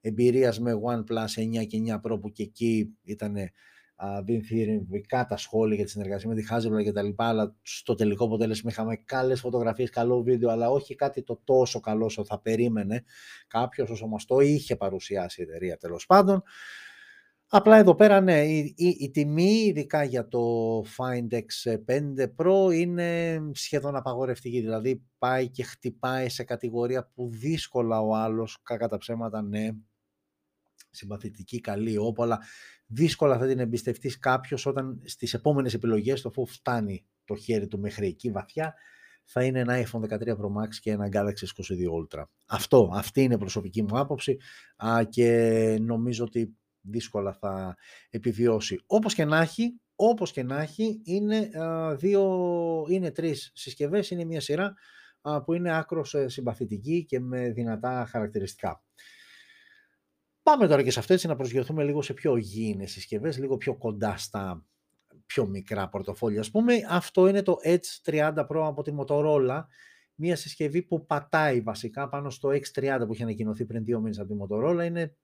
εμπειρίας 0.00 0.60
με 0.60 0.72
OnePlus 0.84 1.60
9 1.60 1.66
και 1.66 1.78
9 1.86 2.00
Pro 2.02 2.20
που 2.20 2.32
και 2.32 2.42
εκεί 2.42 2.96
ήταν 3.02 3.36
δυνθυρικά 4.24 5.26
τα 5.26 5.36
σχόλια 5.36 5.74
για 5.74 5.84
τη 5.84 5.90
συνεργασία 5.90 6.28
με 6.28 6.34
τη 6.34 6.46
Hasselblad 6.50 6.82
και 6.82 6.92
τα 6.92 7.02
λοιπά, 7.02 7.28
αλλά 7.28 7.56
στο 7.62 7.94
τελικό 7.94 8.24
αποτέλεσμα 8.24 8.70
είχαμε 8.70 8.96
καλές 8.96 9.40
φωτογραφίες, 9.40 9.90
καλό 9.90 10.22
βίντεο, 10.22 10.50
αλλά 10.50 10.70
όχι 10.70 10.94
κάτι 10.94 11.22
το 11.22 11.40
τόσο 11.44 11.80
καλό 11.80 12.04
όσο 12.04 12.24
θα 12.24 12.40
περίμενε 12.40 13.04
κάποιος 13.46 13.90
όσο 13.90 14.06
μας 14.06 14.24
το 14.24 14.40
είχε 14.40 14.76
παρουσιάσει 14.76 15.40
η 15.40 15.44
εταιρεία 15.44 15.76
τέλος 15.76 16.06
πάντων. 16.06 16.42
Απλά 17.52 17.76
εδώ 17.76 17.94
πέρα, 17.94 18.20
ναι, 18.20 18.44
η, 18.44 18.74
η, 18.76 18.96
η, 18.98 19.10
τιμή, 19.10 19.52
ειδικά 19.52 20.04
για 20.04 20.28
το 20.28 20.40
Find 20.80 21.28
X5 21.32 22.26
Pro, 22.36 22.74
είναι 22.74 23.40
σχεδόν 23.52 23.96
απαγορευτική. 23.96 24.60
Δηλαδή, 24.60 25.02
πάει 25.18 25.48
και 25.48 25.62
χτυπάει 25.62 26.28
σε 26.28 26.44
κατηγορία 26.44 27.10
που 27.14 27.28
δύσκολα 27.32 28.00
ο 28.00 28.14
άλλος, 28.14 28.58
κακά 28.62 28.88
τα 28.88 28.98
ψέματα, 28.98 29.42
ναι, 29.42 29.68
συμπαθητική, 30.90 31.60
καλή, 31.60 31.96
όπου, 31.96 32.22
αλλά 32.22 32.40
δύσκολα 32.86 33.38
θα 33.38 33.46
την 33.46 33.58
εμπιστευτείς 33.58 34.18
κάποιος 34.18 34.66
όταν 34.66 35.02
στις 35.04 35.34
επόμενες 35.34 35.74
επιλογές, 35.74 36.20
το 36.20 36.28
αφού 36.28 36.46
φτάνει 36.46 37.04
το 37.24 37.36
χέρι 37.36 37.66
του 37.66 37.78
μέχρι 37.78 38.06
εκεί 38.06 38.30
βαθιά, 38.30 38.74
θα 39.24 39.44
είναι 39.44 39.60
ένα 39.60 39.84
iPhone 39.86 40.00
13 40.00 40.28
Pro 40.28 40.62
Max 40.62 40.74
και 40.80 40.90
ένα 40.90 41.08
Galaxy 41.12 41.46
S22 41.46 42.02
Ultra. 42.02 42.24
Αυτό, 42.46 42.90
αυτή 42.94 43.22
είναι 43.22 43.34
η 43.34 43.38
προσωπική 43.38 43.82
μου 43.82 43.98
άποψη 43.98 44.38
α, 44.76 45.04
και 45.08 45.78
νομίζω 45.80 46.24
ότι 46.24 46.54
δύσκολα 46.80 47.32
θα 47.32 47.76
επιβιώσει. 48.10 48.82
Όπως 48.86 49.14
και 49.14 49.24
να 49.24 49.40
έχει, 49.40 49.80
όπως 49.94 50.32
και 50.32 50.42
να 50.42 50.60
έχει, 50.60 51.00
είναι, 51.04 51.50
δύο, 51.96 52.24
είναι 52.88 53.10
τρεις 53.10 53.50
συσκευές, 53.54 54.10
είναι 54.10 54.24
μια 54.24 54.40
σειρά 54.40 54.74
που 55.44 55.52
είναι 55.52 55.76
άκρος 55.76 56.14
ε, 56.14 56.28
συμπαθητική 56.28 57.04
και 57.04 57.20
με 57.20 57.50
δυνατά 57.50 58.06
χαρακτηριστικά. 58.10 58.82
Πάμε 60.42 60.66
τώρα 60.66 60.82
και 60.82 60.90
σε 60.90 60.98
αυτό 60.98 61.12
έτσι 61.12 61.26
να 61.26 61.36
προσγειωθούμε 61.36 61.84
λίγο 61.84 62.02
σε 62.02 62.12
πιο 62.12 62.36
υγιεινές 62.36 62.90
συσκευές, 62.90 63.38
λίγο 63.38 63.56
πιο 63.56 63.76
κοντά 63.76 64.16
στα 64.16 64.64
πιο 65.26 65.46
μικρά 65.46 65.88
πορτοφόλια. 65.88 66.40
Ας 66.40 66.50
πούμε, 66.50 66.74
αυτό 66.88 67.28
είναι 67.28 67.42
το 67.42 67.56
Edge 67.64 68.10
30 68.10 68.34
Pro 68.34 68.62
από 68.64 68.82
τη 68.82 68.92
Motorola, 68.98 69.64
μια 70.14 70.36
συσκευή 70.36 70.82
που 70.82 71.06
πατάει 71.06 71.60
βασικά 71.60 72.08
πάνω 72.08 72.30
στο 72.30 72.48
X30 72.48 73.02
που 73.06 73.12
είχε 73.12 73.22
ανακοινωθεί 73.22 73.64
πριν 73.64 73.84
δύο 73.84 74.00
μήνες 74.00 74.18
από 74.18 74.28
τη 74.28 74.38
Motorola. 74.40 74.84
Είναι 74.84 75.16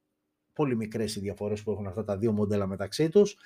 πολύ 0.57 0.77
μικρές 0.77 1.17
οι 1.17 1.21
διαφορές 1.21 1.63
που 1.63 1.71
έχουν 1.71 1.87
αυτά 1.87 2.05
τα 2.05 2.17
δύο 2.17 2.33
μοντέλα 2.33 2.67
μεταξύ 2.67 3.09
τους. 3.09 3.37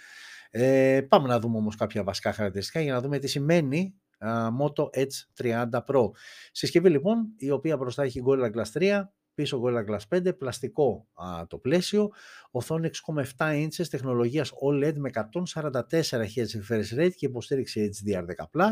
Ε, 0.51 1.01
πάμε 1.09 1.29
να 1.29 1.41
δούμε 1.41 1.57
όμως 1.57 1.77
κάποια 1.77 2.05
βασικά 2.05 2.33
χαρακτηριστικά 2.33 2.81
για 2.81 2.93
να 2.93 3.01
δούμε 3.01 3.19
τι 3.19 3.27
σημαίνει 3.27 3.95
uh, 4.25 4.49
Moto 4.49 4.85
Edge 5.01 5.43
30 5.43 5.69
Pro. 5.71 6.11
Συσκευή 6.53 6.89
λοιπόν 6.91 7.33
η 7.37 7.51
οποία 7.51 7.77
μπροστά 7.77 8.03
έχει 8.03 8.23
Gorilla 8.27 8.51
Glass 8.53 8.81
3, 8.81 9.03
πίσω 9.35 9.63
Gorilla 9.65 9.85
Glass 9.91 10.19
5, 10.19 10.39
πλαστικό 10.39 11.09
το 11.49 11.59
πλαίσιο, 11.59 12.11
οθόνη 12.51 12.91
6,7 13.37 13.67
inches, 13.67 13.87
τεχνολογίας 13.91 14.53
OLED 14.63 14.95
με 14.97 15.11
144 15.15 15.81
Hz 16.11 16.47
refresh 16.69 16.99
rate 16.99 17.15
και 17.17 17.27
υποστήριξη 17.27 17.91
HDR10+, 18.05 18.71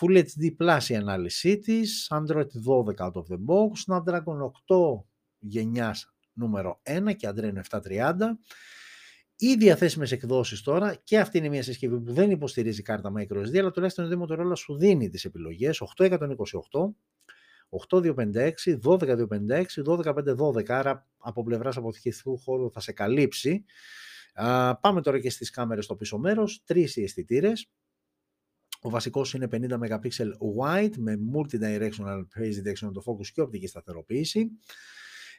Full 0.00 0.22
HD 0.22 0.56
Plus 0.58 0.88
η 0.88 0.96
ανάλυση 0.96 1.58
της, 1.58 2.12
Android 2.14 2.44
12 2.44 3.06
out 3.06 3.12
of 3.12 3.24
the 3.24 3.38
box, 3.46 3.70
Snapdragon 3.86 4.50
8 4.68 5.04
γενιάς 5.38 6.09
νούμερο 6.32 6.80
1 6.82 7.16
και 7.16 7.28
Adreno 7.34 7.60
730. 7.70 8.14
Οι 9.36 9.54
διαθέσιμες 9.54 10.12
εκδόσεις 10.12 10.60
τώρα, 10.62 10.94
και 10.94 11.18
αυτή 11.18 11.38
είναι 11.38 11.48
μια 11.48 11.62
συσκευή 11.62 12.00
που 12.00 12.12
δεν 12.12 12.30
υποστηρίζει 12.30 12.82
κάρτα 12.82 13.12
microSD, 13.16 13.58
αλλά 13.58 13.70
τουλάχιστον 13.70 14.12
η 14.12 14.24
Motorola 14.24 14.52
σου 14.56 14.76
δίνει 14.76 15.08
τις 15.08 15.24
επιλογές 15.24 15.80
8128, 15.80 16.18
8256, 17.68 18.78
12256, 18.82 19.82
12512. 19.84 20.68
Άρα 20.68 21.08
από 21.18 21.42
πλευράς 21.42 21.76
αποθηκευτικού 21.76 22.38
χώρου 22.38 22.70
θα 22.70 22.80
σε 22.80 22.92
καλύψει. 22.92 23.64
Α, 24.34 24.76
πάμε 24.76 25.00
τώρα 25.02 25.20
και 25.20 25.30
στις 25.30 25.50
κάμερες 25.50 25.84
στο 25.84 25.96
πίσω 25.96 26.18
μέρος. 26.18 26.62
Τρεις 26.64 26.96
οι 26.96 27.02
αισθητήρες. 27.02 27.70
Ο 28.80 28.90
βασικός 28.90 29.34
είναι 29.34 29.48
50 29.52 29.78
MP 29.78 30.08
wide 30.58 30.96
με 30.96 31.18
multi-directional 31.34 32.24
phase 32.36 32.54
detection 32.64 32.90
το 32.92 33.02
focus 33.06 33.26
και 33.26 33.40
οπτική 33.40 33.66
σταθεροποίηση. 33.66 34.50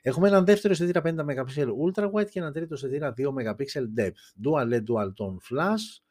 Έχουμε 0.01 0.27
έναν 0.27 0.45
δεύτερο 0.45 0.73
αισθητήρα 0.73 1.01
50 1.03 1.15
MP 1.19 1.67
ultra 1.85 2.11
wide 2.11 2.29
και 2.29 2.39
έναν 2.39 2.53
τρίτο 2.53 2.73
αισθητήρα 2.73 3.13
2 3.17 3.27
MP 3.27 3.65
depth. 3.97 4.45
Dual 4.45 4.73
LED 4.73 4.83
dual 4.83 5.07
tone 5.07 5.37
flash, 5.49 6.01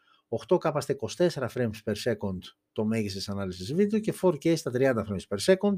8K 0.49 0.81
στα 0.81 0.97
24 1.17 1.49
frames 1.55 1.81
per 1.85 1.95
second 2.05 2.39
το 2.73 2.85
μέγιστης 2.85 3.29
ανάλυσης 3.29 3.75
βίντεο 3.75 4.01
και 4.01 4.15
4K 4.23 4.57
στα 4.57 4.71
30 4.75 4.95
frames 4.95 5.27
per 5.29 5.39
second. 5.55 5.75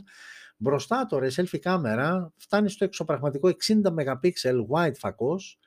Μπροστά 0.56 1.06
τώρα 1.06 1.26
η 1.26 1.30
selfie 1.36 1.58
κάμερα 1.58 2.32
φτάνει 2.36 2.70
στο 2.70 2.84
εξωπραγματικό 2.84 3.50
60 3.66 3.80
MP 3.82 4.30
wide 4.70 4.94
φακός 4.98 5.58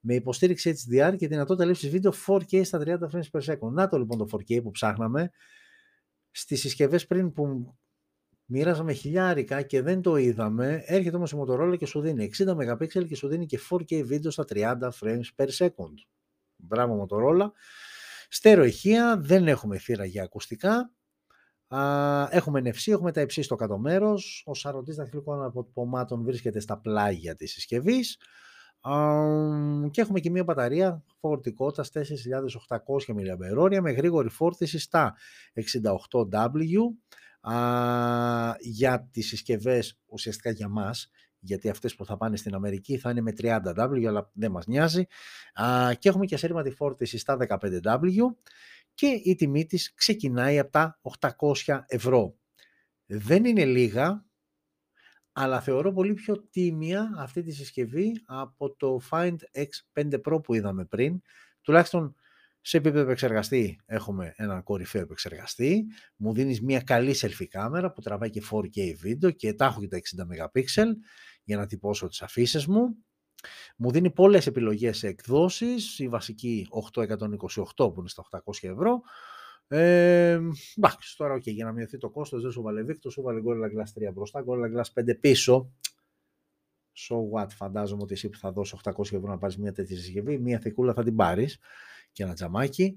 με 0.00 0.14
υποστήριξη 0.14 0.74
HDR 0.76 1.14
και 1.16 1.28
δυνατότητα 1.28 1.64
λήψης 1.64 1.90
βίντεο 1.90 2.12
4K 2.26 2.64
στα 2.64 2.80
30 2.84 2.98
frames 3.12 3.30
per 3.32 3.52
second. 3.52 3.70
Να 3.70 3.88
το 3.88 3.98
λοιπόν 3.98 4.18
το 4.18 4.26
4K 4.32 4.62
που 4.62 4.70
ψάχναμε. 4.70 5.30
Στις 6.30 6.60
συσκευές 6.60 7.06
πριν 7.06 7.32
που 7.32 7.74
μοίραζαμε 8.50 8.92
χιλιάρικα 8.92 9.62
και 9.62 9.82
δεν 9.82 10.02
το 10.02 10.16
είδαμε, 10.16 10.82
έρχεται 10.86 11.16
όμως 11.16 11.32
η 11.32 11.36
Motorola 11.40 11.74
και 11.78 11.86
σου 11.86 12.00
δίνει 12.00 12.30
60 12.38 12.56
MP 12.56 13.06
και 13.06 13.16
σου 13.16 13.28
δίνει 13.28 13.46
και 13.46 13.60
4K 13.70 14.04
βίντεο 14.04 14.30
στα 14.30 14.44
30 14.54 14.74
frames 15.00 15.28
per 15.36 15.48
second. 15.58 15.94
Μπράβο 16.56 17.06
Motorola. 17.06 17.50
Στέρο 18.28 18.64
ηχεία, 18.64 19.18
δεν 19.20 19.48
έχουμε 19.48 19.78
θύρα 19.78 20.04
για 20.04 20.22
ακουστικά. 20.22 20.92
Α, 21.68 22.28
έχουμε 22.30 22.60
NFC, 22.64 22.92
έχουμε 22.92 23.12
τα 23.12 23.20
υψί 23.20 23.42
στο 23.42 23.56
κάτω 23.56 23.78
μέρος. 23.78 24.42
Ο 24.46 24.54
σαρωτής 24.54 24.96
δαχτυλικών 24.96 25.44
αποτυπωμάτων 25.44 26.24
βρίσκεται 26.24 26.60
στα 26.60 26.78
πλάγια 26.78 27.34
της 27.34 27.52
συσκευής. 27.52 28.18
Και 29.90 30.00
έχουμε 30.00 30.20
και 30.20 30.30
μία 30.30 30.44
μπαταρία 30.44 31.02
φορτικότητας 31.20 31.90
4.800 31.90 32.78
mAh 33.06 33.80
με 33.80 33.90
γρήγορη 33.90 34.28
φόρτιση 34.28 34.78
στα 34.78 35.16
68W 35.54 36.78
για 38.60 39.08
τις 39.10 39.26
συσκευές 39.26 39.98
ουσιαστικά 40.06 40.50
για 40.50 40.68
μας 40.68 41.10
γιατί 41.40 41.68
αυτές 41.68 41.94
που 41.94 42.04
θα 42.04 42.16
πάνε 42.16 42.36
στην 42.36 42.54
Αμερική 42.54 42.98
θα 42.98 43.10
είναι 43.10 43.20
με 43.20 43.32
30W, 43.38 44.04
αλλά 44.06 44.30
δεν 44.34 44.50
μας 44.50 44.66
νοιάζει. 44.66 45.06
Α, 45.54 45.94
και 45.98 46.08
έχουμε 46.08 46.26
και 46.26 46.34
ασύρματη 46.34 46.70
φόρτιση 46.70 47.18
στα 47.18 47.36
15W 47.48 48.22
και 48.94 49.06
η 49.06 49.34
τιμή 49.34 49.66
της 49.66 49.94
ξεκινάει 49.94 50.58
από 50.58 50.70
τα 50.70 51.00
800 51.66 51.80
ευρώ. 51.86 52.36
Δεν 53.06 53.44
είναι 53.44 53.64
λίγα, 53.64 54.24
αλλά 55.32 55.60
θεωρώ 55.60 55.92
πολύ 55.92 56.14
πιο 56.14 56.48
τίμια 56.50 57.14
αυτή 57.16 57.42
τη 57.42 57.50
συσκευή 57.50 58.22
από 58.26 58.76
το 58.76 59.00
Find 59.10 59.36
X5 59.52 60.20
Pro 60.24 60.42
που 60.42 60.54
είδαμε 60.54 60.84
πριν. 60.84 61.20
Τουλάχιστον 61.60 62.14
σε 62.60 62.76
επίπεδο 62.76 63.00
επεξεργαστή 63.00 63.80
έχουμε 63.86 64.32
έναν 64.36 64.62
κορυφαίο 64.62 65.02
επεξεργαστή. 65.02 65.86
Μου 66.16 66.34
δίνεις 66.34 66.62
μια 66.62 66.80
καλή 66.80 67.16
selfie 67.20 67.46
κάμερα 67.46 67.92
που 67.92 68.00
τραβάει 68.00 68.30
και 68.30 68.42
4K 68.50 68.94
βίντεο 69.00 69.30
και 69.30 69.52
τα 69.52 69.64
έχω 69.64 69.80
και 69.80 69.88
τα 69.88 69.98
60 69.98 70.60
MP 70.60 70.62
για 71.44 71.56
να 71.56 71.66
τυπώσω 71.66 72.08
τις 72.08 72.22
αφίσες 72.22 72.66
μου. 72.66 72.96
Μου 73.76 73.90
δίνει 73.90 74.10
πολλές 74.10 74.46
επιλογές 74.46 74.98
σε 74.98 75.06
εκδόσεις, 75.06 75.98
η 75.98 76.08
βασική 76.08 76.66
828 76.70 77.14
που 77.76 77.94
είναι 77.98 78.08
στα 78.08 78.24
800 78.30 78.40
ευρώ. 78.60 79.00
Ε, 79.68 80.40
εντάξει, 80.76 81.16
τώρα 81.16 81.34
okay, 81.34 81.52
για 81.52 81.64
να 81.64 81.72
μειωθεί 81.72 81.98
το 81.98 82.10
κόστος 82.10 82.42
δεν 82.42 82.50
σου 82.50 82.62
βάλε 82.62 82.84
Victus, 82.88 83.10
σου 83.10 83.22
βάλε 83.22 83.40
Gorilla 83.44 83.78
Glass 83.78 84.08
3 84.08 84.12
μπροστά, 84.12 84.44
Gorilla 84.46 84.76
Glass 84.76 85.02
5 85.02 85.20
πίσω. 85.20 85.72
So 87.08 87.16
what, 87.32 87.48
φαντάζομαι 87.50 88.02
ότι 88.02 88.12
εσύ 88.12 88.28
που 88.28 88.38
θα 88.38 88.52
δώσεις 88.52 88.80
800 88.84 89.00
ευρώ 89.00 89.28
να 89.28 89.38
πάρεις 89.38 89.58
μια 89.58 89.72
τέτοια 89.72 89.96
συσκευή, 89.96 90.38
μια 90.38 90.58
θηκούλα 90.58 90.94
θα 90.94 91.02
την 91.02 91.16
πάρεις 91.16 91.58
και 92.12 92.22
ένα 92.22 92.34
τζαμάκι. 92.34 92.96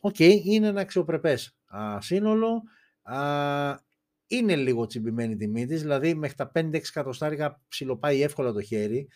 OK, 0.00 0.14
okay, 0.18 0.40
είναι 0.44 0.66
ένα 0.66 0.80
αξιοπρεπές 0.80 1.56
α, 1.66 2.00
σύνολο. 2.00 2.62
Α, 3.02 3.86
είναι 4.26 4.56
λίγο 4.56 4.86
τσιμπημένη 4.86 5.32
η 5.32 5.36
τιμή 5.36 5.66
της, 5.66 5.82
δηλαδή 5.82 6.14
μέχρι 6.14 6.36
τα 6.36 6.50
5-6 6.54 6.74
εκατοστάρικα 6.74 7.60
ψιλοπάει 7.68 8.22
εύκολα 8.22 8.52
το 8.52 8.62
χέρι, 8.62 9.08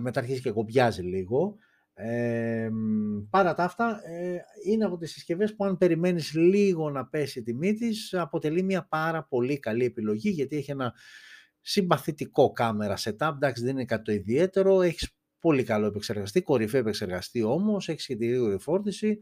μετά 0.00 0.20
αρχίζει 0.20 0.40
και 0.40 0.50
κομπιάζει 0.50 1.02
λίγο. 1.02 1.56
Ε, 1.96 2.70
παρά 3.30 3.54
τα 3.54 3.64
αυτά, 3.64 4.00
ε, 4.04 4.38
είναι 4.64 4.84
από 4.84 4.96
τις 4.96 5.12
συσκευές 5.12 5.54
που 5.54 5.64
αν 5.64 5.76
περιμένεις 5.76 6.34
λίγο 6.34 6.90
να 6.90 7.06
πέσει 7.06 7.38
η 7.38 7.42
τιμή 7.42 7.74
της, 7.74 8.14
αποτελεί 8.14 8.62
μια 8.62 8.86
πάρα 8.88 9.24
πολύ 9.24 9.58
καλή 9.58 9.84
επιλογή, 9.84 10.30
γιατί 10.30 10.56
έχει 10.56 10.70
ένα 10.70 10.94
συμπαθητικό 11.60 12.52
κάμερα 12.52 12.96
setup, 12.98 13.32
εντάξει 13.34 13.62
δεν 13.62 13.72
είναι 13.72 13.84
κάτι 13.84 14.02
το 14.02 14.12
ιδιαίτερο, 14.12 14.82
έχεις 14.82 15.16
πολύ 15.44 15.62
καλό 15.62 15.86
επεξεργαστή, 15.86 16.42
κορυφαίο 16.42 16.80
επεξεργαστή 16.80 17.42
όμως, 17.42 17.88
έχεις 17.88 18.06
και 18.06 18.16
τη 18.16 18.26
γρήγορη 18.26 18.58
φόρτιση, 18.58 19.20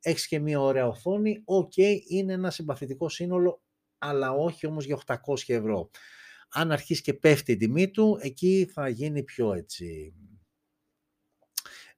έχεις 0.00 0.26
και 0.26 0.38
μια 0.38 0.60
ωραία 0.60 0.86
οθόνη, 0.86 1.42
οκ, 1.44 1.76
είναι 2.08 2.32
ένα 2.32 2.50
συμπαθητικό 2.50 3.08
σύνολο, 3.08 3.62
αλλά 3.98 4.32
όχι 4.32 4.66
όμως 4.66 4.84
για 4.84 4.94
800 5.06 5.16
ευρώ. 5.46 5.90
Αν 6.50 6.72
αρχίσει 6.72 7.02
και 7.02 7.14
πέφτει 7.14 7.52
η 7.52 7.56
τιμή 7.56 7.90
του, 7.90 8.18
εκεί 8.20 8.70
θα 8.72 8.88
γίνει 8.88 9.22
πιο 9.22 9.52
έτσι 9.52 10.14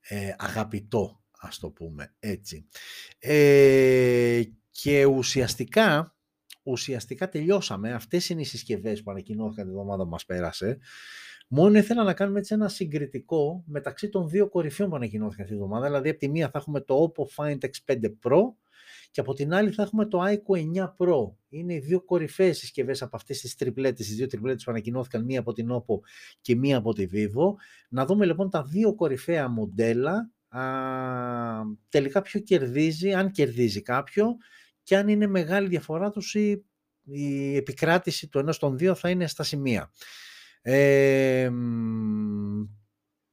ε, 0.00 0.34
αγαπητό, 0.38 1.22
ας 1.40 1.58
το 1.58 1.70
πούμε 1.70 2.14
έτσι. 2.18 2.68
Ε, 3.18 4.42
και 4.70 5.04
ουσιαστικά, 5.04 6.16
ουσιαστικά 6.62 7.28
τελειώσαμε. 7.28 7.92
Αυτές 7.92 8.28
είναι 8.28 8.40
οι 8.40 8.44
συσκευές 8.44 9.02
που 9.02 9.10
ανακοινώθηκαν 9.10 9.64
την 9.64 9.74
εβδομάδα 9.74 10.02
που 10.02 10.10
μας 10.10 10.24
πέρασε. 10.24 10.78
Μόνο 11.48 11.78
ήθελα 11.78 12.02
να 12.02 12.14
κάνουμε 12.14 12.38
έτσι 12.38 12.54
ένα 12.54 12.68
συγκριτικό 12.68 13.64
μεταξύ 13.66 14.08
των 14.08 14.28
δύο 14.28 14.48
κορυφαίων 14.48 14.90
που 14.90 14.96
ανακοινώθηκαν 14.96 15.44
αυτή 15.44 15.56
τη 15.56 15.62
εβδομάδα. 15.62 15.86
Δηλαδή, 15.86 16.08
από 16.08 16.18
τη 16.18 16.28
μία 16.28 16.50
θα 16.50 16.58
έχουμε 16.58 16.80
το 16.80 17.12
Oppo 17.16 17.24
Find 17.36 17.58
X5 17.58 18.02
Pro 18.22 18.40
και 19.10 19.20
από 19.20 19.34
την 19.34 19.54
άλλη 19.54 19.70
θα 19.70 19.82
έχουμε 19.82 20.06
το 20.06 20.22
iQOO 20.24 20.76
9 20.76 20.94
Pro. 20.96 21.32
Είναι 21.48 21.74
οι 21.74 21.78
δύο 21.78 22.00
κορυφαίες 22.04 22.58
συσκευές 22.58 23.02
από 23.02 23.16
αυτές 23.16 23.40
τις 23.40 23.54
τριπλέτες, 23.54 24.06
τις 24.06 24.16
δύο 24.16 24.26
τριπλέτες 24.26 24.64
που 24.64 24.70
ανακοινώθηκαν, 24.70 25.24
μία 25.24 25.40
από 25.40 25.52
την 25.52 25.68
Oppo 25.72 25.98
και 26.40 26.56
μία 26.56 26.76
από 26.76 26.92
τη 26.92 27.06
Vivo. 27.12 27.54
Να 27.88 28.06
δούμε 28.06 28.26
λοιπόν 28.26 28.50
τα 28.50 28.62
δύο 28.62 28.94
κορυφαία 28.94 29.48
μοντέλα, 29.48 30.30
α, 30.48 30.60
τελικά 31.88 32.22
ποιο 32.22 32.40
κερδίζει, 32.40 33.12
αν 33.12 33.30
κερδίζει 33.30 33.82
κάποιο 33.82 34.36
και 34.82 34.96
αν 34.96 35.08
είναι 35.08 35.26
μεγάλη 35.26 35.68
διαφορά 35.68 36.10
τους 36.10 36.34
η, 36.34 36.64
η 37.04 37.56
επικράτηση 37.56 38.28
του 38.28 38.38
ενός 38.38 38.58
των 38.58 38.78
δύο 38.78 38.94
θα 38.94 39.10
είναι 39.10 39.26
στα 39.26 39.42
σημεία. 39.42 39.90
Ε, 40.66 41.50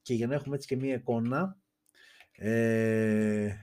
και 0.02 0.14
για 0.14 0.28
να 0.28 0.34
έχουμε 0.34 0.56
έτσι 0.56 0.68
και 0.68 0.76
μία 0.76 0.94
εικόνα, 0.94 1.60
ε, 2.32 3.56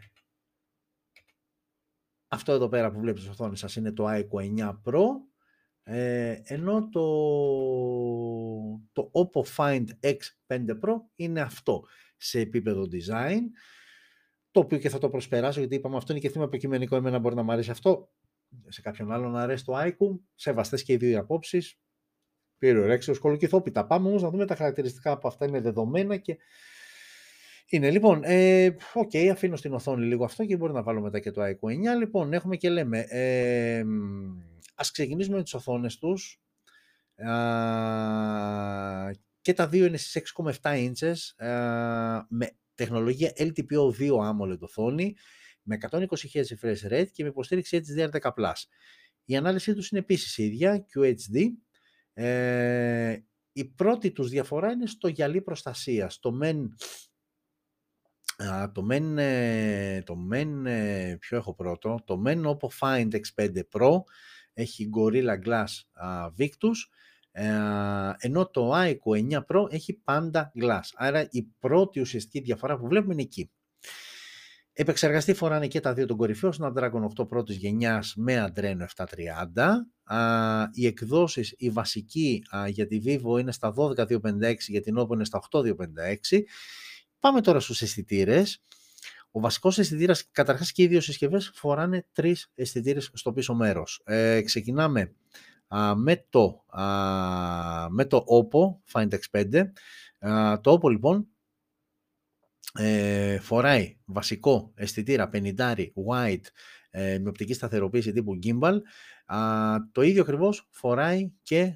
αυτό 2.28 2.52
εδώ 2.52 2.68
πέρα 2.68 2.92
που 2.92 3.00
βλέπετε 3.00 3.20
στο 3.20 3.30
οθόνη 3.30 3.56
σας 3.56 3.76
είναι 3.76 3.92
το 3.92 4.06
iQOO 4.08 4.58
9 4.58 4.82
Pro, 4.84 5.04
ε, 5.82 6.40
ενώ 6.44 6.88
το, 6.88 7.02
το 8.92 9.10
Oppo 9.12 9.42
Find 9.56 9.86
X5 10.00 10.68
Pro 10.82 10.94
είναι 11.14 11.40
αυτό 11.40 11.84
σε 12.16 12.40
επίπεδο 12.40 12.82
design, 12.82 13.40
το 14.50 14.60
οποίο 14.60 14.78
και 14.78 14.88
θα 14.88 14.98
το 14.98 15.10
προσπεράσω, 15.10 15.60
γιατί 15.60 15.74
είπαμε 15.74 15.96
αυτό 15.96 16.12
είναι 16.12 16.20
και 16.20 16.30
θέμα 16.30 16.44
υποκειμενικό, 16.44 16.96
εμένα 16.96 17.18
μπορεί 17.18 17.34
να 17.34 17.42
μου 17.42 17.52
αρέσει 17.52 17.70
αυτό, 17.70 18.12
σε 18.68 18.80
κάποιον 18.80 19.12
άλλο 19.12 19.28
να 19.28 19.42
αρέσει 19.42 19.64
το 19.64 19.72
iQOO, 19.76 20.18
σεβαστές 20.34 20.82
και 20.82 20.92
οι 20.92 20.96
δύο 20.96 21.20
απόψεις, 21.20 21.80
πήρε 22.58 22.98
ο 23.08 23.14
σκολοκυθόπιτα. 23.14 23.86
Πάμε 23.86 24.08
όμως 24.08 24.22
να 24.22 24.30
δούμε 24.30 24.46
τα 24.46 24.54
χαρακτηριστικά 24.54 25.10
από 25.10 25.28
αυτά 25.28 25.46
είναι 25.46 25.60
δεδομένα 25.60 26.16
και 26.16 26.36
είναι. 27.68 27.90
Λοιπόν, 27.90 28.20
ε, 28.24 28.76
okay, 28.94 29.26
αφήνω 29.26 29.56
στην 29.56 29.72
οθόνη 29.72 30.06
λίγο 30.06 30.24
αυτό 30.24 30.44
και 30.44 30.56
μπορεί 30.56 30.72
να 30.72 30.82
βάλω 30.82 31.00
μετά 31.00 31.18
και 31.18 31.30
το 31.30 31.42
iQOO 31.44 31.94
9. 31.94 31.98
Λοιπόν, 31.98 32.32
έχουμε 32.32 32.56
και 32.56 32.70
λέμε, 32.70 32.98
ε, 32.98 33.84
ας 34.74 34.90
ξεκινήσουμε 34.90 35.36
με 35.36 35.42
τις 35.42 35.54
οθόνες 35.54 35.98
τους. 35.98 36.40
και 39.40 39.52
τα 39.52 39.68
δύο 39.68 39.84
είναι 39.86 39.96
στις 39.96 40.16
6,7 40.16 40.52
inches 40.62 41.16
με 42.28 42.50
τεχνολογία 42.74 43.32
LTPO2 43.36 44.10
AMOLED 44.30 44.58
οθόνη 44.58 45.16
με 45.62 45.78
120 45.90 46.06
Hz 46.32 46.42
refresh 46.42 46.92
rate 46.92 47.08
και 47.12 47.22
με 47.22 47.28
υποστήριξη 47.28 47.80
HDR10+. 47.84 48.52
Η 49.24 49.36
ανάλυση 49.36 49.74
τους 49.74 49.90
είναι 49.90 50.00
επίσης 50.00 50.38
ίδια, 50.38 50.86
QHD. 50.94 51.38
Ε, 52.20 53.18
η 53.52 53.64
πρώτη 53.64 54.12
τους 54.12 54.28
διαφορά 54.28 54.70
είναι 54.70 54.86
στο 54.86 55.08
γυαλί 55.08 55.42
προστασίας. 55.42 56.18
Το 56.18 56.38
MEN 56.42 56.64
το 58.72 58.86
men, 58.90 59.16
το 60.04 60.16
men, 60.32 60.48
ποιο 61.18 61.36
έχω 61.36 61.54
πρώτο, 61.54 61.98
το 62.04 62.22
men 62.26 62.44
Oppo 62.44 62.68
Find 62.80 63.08
X5 63.10 63.60
Pro 63.72 63.90
έχει 64.52 64.90
Gorilla 64.96 65.36
Glass 65.46 65.66
Victus, 66.38 66.76
ενώ 68.18 68.46
το 68.50 68.72
iQOO 68.74 69.28
9 69.30 69.44
Pro 69.46 69.72
έχει 69.72 70.02
Panda 70.04 70.42
Glass. 70.62 70.88
Άρα 70.94 71.28
η 71.30 71.42
πρώτη 71.58 72.00
ουσιαστική 72.00 72.40
διαφορά 72.40 72.78
που 72.78 72.86
βλέπουμε 72.86 73.12
είναι 73.12 73.22
εκεί. 73.22 73.50
Επεξεργαστή 74.72 75.34
φοράνε 75.34 75.66
και 75.66 75.80
τα 75.80 75.94
δύο 75.94 76.06
τον 76.06 76.16
κορυφαίο 76.16 76.52
Snapdragon 76.60 77.08
8 77.20 77.28
πρώτης 77.28 77.56
γενιάς 77.56 78.14
με 78.16 78.52
Adreno 78.54 78.84
730. 78.96 79.04
Οι 80.72 80.86
εκδόσεις, 80.86 81.54
η 81.58 81.70
βασική 81.70 82.42
για 82.68 82.86
τη 82.86 83.00
Vivo 83.04 83.40
είναι 83.40 83.52
στα 83.52 83.74
12256, 83.76 84.54
για 84.66 84.80
την 84.80 84.98
Oppo 84.98 85.12
είναι 85.12 85.24
στα 85.24 85.42
8256 85.50 86.42
Πάμε 87.20 87.40
τώρα 87.40 87.60
στους 87.60 87.82
αισθητήρες. 87.82 88.62
Ο 89.30 89.40
βασικός 89.40 89.78
αισθητήρας, 89.78 90.30
καταρχάς 90.30 90.72
και 90.72 90.82
οι 90.82 90.86
δύο 90.86 91.00
συσκευές 91.00 91.50
φοράνε 91.54 92.06
τρεις 92.12 92.50
αισθητήρες 92.54 93.10
στο 93.12 93.32
πίσω 93.32 93.54
μέρος. 93.54 94.00
Ε, 94.04 94.40
ξεκινάμε 94.42 95.14
με, 95.96 96.26
το, 96.28 96.64
με 97.88 98.04
το 98.04 98.24
Oppo 98.28 98.92
Find 98.92 99.08
X5. 99.08 99.70
το 100.60 100.72
Oppo 100.72 100.90
λοιπόν 100.90 101.26
ε, 102.74 103.38
φοράει 103.38 103.96
βασικό 104.04 104.72
αισθητήρα 104.74 105.30
50 105.32 105.86
wide 106.08 106.44
ε, 106.90 107.18
με 107.18 107.28
οπτική 107.28 107.54
σταθεροποίηση 107.54 108.12
τύπου 108.12 108.38
gimbal. 108.42 108.78
το 109.92 110.02
ίδιο 110.02 110.22
ακριβώς 110.22 110.68
φοράει 110.70 111.32
και 111.42 111.74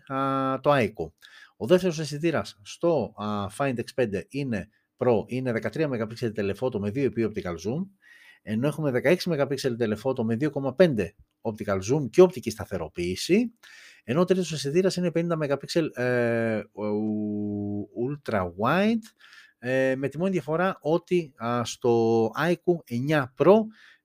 το 0.61 0.71
Aiko. 0.75 1.11
Ο 1.57 1.67
δεύτερος 1.67 1.99
αισθητήρας 1.99 2.61
στο 2.63 3.15
Find 3.59 3.75
X5 3.75 4.21
είναι 4.29 4.69
Pro, 4.97 5.25
είναι 5.27 5.53
13 5.63 5.89
MP 5.91 6.33
telephoto 6.37 6.79
με 6.79 6.89
2 6.89 6.97
επί 6.97 7.31
optical 7.33 7.55
zoom, 7.55 7.87
ενώ 8.43 8.67
έχουμε 8.67 8.91
16 9.05 9.17
MP 9.27 9.55
telephoto 9.79 10.23
με 10.23 10.37
2,5 10.41 11.07
optical 11.41 11.79
zoom 11.91 12.11
και 12.11 12.21
οπτική 12.21 12.51
σταθεροποίηση, 12.51 13.53
ενώ 14.05 14.21
ο 14.21 14.25
τρίτος 14.25 14.53
αισθητήρας 14.53 14.97
είναι 14.97 15.11
50 15.15 15.21
MP 15.39 15.89
ε, 15.95 16.61
ultra 18.07 18.41
wide, 18.41 19.07
ε, 19.59 19.95
με 19.97 20.09
τη 20.09 20.19
μόνη 20.19 20.31
διαφορά 20.31 20.79
ότι 20.81 21.35
στο 21.63 22.27
iQOO 22.39 22.77
9 23.09 23.25
Pro 23.39 23.55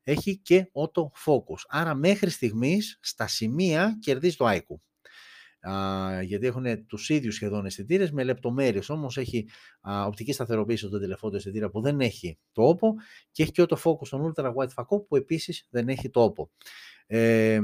έχει 0.08 0.38
και 0.38 0.72
auto 0.74 1.04
focus. 1.26 1.62
Άρα 1.68 1.96
μέχρι 1.96 2.30
στιγμής 2.30 2.98
στα 3.02 3.28
σημεία 3.28 3.98
κερδίζει 4.02 4.36
το 4.36 4.46
iQOO. 4.50 4.76
γιατί 6.24 6.46
έχουν 6.46 6.86
τους 6.86 7.10
ίδιους 7.10 7.36
σχεδόν 7.36 7.66
αισθητήρες 7.66 8.12
με 8.12 8.24
λεπτομέρειες. 8.24 8.90
Όμως 8.90 9.18
έχει 9.18 9.50
α, 9.82 10.06
οπτική 10.06 10.34
σταθεροποίηση 10.34 10.88
στο 10.88 11.00
τηλεφώνο 11.00 11.36
αισθητήρα 11.36 11.70
που 11.70 11.82
δεν 11.82 12.00
έχει 12.00 12.40
το 12.52 12.70
OPPO 12.70 12.88
και 13.32 13.44
έχει 13.44 13.52
και 13.52 13.66
auto 13.68 13.78
focus 13.84 14.06
στον 14.06 14.34
ultra 14.34 14.54
wide 14.54 14.74
FACO 14.76 15.08
που 15.08 15.16
επίσης 15.16 15.68
δεν 15.70 15.88
έχει 15.90 16.10
το 16.10 16.34
OPPO. 16.36 16.48
Ε, 17.10 17.60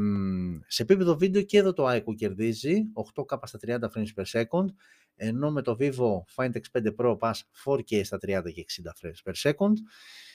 σε 0.68 0.82
επίπεδο 0.82 1.18
βίντεο 1.18 1.42
και 1.42 1.58
εδώ 1.58 1.74
το 1.74 1.90
iQOO 1.90 2.16
κερδίζει 2.16 2.84
8K 3.16 3.40
στα 3.44 3.60
30 3.68 3.80
frames 3.80 4.24
per 4.24 4.42
second 4.42 4.66
ενώ 5.16 5.52
με 5.52 5.62
το 5.62 5.78
Vivo 5.80 6.24
Find 6.36 6.52
X5 6.52 6.96
Pro 6.98 7.20
πας 7.20 7.50
4K 7.66 8.02
στα 8.04 8.18
30 8.18 8.54
και 8.54 8.66
60 8.68 9.08
frames 9.08 9.32
per 9.32 9.52
second. 9.52 9.74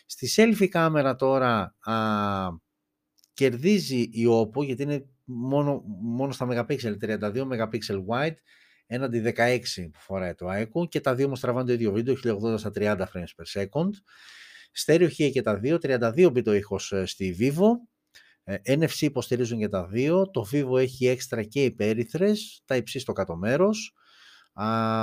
Στη 0.07 0.29
selfie 0.37 0.67
κάμερα 0.67 1.15
τώρα 1.15 1.75
α, 1.81 1.95
κερδίζει 3.33 4.01
η 4.01 4.27
OPPO 4.29 4.65
γιατί 4.65 4.83
είναι 4.83 5.07
μόνο, 5.25 5.83
μόνο 6.01 6.33
στα 6.33 6.67
MP, 6.69 6.79
32 7.01 7.47
MP 7.49 7.79
wide 8.09 8.35
έναντι 8.87 9.33
16 9.37 9.59
που 9.75 10.01
φοράει 10.01 10.35
το 10.35 10.47
iQOO 10.51 10.89
και 10.89 11.01
τα 11.01 11.15
δύο 11.15 11.27
όμως 11.27 11.41
τραβάνε 11.41 11.67
το 11.67 11.73
ίδιο 11.73 11.93
βίντεο 11.93 12.15
1080 12.25 12.59
στα 12.59 12.71
30 12.75 12.97
frames 12.97 13.33
per 13.37 13.63
second. 13.63 13.91
Στέρεο 14.73 15.09
και 15.09 15.43
τα 15.43 15.57
δύο, 15.57 15.79
32 15.83 16.27
bit 16.27 16.47
ο 16.47 16.53
ήχος 16.53 16.93
ε, 16.93 17.07
στη 17.07 17.37
Vivo. 17.41 17.71
Ε, 18.51 18.77
NFC 18.77 19.01
υποστηρίζουν 19.01 19.59
και 19.59 19.69
τα 19.69 19.87
δύο. 19.87 20.31
Το 20.31 20.47
Vivo 20.53 20.79
έχει 20.79 21.07
έξτρα 21.07 21.43
και 21.43 21.65
υπέρυθρες, 21.65 22.63
τα 22.65 22.77
υψί 22.77 22.99
στο 22.99 23.13
κάτω 23.13 23.37
μέρος 23.37 23.93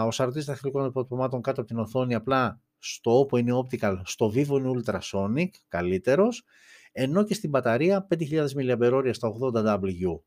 ο 0.05 0.11
σαρωτής 0.11 0.45
δαχτυλικών 0.45 0.85
υποτομάτων 0.85 1.41
κάτω 1.41 1.61
από 1.61 1.69
την 1.69 1.79
οθόνη 1.79 2.15
απλά 2.15 2.61
στο 2.79 3.21
OPPO 3.21 3.39
είναι 3.39 3.51
optical, 3.63 4.01
στο 4.03 4.31
Vivo 4.35 4.47
είναι 4.47 4.71
ultrasonic, 4.75 5.49
καλύτερος, 5.67 6.43
ενώ 6.91 7.23
και 7.23 7.33
στην 7.33 7.49
μπαταρία 7.49 8.07
5.000 8.09 8.47
mAh 8.55 9.09
στα 9.11 9.33
80W 9.41 10.19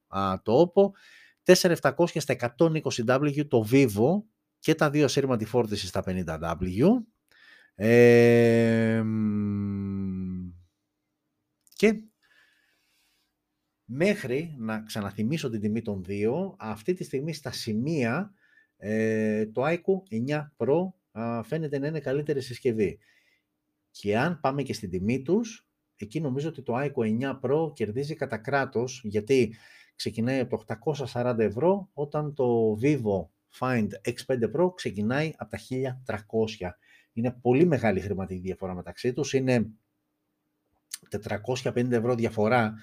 το 0.42 0.72
OPPO, 0.74 0.90
4.700 1.54 2.06
στα 2.06 2.54
120W 2.58 3.46
το 3.48 3.66
Vivo 3.70 4.22
και 4.58 4.74
τα 4.74 4.90
δύο 4.90 5.08
σύρματη 5.08 5.44
φόρτιση 5.44 5.86
στα 5.86 6.02
50W. 6.06 6.86
Ε, 7.74 9.02
και 11.74 12.02
μέχρι 13.90 14.54
να 14.58 14.80
ξαναθυμίσω 14.80 15.50
την 15.50 15.60
τιμή 15.60 15.82
των 15.82 16.04
δύο, 16.04 16.56
αυτή 16.58 16.94
τη 16.94 17.04
στιγμή 17.04 17.32
στα 17.32 17.52
σημεία 17.52 18.32
ε, 18.76 19.46
το 19.46 19.62
iQOO 19.66 20.28
9 20.28 20.46
Pro 20.56 20.92
φαίνεται 21.44 21.78
να 21.78 21.86
είναι 21.86 22.00
καλύτερη 22.00 22.40
συσκευή. 22.40 22.98
Και 23.90 24.18
αν 24.18 24.40
πάμε 24.40 24.62
και 24.62 24.72
στην 24.72 24.90
τιμή 24.90 25.22
τους, 25.22 25.66
εκεί 25.96 26.20
νομίζω 26.20 26.48
ότι 26.48 26.62
το 26.62 26.74
iQOO 26.76 27.20
9 27.20 27.40
Pro 27.40 27.72
κερδίζει 27.74 28.14
κατά 28.14 28.38
κράτος, 28.38 29.00
γιατί 29.04 29.54
ξεκινάει 29.94 30.38
από 30.38 30.64
το 30.64 30.94
840 31.14 31.38
ευρώ, 31.38 31.88
όταν 31.92 32.34
το 32.34 32.78
Vivo 32.82 33.26
Find 33.58 33.88
X5 34.04 34.56
Pro 34.56 34.74
ξεκινάει 34.74 35.32
από 35.36 35.50
τα 35.50 35.58
1300. 36.06 36.70
Είναι 37.12 37.38
πολύ 37.40 37.66
μεγάλη 37.66 38.00
χρηματική 38.00 38.40
διαφορά 38.40 38.74
μεταξύ 38.74 39.12
τους, 39.12 39.32
είναι 39.32 39.70
450 41.64 41.90
ευρώ 41.90 42.14
διαφορά, 42.14 42.74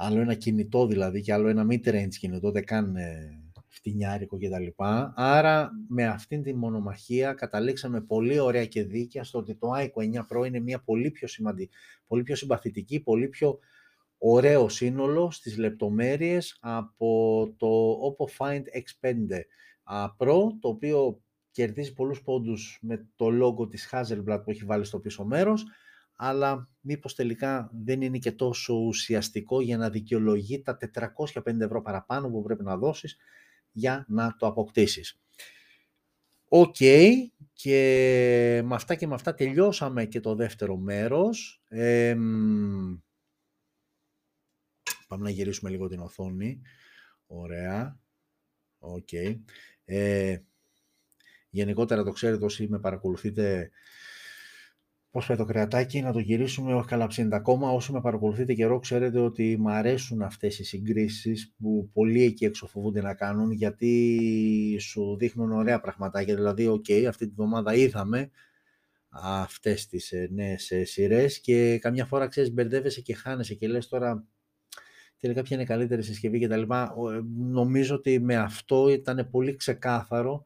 άλλο 0.00 0.20
ένα 0.20 0.34
κινητό 0.34 0.86
δηλαδή 0.86 1.20
και 1.20 1.32
άλλο 1.32 1.48
ένα 1.48 1.66
mid-range 1.70 2.14
κινητό, 2.18 2.50
δεν 2.50 2.64
καν 2.64 2.96
ε, 2.96 3.42
φτηνιάρικο 3.66 4.36
κτλ. 4.36 4.66
Άρα 5.14 5.70
με 5.88 6.06
αυτήν 6.06 6.42
τη 6.42 6.54
μονομαχία 6.54 7.32
καταλήξαμε 7.32 8.00
πολύ 8.00 8.38
ωραία 8.38 8.66
και 8.66 8.84
δίκαια 8.84 9.24
στο 9.24 9.38
ότι 9.38 9.54
το 9.54 9.68
iQOO 9.74 10.14
9 10.14 10.26
Pro 10.30 10.46
είναι 10.46 10.60
μια 10.60 10.80
πολύ 10.80 11.10
πιο 11.10 11.28
σημαντική, 11.28 11.74
πολύ 12.06 12.22
πιο 12.22 12.36
συμπαθητική, 12.36 13.00
πολύ 13.00 13.28
πιο 13.28 13.58
ωραίο 14.18 14.68
σύνολο 14.68 15.30
στις 15.30 15.58
λεπτομέρειες 15.58 16.58
από 16.60 17.54
το 17.56 17.92
Oppo 17.92 18.26
Find 18.38 18.62
X5 18.62 19.26
Pro, 20.18 20.38
το 20.60 20.68
οποίο 20.68 21.22
κερδίζει 21.50 21.92
πολλούς 21.92 22.22
πόντους 22.22 22.78
με 22.82 23.06
το 23.16 23.26
logo 23.42 23.70
της 23.70 23.88
Hasselblad 23.92 24.40
που 24.44 24.50
έχει 24.50 24.64
βάλει 24.64 24.84
στο 24.84 24.98
πίσω 24.98 25.24
μέρος, 25.24 25.64
αλλά 26.20 26.68
μήπως 26.80 27.14
τελικά 27.14 27.70
δεν 27.84 28.02
είναι 28.02 28.18
και 28.18 28.32
τόσο 28.32 28.74
ουσιαστικό 28.74 29.60
για 29.60 29.76
να 29.76 29.90
δικαιολογεί 29.90 30.62
τα 30.62 30.76
450 31.44 31.60
ευρώ 31.60 31.82
παραπάνω 31.82 32.30
που 32.30 32.42
πρέπει 32.42 32.64
να 32.64 32.76
δώσεις 32.76 33.16
για 33.72 34.04
να 34.08 34.36
το 34.38 34.46
αποκτήσεις. 34.46 35.20
Οκ, 36.48 36.76
και 37.52 38.60
με 38.64 38.74
αυτά 38.74 38.94
και 38.94 39.06
με 39.06 39.14
αυτά 39.14 39.34
τελειώσαμε 39.34 40.04
και 40.04 40.20
το 40.20 40.34
δεύτερο 40.34 40.76
μέρος. 40.76 41.62
πάμε 45.08 45.22
να 45.22 45.30
γυρίσουμε 45.30 45.70
λίγο 45.70 45.88
την 45.88 46.00
οθόνη. 46.00 46.60
Ωραία. 47.26 48.00
Οκ. 48.78 49.08
Ε, 49.84 50.38
γενικότερα 51.50 52.04
το 52.04 52.12
ξέρετε 52.12 52.44
όσοι 52.44 52.68
με 52.68 52.78
παρακολουθείτε 52.78 53.70
πώς 55.10 55.26
πάει 55.26 55.36
το 55.36 55.44
κρεατάκι, 55.44 56.00
να 56.00 56.12
το 56.12 56.18
γυρίσουμε 56.18 56.74
όχι 56.74 56.88
καλαψίντα 56.88 57.36
ακόμα. 57.36 57.70
Όσοι 57.70 57.92
με 57.92 58.00
παρακολουθείτε 58.00 58.54
καιρό 58.54 58.78
ξέρετε 58.78 59.18
ότι 59.18 59.56
μου 59.58 59.70
αρέσουν 59.70 60.22
αυτές 60.22 60.58
οι 60.58 60.64
συγκρίσεις 60.64 61.54
που 61.58 61.90
πολλοί 61.92 62.22
εκεί 62.22 62.44
έξω 62.44 62.66
φοβούνται 62.66 63.00
να 63.00 63.14
κάνουν 63.14 63.50
γιατί 63.50 64.76
σου 64.80 65.16
δείχνουν 65.16 65.52
ωραία 65.52 65.80
πραγματάκια. 65.80 66.34
Δηλαδή, 66.34 66.66
OK, 66.66 66.84
okay, 66.88 67.04
αυτή 67.08 67.26
τη 67.26 67.32
βδομάδα 67.34 67.74
είδαμε 67.74 68.30
αυτές 69.10 69.86
τις 69.86 70.12
ε, 70.12 70.28
νέες 70.30 70.70
ε, 70.70 70.84
σειρές 70.84 71.40
και 71.40 71.78
καμιά 71.78 72.04
φορά 72.04 72.26
ξέρεις 72.26 72.52
μπερδεύεσαι 72.52 73.00
και 73.00 73.14
χάνεσαι 73.14 73.54
και 73.54 73.68
λες 73.68 73.88
τώρα 73.88 74.24
τελικά 75.20 75.42
ποια 75.42 75.56
είναι 75.56 75.64
καλύτερη 75.66 76.02
συσκευή 76.02 76.38
κτλ. 76.38 76.60
Ε, 76.60 76.86
νομίζω 77.36 77.94
ότι 77.94 78.20
με 78.20 78.36
αυτό 78.36 78.88
ήταν 78.88 79.28
πολύ 79.30 79.56
ξεκάθαρο 79.56 80.44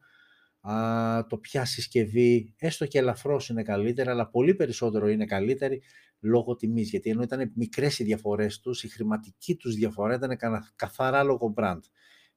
α, 0.63 1.25
το 1.29 1.37
ποια 1.37 1.65
συσκευή, 1.65 2.53
έστω 2.57 2.85
και 2.85 2.97
ελαφρώς 2.97 3.49
είναι 3.49 3.63
καλύτερη, 3.63 4.09
αλλά 4.09 4.29
πολύ 4.29 4.55
περισσότερο 4.55 5.09
είναι 5.09 5.25
καλύτερη 5.25 5.81
λόγω 6.19 6.55
τιμής. 6.55 6.89
Γιατί 6.89 7.09
ενώ 7.09 7.21
ήταν 7.21 7.51
μικρές 7.55 7.99
οι 7.99 8.03
διαφορές 8.03 8.59
τους, 8.59 8.83
η 8.83 8.87
χρηματική 8.87 9.55
τους 9.55 9.75
διαφορά 9.75 10.13
ήταν 10.15 10.37
καθαρά 10.75 11.23
λόγω 11.23 11.53
brand. 11.57 11.79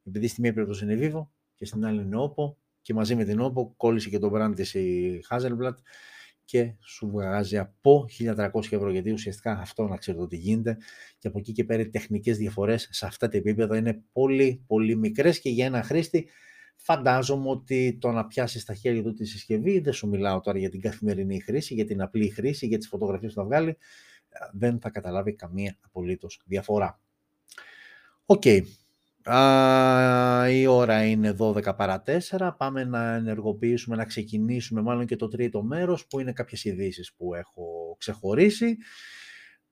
Επειδή 0.03 0.27
στη 0.27 0.41
μία 0.41 0.53
περίπτωση 0.53 0.85
είναι 0.85 0.99
Vivo 1.01 1.27
και 1.55 1.65
στην 1.65 1.85
άλλη 1.85 2.01
είναι 2.01 2.17
Oppo 2.19 2.55
και 2.83 2.95
μαζί 2.95 3.15
με 3.15 3.25
την 3.25 3.39
Oppo 3.41 3.77
κόλλησε 3.77 4.09
και 4.09 4.19
το 4.19 4.31
brand 4.35 4.53
της 4.55 4.75
η 4.75 5.21
Hazelblad 5.31 5.75
και 6.45 6.75
σου 6.81 7.11
βγάζει 7.11 7.59
από 7.59 8.05
1.300 8.19 8.51
ευρώ, 8.55 8.91
γιατί 8.91 9.13
ουσιαστικά 9.13 9.59
αυτό 9.59 9.87
να 9.87 9.97
ξέρετε 9.97 10.23
ότι 10.23 10.37
γίνεται 10.37 10.77
και 11.19 11.29
από 11.29 11.39
εκεί 11.39 11.53
και 11.53 11.65
πέρα 11.65 11.83
οι 11.83 11.89
τεχνικές 11.89 12.37
διαφορές 12.39 12.89
σε 12.91 13.07
αυτά 13.07 13.29
τα 13.29 13.37
επίπεδα 13.37 13.77
είναι 13.77 14.03
πολύ 14.13 14.65
πολύ 14.67 14.97
μικρές 14.97 15.41
και 15.41 15.51
για 15.51 15.67
ένα 15.67 15.83
χρήστη 15.83 16.29
Φαντάζομαι 16.77 17.49
ότι 17.49 17.99
το 18.01 18.11
να 18.11 18.27
πιάσεις 18.27 18.63
στα 18.63 18.75
χέρια 18.75 19.03
του 19.03 19.13
τη 19.13 19.25
συσκευή, 19.25 19.79
δεν 19.81 19.93
σου 19.93 20.09
μιλάω 20.09 20.41
τώρα 20.41 20.59
για 20.59 20.71
την 20.71 20.81
καθημερινή 20.81 21.41
χρήση, 21.41 21.75
για 21.75 21.85
την 21.85 22.03
απλή 22.03 22.31
χρήση, 22.31 22.67
για 22.67 22.79
τις 22.79 22.89
φωτογραφίες 22.89 23.33
που 23.33 23.41
θα 23.41 23.47
βγάλει, 23.47 23.77
δεν 24.53 24.81
θα 24.81 24.91
καταλάβει 24.91 25.35
καμία 25.35 25.79
απολύτως 25.81 26.43
διαφορά. 26.45 27.01
Οκ. 28.27 28.45
η 30.51 30.67
ώρα 30.67 31.07
είναι 31.07 31.37
12 31.39 31.77
παρά 31.77 32.03
4. 32.03 32.55
Πάμε 32.57 32.85
να 32.85 33.15
ενεργοποιήσουμε, 33.15 33.97
να 33.97 34.05
ξεκινήσουμε 34.05 34.81
μάλλον 34.81 35.07
και 35.07 35.17
το 35.17 35.29
τρίτο 35.29 35.63
μέρος 35.63 36.07
που 36.07 36.21
είναι 36.21 36.33
κάποιες 36.33 36.65
ειδήσεις 36.65 37.15
που 37.15 37.35
έχω 37.35 37.97
ξεχωρίσει 37.99 38.77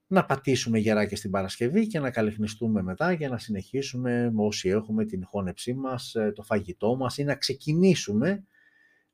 να 0.06 0.24
πατήσουμε 0.24 0.78
γερά 0.78 1.00
και 1.00 1.16
στην 1.16 1.30
Παρασκευή 1.30 1.86
και 1.86 1.98
να 1.98 2.10
καληνυχτιστούμε 2.10 2.82
μετά 2.82 3.12
για 3.12 3.28
να 3.28 3.38
συνεχίσουμε 3.38 4.32
όσοι 4.36 4.68
έχουμε 4.68 5.04
την 5.04 5.24
χώνεψή 5.24 5.74
μας, 5.74 6.14
ε, 6.14 6.32
το 6.34 6.42
φαγητό 6.42 6.96
μας 6.96 7.18
ή 7.18 7.24
να 7.24 7.34
ξεκινήσουμε 7.34 8.44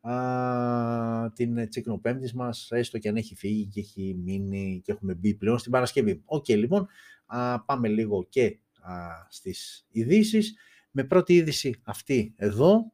α, 0.00 1.30
την 1.34 1.68
τσικνοπέμπτης 1.68 2.34
μας, 2.34 2.68
έστω 2.70 2.98
και 2.98 3.08
αν 3.08 3.16
έχει 3.16 3.34
φύγει 3.34 3.66
και 3.66 3.80
έχει 3.80 4.16
μείνει 4.24 4.80
και 4.84 4.92
έχουμε 4.92 5.14
μπει 5.14 5.34
πλέον 5.34 5.58
στην 5.58 5.72
Παρασκευή. 5.72 6.22
Οκ, 6.24 6.48
λοιπόν, 6.48 6.86
α, 7.26 7.64
πάμε 7.64 7.88
λίγο 7.88 8.26
και 8.28 8.58
α, 8.80 8.94
στις 9.28 9.86
ειδήσεις. 9.90 10.54
Με 10.90 11.04
πρώτη 11.04 11.34
είδηση 11.34 11.80
αυτή 11.84 12.34
εδώ, 12.36 12.92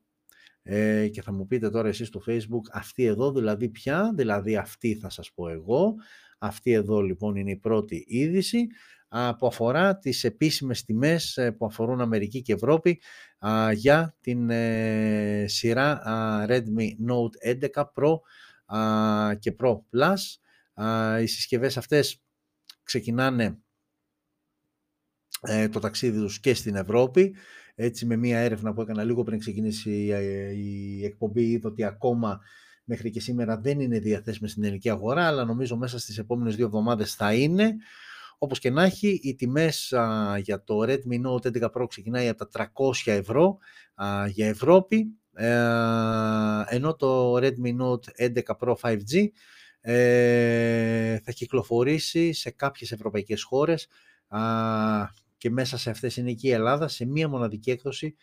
ε, 0.63 1.09
και 1.09 1.23
θα 1.23 1.33
μου 1.33 1.47
πείτε 1.47 1.71
τώρα 1.71 1.89
εσείς 1.89 2.09
στο 2.09 2.23
facebook 2.27 2.71
αυτή 2.73 3.05
εδώ 3.05 3.33
δηλαδή 3.33 3.69
ποια, 3.69 4.13
δηλαδή 4.15 4.57
αυτή 4.57 4.95
θα 4.95 5.11
σας 5.11 5.33
πω 5.33 5.49
εγώ, 5.49 5.95
αυτή 6.39 6.73
εδώ 6.73 7.01
λοιπόν 7.01 7.37
είναι 7.37 7.51
η 7.51 7.57
πρώτη 7.57 8.05
είδηση 8.09 8.67
που 9.39 9.47
αφορά 9.47 9.99
τις 9.99 10.25
επίσημες 10.25 10.85
τιμές 10.85 11.37
ε, 11.37 11.53
που 11.53 11.67
αφορούν 11.67 12.01
Αμερική 12.01 12.43
και 12.43 12.53
Ευρώπη 12.53 13.03
για 13.73 14.17
την 14.21 14.51
ε, 14.51 15.45
σειρά 15.49 16.03
Redmi 16.49 16.89
Note 17.09 17.59
11 17.75 17.85
Pro 17.95 18.19
και 19.39 19.57
Pro 19.61 19.73
Plus. 19.73 20.19
Οι 21.23 21.27
συσκευές 21.27 21.77
αυτές 21.77 22.23
ξεκινάνε 22.83 23.59
το 25.71 25.81
ταξίδι 25.81 26.19
τους 26.19 26.41
και 26.41 26.55
στην 26.55 26.77
Ευρώπη 26.77 27.35
έτσι 27.79 28.07
με 28.07 28.17
μία 28.17 28.39
έρευνα 28.39 28.73
που 28.73 28.81
έκανα 28.81 29.05
λίγο 29.05 29.23
πριν 29.23 29.39
ξεκινήσει 29.39 30.09
ε, 30.13 30.53
η 30.53 31.05
εκπομπή 31.05 31.51
είδα 31.51 31.69
ότι 31.69 31.85
ακόμα 31.85 32.41
μέχρι 32.89 33.11
και 33.11 33.21
σήμερα 33.21 33.59
δεν 33.59 33.81
είναι 33.81 33.99
διαθέσιμη 33.99 34.49
στην 34.49 34.65
ελληνική 34.65 34.91
αγορά 34.91 35.27
αλλά 35.27 35.45
νομίζω 35.45 35.77
μέσα 35.77 35.99
στις 35.99 36.19
επόμενες 36.19 36.57
δύο 36.57 36.67
εβδομάδες 36.67 37.15
θα 37.15 37.35
είναι. 37.35 37.77
Όπως 38.39 38.59
και 38.59 38.71
να 38.71 38.83
έχει, 38.83 39.21
οι 39.23 39.35
τιμές 39.35 39.95
για 40.43 40.65
το 40.65 40.81
Redmi 40.83 41.27
Note 41.27 41.61
11 41.61 41.71
Pro 41.71 41.87
ξεκινάει 41.89 42.29
από 42.29 42.47
τα 42.47 42.71
300 43.05 43.13
ευρώ 43.13 43.59
για 44.29 44.47
Ευρώπη, 44.47 45.07
ε, 45.35 45.47
ενώ 46.69 46.97
το 46.97 47.37
Redmi 47.37 47.77
Note 47.81 48.29
11 48.35 48.57
Pro 48.61 48.75
5G 48.81 49.27
ε, 49.81 51.19
θα 51.19 51.33
κυκλοφορήσει 51.33 52.33
σε 52.33 52.51
κάποιες 52.51 52.93
ευρωπαϊκές 52.93 53.43
χώρες 53.43 53.89
και 55.37 55.51
μέσα 55.51 55.79
σε 55.79 55.91
αυτές 55.91 56.17
είναι 56.17 56.33
και 56.33 56.49
η 56.49 56.51
Ελλάδα 56.51 56.89
σε 56.89 57.05
μία 57.05 57.29
μοναδική 57.29 57.71
έκδοση 57.71 58.17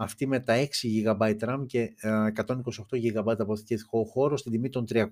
αυτή 0.00 0.26
με 0.26 0.40
τα 0.40 0.66
6 0.82 1.16
GB 1.16 1.36
RAM 1.40 1.64
και 1.66 1.94
128 2.02 2.52
GB 2.90 3.38
αποθηκευτικό 3.38 4.04
χώρο 4.04 4.36
στην 4.36 4.52
τιμή 4.52 4.68
των, 4.68 4.84
300, 4.88 5.06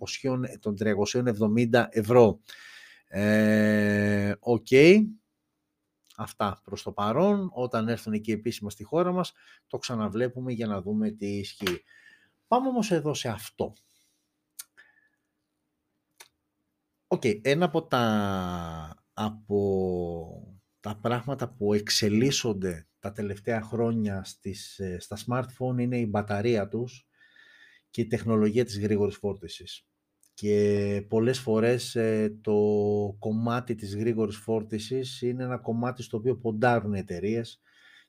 των 0.60 0.76
370 0.78 1.86
ευρώ. 1.90 2.40
Ε, 3.08 4.32
οκ. 4.38 4.66
Αυτά 6.16 6.60
προς 6.64 6.82
το 6.82 6.92
παρόν. 6.92 7.50
Όταν 7.52 7.88
έρθουν 7.88 8.12
εκεί 8.12 8.32
επίσημα 8.32 8.70
στη 8.70 8.84
χώρα 8.84 9.12
μας, 9.12 9.32
το 9.66 9.78
ξαναβλέπουμε 9.78 10.52
για 10.52 10.66
να 10.66 10.82
δούμε 10.82 11.10
τι 11.10 11.26
ισχύει. 11.26 11.82
Πάμε 12.46 12.68
όμως 12.68 12.90
εδώ 12.90 13.14
σε 13.14 13.28
αυτό. 13.28 13.74
Οκ, 17.06 17.22
ένα 17.42 17.64
από 17.64 17.82
τα, 17.82 19.04
από 19.12 19.75
τα 20.86 20.98
πράγματα 21.00 21.48
που 21.48 21.72
εξελίσσονται 21.74 22.86
τα 22.98 23.12
τελευταία 23.12 23.60
χρόνια 23.60 24.24
στις, 24.24 24.78
ε, 24.78 24.98
στα 25.00 25.16
smartphone 25.26 25.78
είναι 25.78 25.98
η 25.98 26.06
μπαταρία 26.08 26.68
τους 26.68 27.06
και 27.90 28.00
η 28.00 28.06
τεχνολογία 28.06 28.64
της 28.64 28.80
γρήγορης 28.80 29.16
φόρτισης. 29.16 29.86
Και 30.34 31.06
πολλές 31.08 31.38
φορές 31.38 31.94
ε, 31.94 32.38
το 32.40 32.54
κομμάτι 33.18 33.74
της 33.74 33.96
γρήγορης 33.96 34.36
φόρτισης 34.36 35.22
είναι 35.22 35.44
ένα 35.44 35.58
κομμάτι 35.58 36.02
στο 36.02 36.16
οποίο 36.16 36.36
ποντάρουν 36.36 36.94
οι 36.94 36.98
εταιρείες 36.98 37.60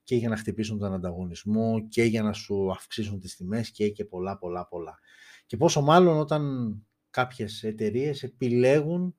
και 0.03 0.15
για 0.15 0.29
να 0.29 0.37
χτυπήσουν 0.37 0.79
τον 0.79 0.93
ανταγωνισμό 0.93 1.87
και 1.87 2.03
για 2.03 2.23
να 2.23 2.33
σου 2.33 2.71
αυξήσουν 2.71 3.19
τις 3.19 3.35
τιμές 3.35 3.71
και, 3.71 3.89
και 3.89 4.05
πολλά 4.05 4.37
πολλά 4.37 4.67
πολλά. 4.67 4.99
Και 5.45 5.57
πόσο 5.57 5.81
μάλλον 5.81 6.17
όταν 6.17 6.73
κάποιες 7.09 7.63
εταιρείες 7.63 8.23
επιλέγουν 8.23 9.15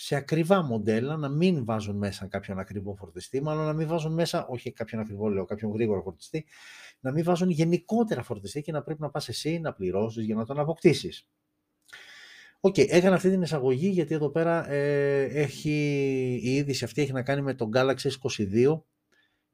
σε 0.00 0.14
ακριβά 0.14 0.62
μοντέλα, 0.62 1.16
να 1.16 1.28
μην 1.28 1.64
βάζουν 1.64 1.96
μέσα 1.96 2.26
κάποιον 2.26 2.58
ακριβό 2.58 2.94
φορτιστή, 2.94 3.42
μάλλον 3.42 3.64
να 3.64 3.72
μην 3.72 3.88
βάζουν 3.88 4.12
μέσα, 4.12 4.46
όχι 4.46 4.72
κάποιον 4.72 5.00
ακριβό 5.00 5.28
λέω, 5.28 5.44
κάποιον 5.44 5.72
γρήγορο 5.72 6.02
φορτιστή, 6.02 6.46
να 7.00 7.12
μην 7.12 7.24
βάζουν 7.24 7.50
γενικότερα 7.50 8.22
φορτιστή 8.22 8.62
και 8.62 8.72
να 8.72 8.82
πρέπει 8.82 9.00
να 9.00 9.10
πας 9.10 9.28
εσύ 9.28 9.58
να 9.58 9.72
πληρώσεις 9.72 10.24
για 10.24 10.34
να 10.34 10.44
τον 10.44 10.58
αποκτήσεις. 10.58 11.28
OK, 12.60 12.74
okay, 12.74 12.88
έκανα 12.88 13.14
αυτή 13.14 13.30
την 13.30 13.42
εισαγωγή 13.42 13.88
γιατί 13.88 14.14
εδώ 14.14 14.30
πέρα 14.30 14.70
ε, 14.70 15.22
έχει, 15.22 15.70
η 16.42 16.54
είδηση 16.54 16.84
αυτή 16.84 17.02
έχει 17.02 17.12
να 17.12 17.22
κάνει 17.22 17.42
με 17.42 17.54
τον 17.54 17.70
Galaxy 17.74 18.10
S22 18.20 18.80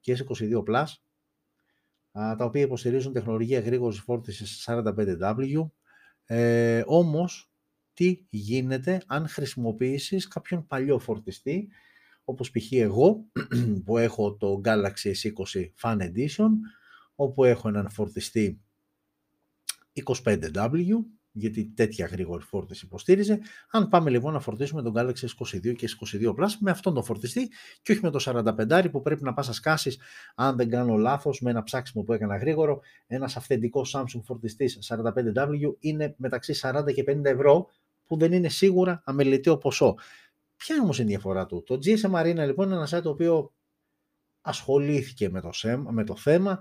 και 0.01 0.17
S22 0.19 0.63
Plus, 0.69 0.87
τα 2.13 2.45
οποία 2.45 2.63
υποστηρίζουν 2.63 3.13
τεχνολογία 3.13 3.61
γρήγορης 3.61 4.01
φόρτισης 4.01 4.69
45W, 4.69 5.71
ε, 6.25 6.83
όμως 6.87 7.54
τι 7.95 8.25
γίνεται 8.31 9.03
αν 9.07 9.29
χρησιμοποιήσεις 9.29 10.29
κάποιον 10.29 10.67
παλιό 10.67 10.99
φορτιστή, 10.99 11.69
όπως 12.25 12.51
π.χ. 12.51 12.73
εγώ 12.73 13.25
που 13.85 13.99
έχω 13.99 14.37
το 14.37 14.61
Galaxy 14.65 15.13
S20 15.23 15.65
Fan 15.81 15.99
Edition, 15.99 16.51
όπου 17.15 17.45
έχω 17.45 17.69
έναν 17.69 17.91
φορτιστή 17.91 18.61
25W, 20.05 21.05
γιατί 21.37 21.65
τέτοια 21.65 22.07
γρήγορη 22.07 22.43
φόρτιση 22.43 22.85
υποστήριζε. 22.87 23.39
Αν 23.71 23.89
πάμε 23.89 24.11
λοιπόν 24.11 24.33
να 24.33 24.41
φορτίσουμε 24.41 24.83
τον 24.83 24.93
Galaxy 24.97 25.25
S22 25.25 25.75
και 25.77 25.89
S22 25.91 26.29
Plus 26.29 26.51
με 26.61 26.71
αυτόν 26.71 26.95
τον 26.95 27.05
φορτιστή 27.05 27.51
και 27.83 27.93
όχι 27.93 28.01
με 28.03 28.11
το 28.11 28.19
45 28.69 28.91
που 28.91 29.03
πρέπει 29.03 29.23
να 29.23 29.35
πας 29.35 29.47
να 29.47 29.53
σκάσεις, 29.53 29.99
αν 30.35 30.57
δεν 30.57 30.69
κάνω 30.69 30.97
λάθος, 30.97 31.41
με 31.41 31.51
ένα 31.51 31.63
ψάξιμο 31.63 32.05
που 32.05 32.13
έκανα 32.13 32.37
γρήγορο, 32.37 32.81
ένας 33.07 33.37
αυθεντικός 33.37 33.97
Samsung 33.97 34.21
φορτιστής 34.25 34.79
45W 34.89 35.75
είναι 35.79 36.15
μεταξύ 36.19 36.55
40 36.63 36.93
και 36.95 37.05
50 37.07 37.25
ευρώ, 37.25 37.69
που 38.07 38.17
δεν 38.17 38.33
είναι 38.33 38.49
σίγουρα 38.49 39.03
αμεληταίο 39.05 39.59
ποσό. 39.59 39.95
Ποια 40.57 40.77
όμως 40.83 40.99
είναι 40.99 41.09
η 41.09 41.11
διαφορά 41.11 41.47
του; 41.47 41.63
Το 41.67 41.75
GSM 41.75 42.21
Arena 42.21 42.45
λοιπόν 42.47 42.67
είναι 42.67 42.75
ένα 42.75 42.89
site 42.91 43.03
το 43.03 43.11
οποίο 43.11 43.53
ασχολήθηκε 44.41 45.29
με 45.29 45.41
το, 45.41 45.51
με 45.91 46.05
το 46.05 46.17
θέμα 46.17 46.59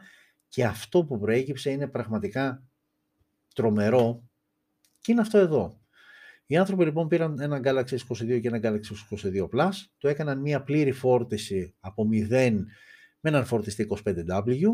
και 0.47 0.65
αυτό 0.65 1.03
που 1.05 1.19
προέκυψε 1.19 1.71
είναι 1.71 1.87
πραγματικά 1.87 2.63
τρομερό 3.55 4.23
και 4.99 5.11
είναι 5.11 5.21
αυτό 5.21 5.37
εδώ. 5.37 5.81
Οι 6.45 6.57
άνθρωποι 6.57 6.83
λοιπόν 6.83 7.07
πήραν 7.07 7.39
ένα 7.39 7.61
Galaxy 7.63 7.97
S22 7.97 8.41
και 8.41 8.47
ένα 8.47 8.59
Galaxy 8.63 9.17
S22 9.17 9.49
Plus, 9.49 9.71
το 9.97 10.07
έκαναν 10.07 10.39
μια 10.39 10.63
πλήρη 10.63 10.91
φόρτιση 10.91 11.75
από 11.79 12.09
0 12.11 12.27
με 13.19 13.29
έναν 13.29 13.45
φορτιστή 13.45 13.87
25W 13.89 14.67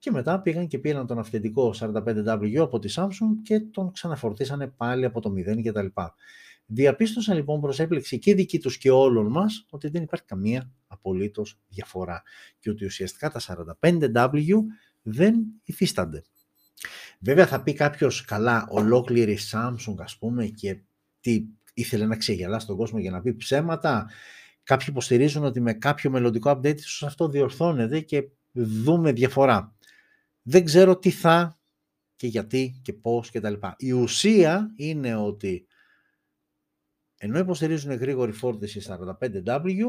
και 0.00 0.10
μετά 0.10 0.40
πήγαν 0.40 0.66
και 0.66 0.78
πήραν 0.78 1.06
τον 1.06 1.18
αυθεντικό 1.18 1.74
45W 1.80 2.56
από 2.56 2.78
τη 2.78 2.92
Samsung 2.96 3.36
και 3.42 3.60
τον 3.60 3.92
ξαναφορτίσανε 3.92 4.66
πάλι 4.66 5.04
από 5.04 5.20
το 5.20 5.32
0 5.36 5.62
κτλ. 5.64 5.86
Διαπίστωσαν 6.66 7.36
λοιπόν 7.36 7.60
προς 7.60 7.78
έπληξη 7.78 8.18
και 8.18 8.34
δική 8.34 8.58
τους 8.58 8.78
και 8.78 8.90
όλων 8.90 9.26
μας 9.30 9.66
ότι 9.70 9.88
δεν 9.88 10.02
υπάρχει 10.02 10.24
καμία 10.24 10.70
απολύτως 10.86 11.60
διαφορά 11.68 12.22
και 12.58 12.70
ότι 12.70 12.84
ουσιαστικά 12.84 13.30
τα 13.30 13.40
45W 13.40 14.54
δεν 15.02 15.34
υφίστανται. 15.64 16.22
Βέβαια 17.18 17.46
θα 17.46 17.62
πει 17.62 17.72
κάποιος 17.72 18.24
καλά 18.24 18.66
ολόκληρη 18.70 19.38
Samsung 19.52 19.94
ας 19.98 20.18
πούμε 20.18 20.46
και 20.46 20.80
τι 21.20 21.44
ήθελε 21.74 22.06
να 22.06 22.16
ξεγελάσει 22.16 22.66
τον 22.66 22.76
κόσμο 22.76 22.98
για 22.98 23.10
να 23.10 23.20
πει 23.20 23.34
ψέματα. 23.34 24.10
Κάποιοι 24.62 24.86
υποστηρίζουν 24.90 25.44
ότι 25.44 25.60
με 25.60 25.72
κάποιο 25.72 26.10
μελλοντικό 26.10 26.50
update 26.50 26.78
αυτό 27.04 27.28
διορθώνεται 27.28 28.00
και 28.00 28.28
δούμε 28.52 29.12
διαφορά 29.12 29.74
δεν 30.42 30.64
ξέρω 30.64 30.98
τι 30.98 31.10
θα 31.10 31.60
και 32.16 32.26
γιατί 32.26 32.80
και 32.82 32.92
πώς 32.92 33.30
και 33.30 33.40
τα 33.40 33.50
λοιπά. 33.50 33.74
Η 33.78 33.92
ουσία 33.92 34.72
είναι 34.76 35.14
ότι 35.14 35.66
ενώ 37.16 37.38
υποστηρίζουν 37.38 37.92
γρήγορη 37.92 38.32
φόρτιση 38.32 38.80
45W, 38.86 39.84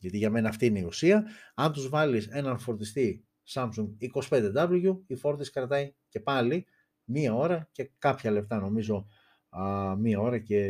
γιατί 0.00 0.16
για 0.18 0.30
μένα 0.30 0.48
αυτή 0.48 0.66
είναι 0.66 0.78
η 0.78 0.82
ουσία, 0.82 1.24
αν 1.54 1.72
τους 1.72 1.88
βάλεις 1.88 2.26
έναν 2.26 2.58
φορτιστή 2.58 3.26
Samsung 3.54 3.88
25W, 4.30 4.98
η 5.06 5.14
φόρτιση 5.14 5.50
κρατάει 5.50 5.94
και 6.08 6.20
πάλι 6.20 6.66
μία 7.04 7.34
ώρα 7.34 7.68
και 7.72 7.90
κάποια 7.98 8.30
λεπτά 8.30 8.60
νομίζω, 8.60 9.06
α, 9.48 9.96
μία 9.96 10.20
ώρα 10.20 10.38
και 10.38 10.60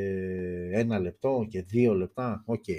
ένα 0.72 0.99
λεπτό 0.99 1.47
και 1.51 1.62
δύο 1.62 1.95
λεπτά, 1.95 2.43
OK. 2.47 2.64
Okay. 2.66 2.78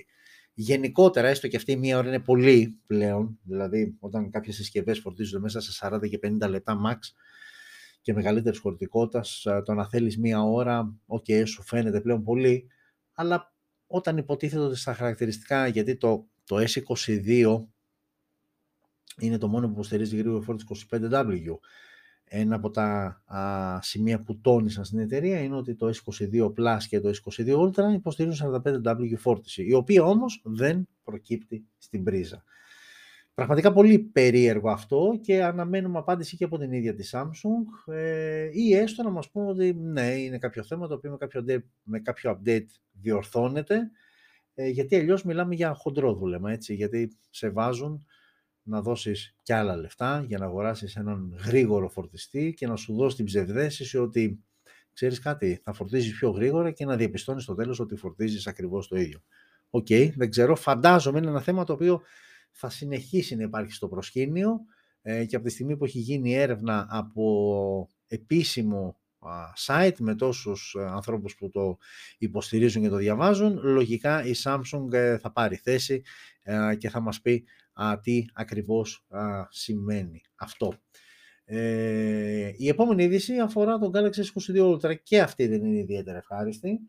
Γενικότερα, 0.62 1.28
έστω 1.28 1.48
και 1.48 1.56
αυτή 1.56 1.72
η 1.72 1.76
μία 1.76 1.98
ώρα 1.98 2.08
είναι 2.08 2.20
πολύ 2.20 2.80
πλέον, 2.86 3.40
δηλαδή 3.44 3.96
όταν 4.00 4.30
κάποιες 4.30 4.56
συσκευές 4.56 5.00
φορτίζονται 5.00 5.40
μέσα 5.40 5.62
σε 5.62 5.88
40 5.88 6.10
και 6.10 6.20
50 6.24 6.50
λεπτά 6.50 6.82
max 6.86 6.98
και 8.02 8.14
μεγαλύτερης 8.14 8.60
χωρητικότητας, 8.60 9.46
το 9.66 9.74
να 9.74 9.90
θέλεις 9.90 10.18
μία 10.18 10.42
ώρα, 10.42 10.96
OK, 11.06 11.26
okay, 11.28 11.44
σου 11.46 11.64
φαίνεται 11.64 12.02
πλέον 12.02 12.24
πολύ, 12.24 12.68
αλλά 13.14 13.54
όταν 13.88 14.18
υποτίθεται 14.18 14.62
ότι 14.62 14.76
στα 14.76 14.94
χαρακτηριστικά, 14.94 15.68
γιατί 15.68 15.98
το, 15.98 16.28
το 16.44 16.58
S22 16.58 17.66
είναι 19.20 19.38
το 19.38 19.48
μόνο 19.48 19.68
που 19.68 19.74
υποστηρίζει 19.74 20.18
γρήγορη 20.18 20.44
φόρτιση 20.44 20.88
25W, 20.92 21.58
ένα 22.32 22.56
από 22.56 22.70
τα 22.70 23.22
α, 23.26 23.82
σημεία 23.82 24.22
που 24.22 24.40
τόνισαν 24.42 24.86
στην 24.86 25.00
εταιρεία 25.00 25.40
είναι 25.40 25.56
ότι 25.56 25.76
το 25.76 25.90
S22 25.90 26.46
Plus 26.46 26.78
και 26.90 27.00
το 27.00 27.10
S22 27.10 27.58
Ultra 27.58 27.94
υποστηρίζουν 27.94 28.62
45W 28.64 29.18
φόρτιση, 29.18 29.64
η 29.64 29.74
οποία 29.74 30.04
όμως 30.04 30.42
δεν 30.44 30.88
προκύπτει 31.04 31.66
στην 31.78 32.04
πρίζα. 32.04 32.44
Πραγματικά 33.34 33.74
πολύ 33.74 34.00
περίεργο 34.00 34.70
αυτό 34.70 35.20
και 35.22 35.44
αναμένουμε 35.44 35.98
απάντηση 35.98 36.38
και 36.38 36.44
από 36.44 36.58
την 36.58 36.72
ίδια 36.72 36.94
τη 36.94 37.10
Samsung 37.12 37.94
ε, 37.94 38.50
ή 38.52 38.74
έστω 38.74 39.04
να 39.04 39.10
μας 39.10 39.30
πούμε 39.30 39.50
ότι 39.50 39.74
ναι, 39.74 40.12
είναι 40.12 40.38
κάποιο 40.38 40.64
θέμα 40.64 40.88
το 40.88 40.94
οποίο 40.94 41.12
με 41.12 41.18
κάποιο 41.18 41.46
update, 41.46 41.64
με 41.84 42.00
κάποιο 42.00 42.40
update 42.40 42.66
διορθώνεται 42.92 43.92
ε, 44.62 44.68
γιατί 44.68 44.96
αλλιώς 44.96 45.24
μιλάμε 45.24 45.56
για 45.56 45.74
χοντρό 45.74 46.14
δούλεμα, 46.14 46.52
έτσι, 46.52 46.74
γιατί 46.74 47.18
σε 47.30 47.50
βάζουν 47.50 48.06
να 48.70 48.82
δώσεις 48.82 49.36
κι 49.44 49.54
άλλα 49.54 49.76
λεφτά 49.76 50.26
για 50.28 50.38
να 50.38 50.46
αγοράσεις 50.46 50.96
έναν 50.96 51.36
γρήγορο 51.46 51.90
φορτιστή 51.90 52.54
και 52.58 52.68
να 52.68 52.76
σου 52.76 52.96
δώσει 52.96 53.16
την 53.16 53.26
ψευδαίσθηση 53.26 53.98
ότι 53.98 54.44
ξέρεις 54.94 55.20
κάτι, 55.20 55.62
θα 55.64 55.74
φορτίζεις 55.74 56.18
πιο 56.18 56.30
γρήγορα 56.30 56.72
και 56.72 56.86
να 56.86 56.96
διαπιστώνεις 56.96 57.44
στο 57.44 57.56
τέλος 57.56 57.80
ότι 57.80 57.96
φορτίζεις 57.96 58.48
ακριβώς 58.48 58.88
το 58.88 58.98
ίδιο. 58.98 59.20
OK, 59.70 59.86
okay, 59.90 60.12
δεν 60.16 60.30
ξέρω, 60.30 60.56
φαντάζομαι 60.56 61.18
είναι 61.18 61.28
ένα 61.28 61.42
θέμα 61.42 61.64
το 61.64 61.74
οποίο 61.74 62.02
θα 62.52 62.70
συνεχίσει 62.70 63.36
να 63.36 63.44
υπάρχει 63.44 63.72
στο 63.72 63.88
προσκήνιο 63.88 64.60
ε, 65.02 65.26
και 65.26 65.36
από 65.36 65.46
τη 65.46 65.52
στιγμή 65.52 65.78
που 65.78 65.86
έχει 65.86 66.00
γίνει 66.00 66.34
έρευνα 66.34 66.88
από 66.90 67.90
επίσημο 68.08 69.00
site 69.66 69.96
με 70.00 70.16
τόσους 70.16 70.76
ε, 70.80 70.84
ανθρώπους 70.84 71.36
που 71.36 71.50
το 71.50 71.78
υποστηρίζουν 72.18 72.82
και 72.82 72.90
το 72.90 72.96
διαβάζουν, 72.96 73.60
λογικά 73.64 74.26
η 74.26 74.32
Samsung 74.44 74.92
ε, 74.92 75.18
θα 75.18 75.32
πάρει 75.32 75.56
θέση 75.56 76.02
και 76.78 76.90
θα 76.90 77.00
μας 77.00 77.22
πει 77.22 77.46
τι 78.02 78.26
ακριβώς 78.34 79.06
σημαίνει 79.50 80.22
αυτό. 80.36 80.74
η 82.58 82.68
επόμενη 82.68 83.04
είδηση 83.04 83.40
αφορά 83.40 83.78
τον 83.78 83.92
Galaxy 83.94 84.54
S22 84.54 84.74
Ultra 84.74 84.96
και 85.04 85.22
αυτή 85.22 85.48
δεν 85.48 85.66
είναι 85.66 85.78
ιδιαίτερα 85.78 86.18
ευχάριστη 86.18 86.80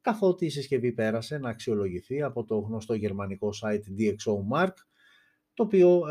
καθότι 0.00 0.44
η 0.44 0.50
συσκευή 0.50 0.92
πέρασε 0.92 1.38
να 1.38 1.48
αξιολογηθεί 1.48 2.22
από 2.22 2.44
το 2.44 2.58
γνωστό 2.58 2.94
γερμανικό 2.94 3.48
site 3.62 4.00
DxO 4.00 4.58
Mark 4.58 4.72
το 5.54 5.62
οποίο 5.62 6.02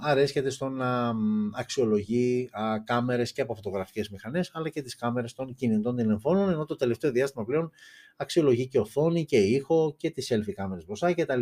αρέσκεται 0.00 0.50
στο 0.50 0.68
να 0.68 1.12
αξιολογεί 1.52 2.48
α, 2.52 2.80
κάμερες 2.84 3.32
και 3.32 3.40
από 3.40 3.54
φωτογραφικές 3.54 4.08
μηχανές, 4.08 4.50
αλλά 4.54 4.68
και 4.68 4.82
τις 4.82 4.96
κάμερες 4.96 5.32
των 5.32 5.54
κινητών 5.54 5.96
τηλεφώνων, 5.96 6.50
ενώ 6.50 6.64
το 6.64 6.76
τελευταίο 6.76 7.10
διάστημα 7.10 7.44
πλέον 7.44 7.70
αξιολογεί 8.16 8.68
και 8.68 8.78
οθόνη 8.78 9.24
και 9.24 9.36
ήχο 9.36 9.94
και 9.96 10.10
τις 10.10 10.32
selfie 10.32 10.52
κάμερες 10.52 10.84
μπροστά 10.84 11.14
κτλ. 11.14 11.40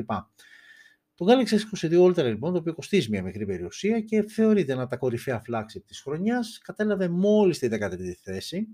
Το 1.19 1.27
Galaxy 1.29 1.55
S22 1.55 2.09
Ultra 2.09 2.25
λοιπόν, 2.25 2.53
το 2.53 2.59
οποίο 2.59 2.75
κοστίζει 2.75 3.11
μια 3.11 3.23
μικρή 3.23 3.47
περιουσία 3.47 4.01
και 4.01 4.23
θεωρείται 4.23 4.73
ένα 4.73 4.87
τα 4.87 4.97
κορυφαία 4.97 5.43
flagship 5.49 5.83
της 5.87 6.01
χρονιάς, 6.01 6.59
κατέλαβε 6.59 7.09
μόλις 7.09 7.59
τη 7.59 7.69
13η 7.71 8.13
θέση, 8.23 8.69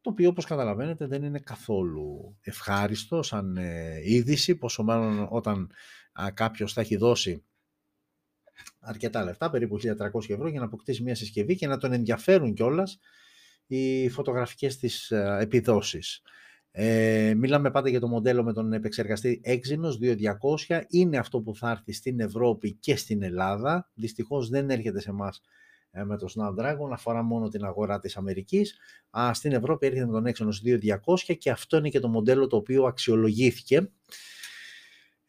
το 0.00 0.10
οποίο 0.10 0.28
όπως 0.28 0.44
καταλαβαίνετε 0.44 1.06
δεν 1.06 1.22
είναι 1.22 1.38
καθόλου 1.38 2.38
ευχάριστο 2.40 3.22
σαν 3.22 3.56
ε, 3.56 4.00
είδηση, 4.02 4.56
πόσο 4.56 4.82
μάλλον 4.82 5.26
όταν 5.30 5.70
α, 6.12 6.30
κάποιος 6.30 6.72
θα 6.72 6.80
έχει 6.80 6.96
δώσει 6.96 7.44
αρκετά 8.80 9.24
λεφτά, 9.24 9.50
περίπου 9.50 9.78
1.300 9.80 10.30
ευρώ, 10.30 10.48
για 10.48 10.60
να 10.60 10.66
αποκτήσει 10.66 11.02
μια 11.02 11.14
συσκευή 11.14 11.56
και 11.56 11.66
να 11.66 11.78
τον 11.78 11.92
ενδιαφέρουν 11.92 12.54
κιόλας 12.54 12.98
οι 13.66 14.08
φωτογραφικές 14.08 14.76
της 14.76 15.12
α, 15.12 15.38
επιδόσεις. 15.40 16.22
Ε, 16.74 17.34
μιλάμε 17.36 17.70
πάντα 17.70 17.88
για 17.88 18.00
το 18.00 18.08
μοντέλο 18.08 18.42
με 18.42 18.52
τον 18.52 18.72
επεξεργαστή 18.72 19.40
Exynos 19.44 20.16
2200. 20.68 20.80
Είναι 20.88 21.18
αυτό 21.18 21.40
που 21.40 21.56
θα 21.56 21.70
έρθει 21.70 21.92
στην 21.92 22.20
Ευρώπη 22.20 22.72
και 22.72 22.96
στην 22.96 23.22
Ελλάδα. 23.22 23.90
Δυστυχώς 23.94 24.48
δεν 24.48 24.70
έρχεται 24.70 25.00
σε 25.00 25.10
εμάς 25.10 25.40
ε, 25.90 26.04
με 26.04 26.16
το 26.18 26.26
Snapdragon, 26.36 26.90
αφορά 26.92 27.22
μόνο 27.22 27.48
την 27.48 27.64
αγορά 27.64 27.98
της 27.98 28.16
Αμερικής. 28.16 28.78
Α, 29.10 29.34
στην 29.34 29.52
Ευρώπη 29.52 29.86
έρχεται 29.86 30.06
με 30.06 30.12
τον 30.12 30.24
Exynos 30.26 30.86
2200 31.28 31.36
και 31.38 31.50
αυτό 31.50 31.76
είναι 31.76 31.88
και 31.88 32.00
το 32.00 32.08
μοντέλο 32.08 32.46
το 32.46 32.56
οποίο 32.56 32.84
αξιολογήθηκε. 32.84 33.90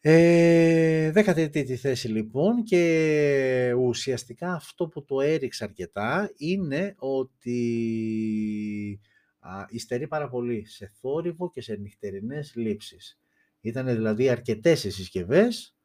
Ε, 0.00 1.10
δέκατη 1.10 1.76
θέση 1.76 2.08
λοιπόν 2.08 2.62
και 2.62 3.74
ουσιαστικά 3.78 4.52
αυτό 4.54 4.88
που 4.88 5.04
το 5.04 5.20
έριξε 5.20 5.64
αρκετά 5.64 6.32
είναι 6.36 6.94
ότι 6.98 7.60
α, 9.44 9.64
υστερεί 9.68 10.06
πάρα 10.06 10.28
πολύ 10.28 10.66
σε 10.66 10.92
θόρυβο 11.00 11.50
και 11.50 11.60
σε 11.62 11.74
νυχτερινές 11.76 12.52
λήψεις. 12.54 13.18
Ήταν 13.60 13.86
δηλαδή 13.86 14.28
αρκετές 14.28 14.84
οι 14.84 14.90
συσκευές 14.90 15.76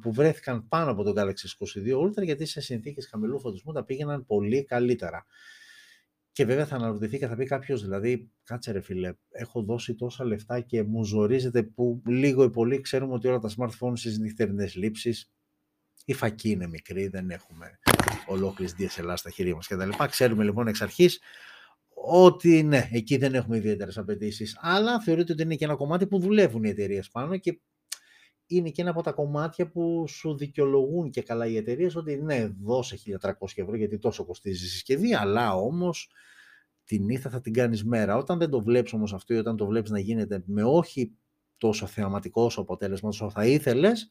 που 0.00 0.12
βρέθηκαν 0.12 0.68
πάνω 0.68 0.90
από 0.90 1.02
τον 1.02 1.14
Galaxy 1.16 1.30
S22 1.30 2.06
Ultra 2.06 2.22
γιατί 2.24 2.46
σε 2.46 2.60
συνθήκες 2.60 3.08
χαμηλού 3.08 3.40
φωτισμού 3.40 3.72
τα 3.72 3.84
πήγαιναν 3.84 4.26
πολύ 4.26 4.64
καλύτερα. 4.64 5.26
Και 6.32 6.44
βέβαια 6.44 6.66
θα 6.66 6.76
αναρωτηθεί 6.76 7.18
και 7.18 7.26
θα 7.26 7.36
πει 7.36 7.44
κάποιος, 7.44 7.82
δηλαδή, 7.82 8.30
κάτσε 8.44 8.72
ρε 8.72 8.80
φίλε, 8.80 9.12
έχω 9.30 9.62
δώσει 9.62 9.94
τόσα 9.94 10.24
λεφτά 10.24 10.60
και 10.60 10.82
μου 10.82 11.04
ζορίζεται 11.04 11.62
που 11.62 12.02
λίγο 12.06 12.42
ή 12.42 12.50
πολύ 12.50 12.80
ξέρουμε 12.80 13.14
ότι 13.14 13.28
όλα 13.28 13.38
τα 13.38 13.50
smartphones 13.56 13.98
στις 13.98 14.18
νυχτερινές 14.18 14.74
λήψεις 14.74 15.32
η 16.04 16.12
φακή 16.12 16.50
είναι 16.50 16.66
μικρή, 16.66 17.08
δεν 17.08 17.30
έχουμε 17.30 17.78
ολόκληρη 18.26 18.72
DSLR 18.78 19.14
στα 19.14 19.30
χέρια 19.30 19.54
μας 19.54 19.66
κτλ. 19.66 19.90
Ξέρουμε 20.08 20.44
λοιπόν 20.44 20.66
εξ 20.66 20.82
αρχής 20.82 21.20
ότι 22.04 22.62
ναι, 22.62 22.88
εκεί 22.92 23.16
δεν 23.16 23.34
έχουμε 23.34 23.56
ιδιαίτερες 23.56 23.98
απαιτήσεις. 23.98 24.58
Αλλά 24.60 25.00
θεωρείται 25.00 25.32
ότι 25.32 25.42
είναι 25.42 25.54
και 25.54 25.64
ένα 25.64 25.74
κομμάτι 25.74 26.06
που 26.06 26.18
δουλεύουν 26.18 26.64
οι 26.64 26.68
εταιρείες 26.68 27.08
πάνω 27.08 27.36
και 27.36 27.60
είναι 28.46 28.70
και 28.70 28.80
ένα 28.80 28.90
από 28.90 29.02
τα 29.02 29.12
κομμάτια 29.12 29.70
που 29.70 30.04
σου 30.08 30.36
δικαιολογούν 30.36 31.10
και 31.10 31.22
καλά 31.22 31.46
οι 31.46 31.56
εταιρείες 31.56 31.96
ότι 31.96 32.16
ναι, 32.16 32.48
δώσε 32.62 32.98
1300 33.20 33.30
ευρώ 33.54 33.76
γιατί 33.76 33.98
τόσο 33.98 34.24
κοστίζει 34.24 34.64
η 34.64 34.68
συσκευή, 34.68 35.14
αλλά 35.14 35.54
όμως 35.54 36.10
την 36.84 37.08
ήθα 37.08 37.30
θα 37.30 37.40
την 37.40 37.52
κάνεις 37.52 37.84
μέρα. 37.84 38.16
Όταν 38.16 38.38
δεν 38.38 38.50
το 38.50 38.62
βλέπεις 38.62 38.92
όμως 38.92 39.12
αυτό 39.14 39.34
ή 39.34 39.36
όταν 39.36 39.56
το 39.56 39.66
βλέπεις 39.66 39.90
να 39.90 39.98
γίνεται 39.98 40.42
με 40.46 40.64
όχι 40.64 41.12
τόσο 41.56 41.86
θεαματικό 41.86 42.42
όσο 42.42 42.60
αποτέλεσμα 42.60 43.08
όσο 43.08 43.30
θα 43.30 43.46
ήθελες, 43.46 44.10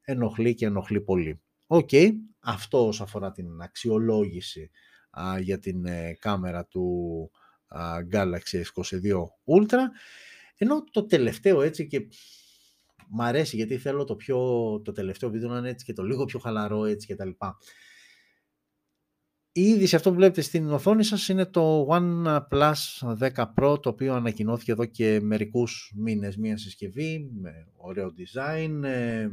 ενοχλεί 0.00 0.54
και 0.54 0.66
ενοχλεί 0.66 1.00
πολύ. 1.00 1.40
OK, 1.66 1.88
okay, 1.92 2.10
αυτό 2.40 2.86
όσο 2.86 3.02
αφορά 3.02 3.32
την 3.32 3.60
αξιολόγηση 3.60 4.70
α, 5.12 5.38
για 5.38 5.58
την 5.58 5.86
ε, 5.86 6.16
κάμερα 6.20 6.66
του 6.66 7.30
α, 7.66 7.96
Galaxy 8.12 8.62
S22 8.62 9.12
Ultra. 9.44 9.78
Ενώ 10.56 10.84
το 10.90 11.06
τελευταίο 11.06 11.62
έτσι 11.62 11.86
και 11.86 12.08
μ' 13.08 13.22
αρέσει 13.22 13.56
γιατί 13.56 13.78
θέλω 13.78 14.04
το, 14.04 14.16
πιο, 14.16 14.38
το 14.84 14.92
τελευταίο 14.92 15.30
βίντεο 15.30 15.48
να 15.48 15.58
είναι 15.58 15.68
έτσι 15.68 15.84
και 15.84 15.92
το 15.92 16.02
λίγο 16.02 16.24
πιο 16.24 16.38
χαλαρό 16.38 16.84
έτσι 16.84 17.06
και 17.06 17.14
τα 17.14 17.24
λοιπά. 17.24 17.58
Η 19.54 19.62
είδηση 19.62 19.96
αυτό 19.96 20.10
που 20.10 20.16
βλέπετε 20.16 20.40
στην 20.40 20.70
οθόνη 20.70 21.04
σας 21.04 21.28
είναι 21.28 21.46
το 21.46 21.88
OnePlus 21.90 22.74
10 23.18 23.30
Pro 23.56 23.82
το 23.82 23.88
οποίο 23.88 24.14
ανακοινώθηκε 24.14 24.72
εδώ 24.72 24.84
και 24.84 25.20
μερικούς 25.22 25.92
μήνες 25.96 26.36
μία 26.36 26.56
συσκευή 26.56 27.30
με 27.40 27.52
ωραίο 27.76 28.12
design, 28.18 28.80
ε, 28.82 29.28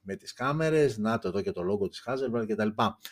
με 0.00 0.16
τις 0.16 0.32
κάμερες, 0.32 0.98
να 0.98 1.18
το 1.18 1.28
εδώ 1.28 1.42
και 1.42 1.52
το 1.52 1.62
logo 1.70 1.90
της 1.90 2.04
Hasselblad 2.06 2.46
και 2.46 2.54
τα 2.54 2.64
λοιπά. 2.64 2.98
Ε, 3.02 3.08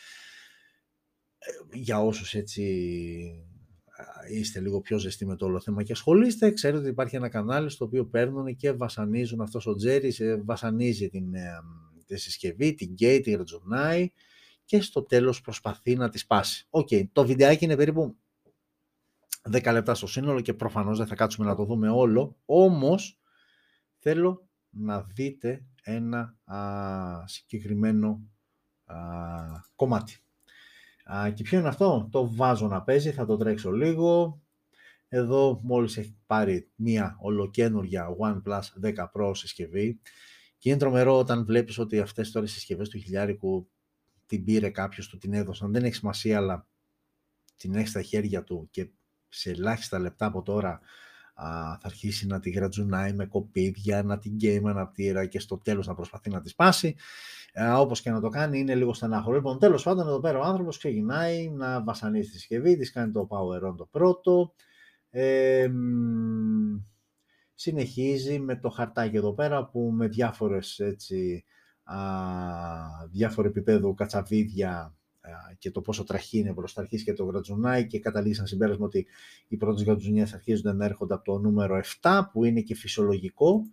για 1.72 2.00
όσους 2.00 2.34
έτσι 2.34 2.64
είστε 4.30 4.60
λίγο 4.60 4.80
πιο 4.80 4.98
ζεστοί 4.98 5.26
με 5.26 5.36
το 5.36 5.46
όλο 5.46 5.60
θέμα 5.60 5.82
και 5.82 5.92
ασχολείστε, 5.92 6.50
ξέρετε 6.50 6.78
ότι 6.78 6.88
υπάρχει 6.88 7.16
ένα 7.16 7.28
κανάλι 7.28 7.70
στο 7.70 7.84
οποίο 7.84 8.06
παίρνουν 8.06 8.56
και 8.56 8.72
βασανίζουν 8.72 9.40
αυτός 9.40 9.66
ο 9.66 9.74
Jerry, 9.74 10.12
βασανίζει 10.44 11.08
την, 11.08 11.34
ε, 11.34 11.50
τη 12.06 12.16
συσκευή, 12.16 12.74
την 12.74 12.90
καίει, 12.90 13.20
τη 13.20 13.34
γρατζουνάει 13.34 14.10
και 14.64 14.80
στο 14.80 15.02
τέλος 15.02 15.40
προσπαθεί 15.40 15.96
να 15.96 16.08
τη 16.08 16.18
σπάσει. 16.18 16.66
OK, 16.70 16.88
okay, 16.90 17.08
το 17.12 17.26
βιντεάκι 17.26 17.64
είναι 17.64 17.76
περίπου 17.76 18.16
10 19.50 19.72
λεπτά 19.72 19.94
στο 19.94 20.06
σύνολο 20.06 20.40
και 20.40 20.54
προφανώς 20.54 20.98
δεν 20.98 21.06
θα 21.06 21.14
κάτσουμε 21.14 21.46
να 21.46 21.54
το 21.54 21.64
δούμε 21.64 21.88
όλο, 21.88 22.36
όμως 22.44 23.20
θέλω 23.98 24.48
να 24.70 25.02
δείτε 25.02 25.64
ένα 25.82 26.36
α, 26.44 27.26
συγκεκριμένο 27.26 28.22
α, 28.84 28.96
κομμάτι. 29.76 30.22
Α, 31.12 31.30
και 31.30 31.42
ποιο 31.42 31.58
είναι 31.58 31.68
αυτό, 31.68 32.08
το 32.10 32.34
βάζω 32.34 32.68
να 32.68 32.82
παίζει, 32.82 33.10
θα 33.10 33.26
το 33.26 33.36
τρέξω 33.36 33.70
λίγο. 33.70 34.42
Εδώ 35.08 35.60
μόλις 35.62 35.96
έχει 35.96 36.16
πάρει 36.26 36.70
μία 36.74 37.16
ολοκένουργια 37.20 38.08
OnePlus 38.18 38.60
10 38.82 39.06
Pro 39.12 39.30
συσκευή 39.34 40.00
και 40.58 40.68
είναι 40.68 40.78
τρομερό 40.78 41.18
όταν 41.18 41.44
βλέπεις 41.44 41.78
ότι 41.78 41.98
αυτές 42.00 42.30
τώρα 42.30 42.46
οι 42.46 42.48
συσκευές 42.48 42.88
του 42.88 42.98
χιλιάρικου 42.98 43.70
την 44.26 44.44
πήρε 44.44 44.70
κάποιος, 44.70 45.08
του 45.08 45.18
την 45.18 45.32
έδωσαν, 45.32 45.72
δεν 45.72 45.84
έχει 45.84 45.94
σημασία 45.94 46.36
αλλά 46.36 46.66
την 47.56 47.74
έχει 47.74 47.88
στα 47.88 48.02
χέρια 48.02 48.44
του 48.44 48.68
και 48.70 48.90
σε 49.28 49.50
ελάχιστα 49.50 49.98
λεπτά 49.98 50.26
από 50.26 50.42
τώρα 50.42 50.80
θα 51.40 51.80
αρχίσει 51.82 52.26
να 52.26 52.40
τη 52.40 52.50
γρατζουνάει 52.50 53.12
με 53.12 53.26
κοπίδια, 53.26 54.02
να 54.02 54.18
την 54.18 54.32
γκέει 54.32 54.60
με 54.60 54.70
αναπτήρα 54.70 55.26
και 55.26 55.40
στο 55.40 55.58
τέλος 55.58 55.86
να 55.86 55.94
προσπαθεί 55.94 56.30
να 56.30 56.40
τη 56.40 56.48
σπάσει. 56.48 56.96
Ε, 57.52 57.68
Όπως 57.68 58.00
και 58.00 58.10
να 58.10 58.20
το 58.20 58.28
κάνει, 58.28 58.58
είναι 58.58 58.74
λίγο 58.74 58.94
στενάχωρο. 58.94 59.36
Λοιπόν, 59.36 59.58
τέλος 59.58 59.82
πάντων, 59.82 60.06
εδώ 60.06 60.20
πέρα 60.20 60.38
ο 60.38 60.42
άνθρωπος 60.42 60.78
ξεκινάει 60.78 61.50
να 61.50 61.82
βασανίσει 61.82 62.30
τη 62.30 62.36
συσκευή, 62.36 62.76
της 62.76 62.92
κάνει 62.92 63.12
το 63.12 63.28
power 63.30 63.68
on 63.68 63.74
το 63.76 63.86
πρώτο. 63.90 64.54
Ε, 65.10 65.70
συνεχίζει 67.54 68.38
με 68.38 68.56
το 68.56 68.68
χαρτάκι 68.68 69.16
εδώ 69.16 69.34
πέρα 69.34 69.66
που 69.66 69.90
με 69.94 70.08
διάφορες 70.08 70.78
έτσι, 70.78 71.44
α, 71.82 71.96
διάφορο 73.10 73.48
επίπεδο 73.48 73.94
κατσαβίδια 73.94 74.97
και 75.58 75.70
το 75.70 75.80
πόσο 75.80 76.04
τραχή 76.04 76.38
είναι 76.38 76.54
προς 76.54 76.72
τα 76.72 76.80
αρχής 76.80 77.02
και 77.02 77.12
το 77.12 77.24
γρατζουνάει 77.24 77.86
και 77.86 78.00
καταλήγει 78.00 78.34
σαν 78.34 78.46
συμπέρασμα 78.46 78.86
ότι 78.86 79.06
οι 79.48 79.56
πρώτες 79.56 79.82
γρατζουνιές 79.84 80.34
αρχίζουν 80.34 80.76
να 80.76 80.84
έρχονται 80.84 81.14
από 81.14 81.24
το 81.24 81.38
νούμερο 81.38 81.80
7 82.00 82.22
που 82.32 82.44
είναι 82.44 82.60
και 82.60 82.74
φυσιολογικό 82.74 83.64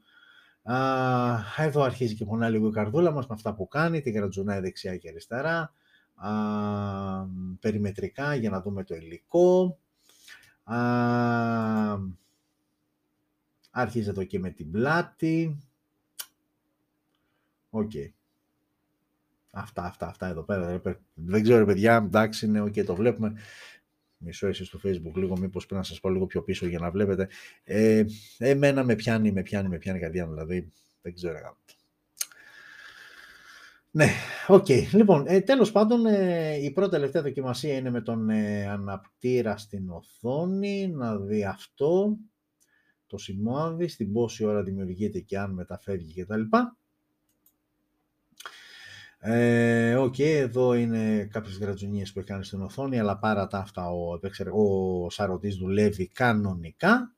Α, 0.65 1.63
εδώ 1.63 1.81
αρχίζει 1.81 2.15
και 2.15 2.25
πονάει 2.25 2.51
λίγο 2.51 2.67
η 2.67 2.71
καρδούλα 2.71 3.11
μας 3.11 3.27
με 3.27 3.33
αυτά 3.35 3.53
που 3.53 3.67
κάνει, 3.67 4.01
την 4.01 4.13
κρατζουνάει 4.13 4.59
δεξιά 4.59 4.97
και 4.97 5.09
αριστερά. 5.09 5.73
Α, 6.15 6.31
περιμετρικά 7.59 8.35
για 8.35 8.49
να 8.49 8.61
δούμε 8.61 8.83
το 8.83 8.95
υλικό. 8.95 9.79
Α, 10.63 10.77
αρχίζει 13.71 14.09
εδώ 14.09 14.23
και 14.23 14.39
με 14.39 14.49
την 14.49 14.71
πλάτη. 14.71 15.57
OK. 17.69 17.91
Okay. 17.93 18.14
Αυτά, 19.57 19.83
αυτά, 19.83 20.07
αυτά 20.07 20.27
εδώ 20.27 20.43
πέρα. 20.43 20.81
Δεν 21.13 21.43
ξέρω, 21.43 21.65
παιδιά, 21.65 21.95
εντάξει, 21.95 22.45
είναι 22.45 22.61
ok, 22.61 22.85
το 22.85 22.95
βλέπουμε. 22.95 23.33
Μισό 24.17 24.47
εσείς 24.47 24.67
στο 24.67 24.79
facebook 24.83 25.13
λίγο, 25.15 25.37
μήπως 25.37 25.65
πρέπει 25.65 25.81
να 25.81 25.87
σας 25.87 25.99
πω 25.99 26.09
λίγο 26.09 26.25
πιο 26.25 26.43
πίσω 26.43 26.67
για 26.67 26.79
να 26.79 26.91
βλέπετε. 26.91 27.27
Ε, 27.63 28.03
εμένα 28.37 28.83
με 28.83 28.95
πιάνει, 28.95 29.31
με 29.31 29.41
πιάνει, 29.41 29.67
με 29.67 29.77
πιάνει 29.77 29.97
η 29.97 30.01
καρδιά 30.01 30.25
μου, 30.25 30.33
δηλαδή 30.33 30.71
δεν 31.01 31.13
ξέρω. 31.13 31.57
Ναι, 33.91 34.07
OK. 34.47 34.65
Okay. 34.67 34.83
Λοιπόν, 34.91 35.23
ε, 35.27 35.41
τέλος 35.41 35.71
πάντων, 35.71 36.05
ε, 36.05 36.55
η 36.55 36.71
πρώτη 36.71 36.91
τελευταία 36.91 37.21
δοκιμασία 37.21 37.77
είναι 37.77 37.89
με 37.89 38.01
τον 38.01 38.29
ε, 38.29 38.67
αναπτήρα 38.67 39.57
στην 39.57 39.89
οθόνη, 39.89 40.87
να 40.87 41.17
δει 41.17 41.43
αυτό, 41.43 42.17
το 43.07 43.17
σημάδι, 43.17 43.87
στην 43.87 44.11
πόση 44.11 44.45
ώρα 44.45 44.63
δημιουργείται 44.63 45.19
και 45.19 45.39
αν 45.39 45.51
μεταφεύγει 45.51 46.23
κτλ. 46.23 46.41
Ε, 49.27 49.95
okay, 49.97 50.19
εδώ 50.19 50.73
είναι 50.73 51.25
κάποιες 51.31 51.57
γρατζουνίες 51.57 52.13
που 52.13 52.19
έχει 52.19 52.27
κάνει 52.27 52.43
στην 52.43 52.61
οθόνη, 52.61 52.99
αλλά 52.99 53.17
πάρα 53.17 53.47
τα 53.47 53.57
αυτά 53.57 53.89
ο, 53.89 54.19
ο 55.03 55.09
σαρωτής 55.09 55.55
δουλεύει 55.55 56.07
κανονικά. 56.07 57.15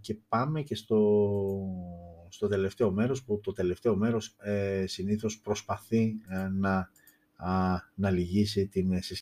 και 0.00 0.16
πάμε 0.28 0.62
και 0.62 0.74
στο, 0.74 1.00
στο 2.28 2.48
τελευταίο 2.48 2.90
μέρος, 2.90 3.24
που 3.24 3.40
το 3.40 3.52
τελευταίο 3.52 3.96
μέρος 3.96 4.36
ε, 4.38 4.84
συνήθως 4.86 5.40
προσπαθεί 5.40 6.16
ε, 6.28 6.48
να, 6.48 6.90
να 7.94 8.10
λυγίσει 8.10 8.66
την 8.66 9.02
συσκευή. 9.02 9.16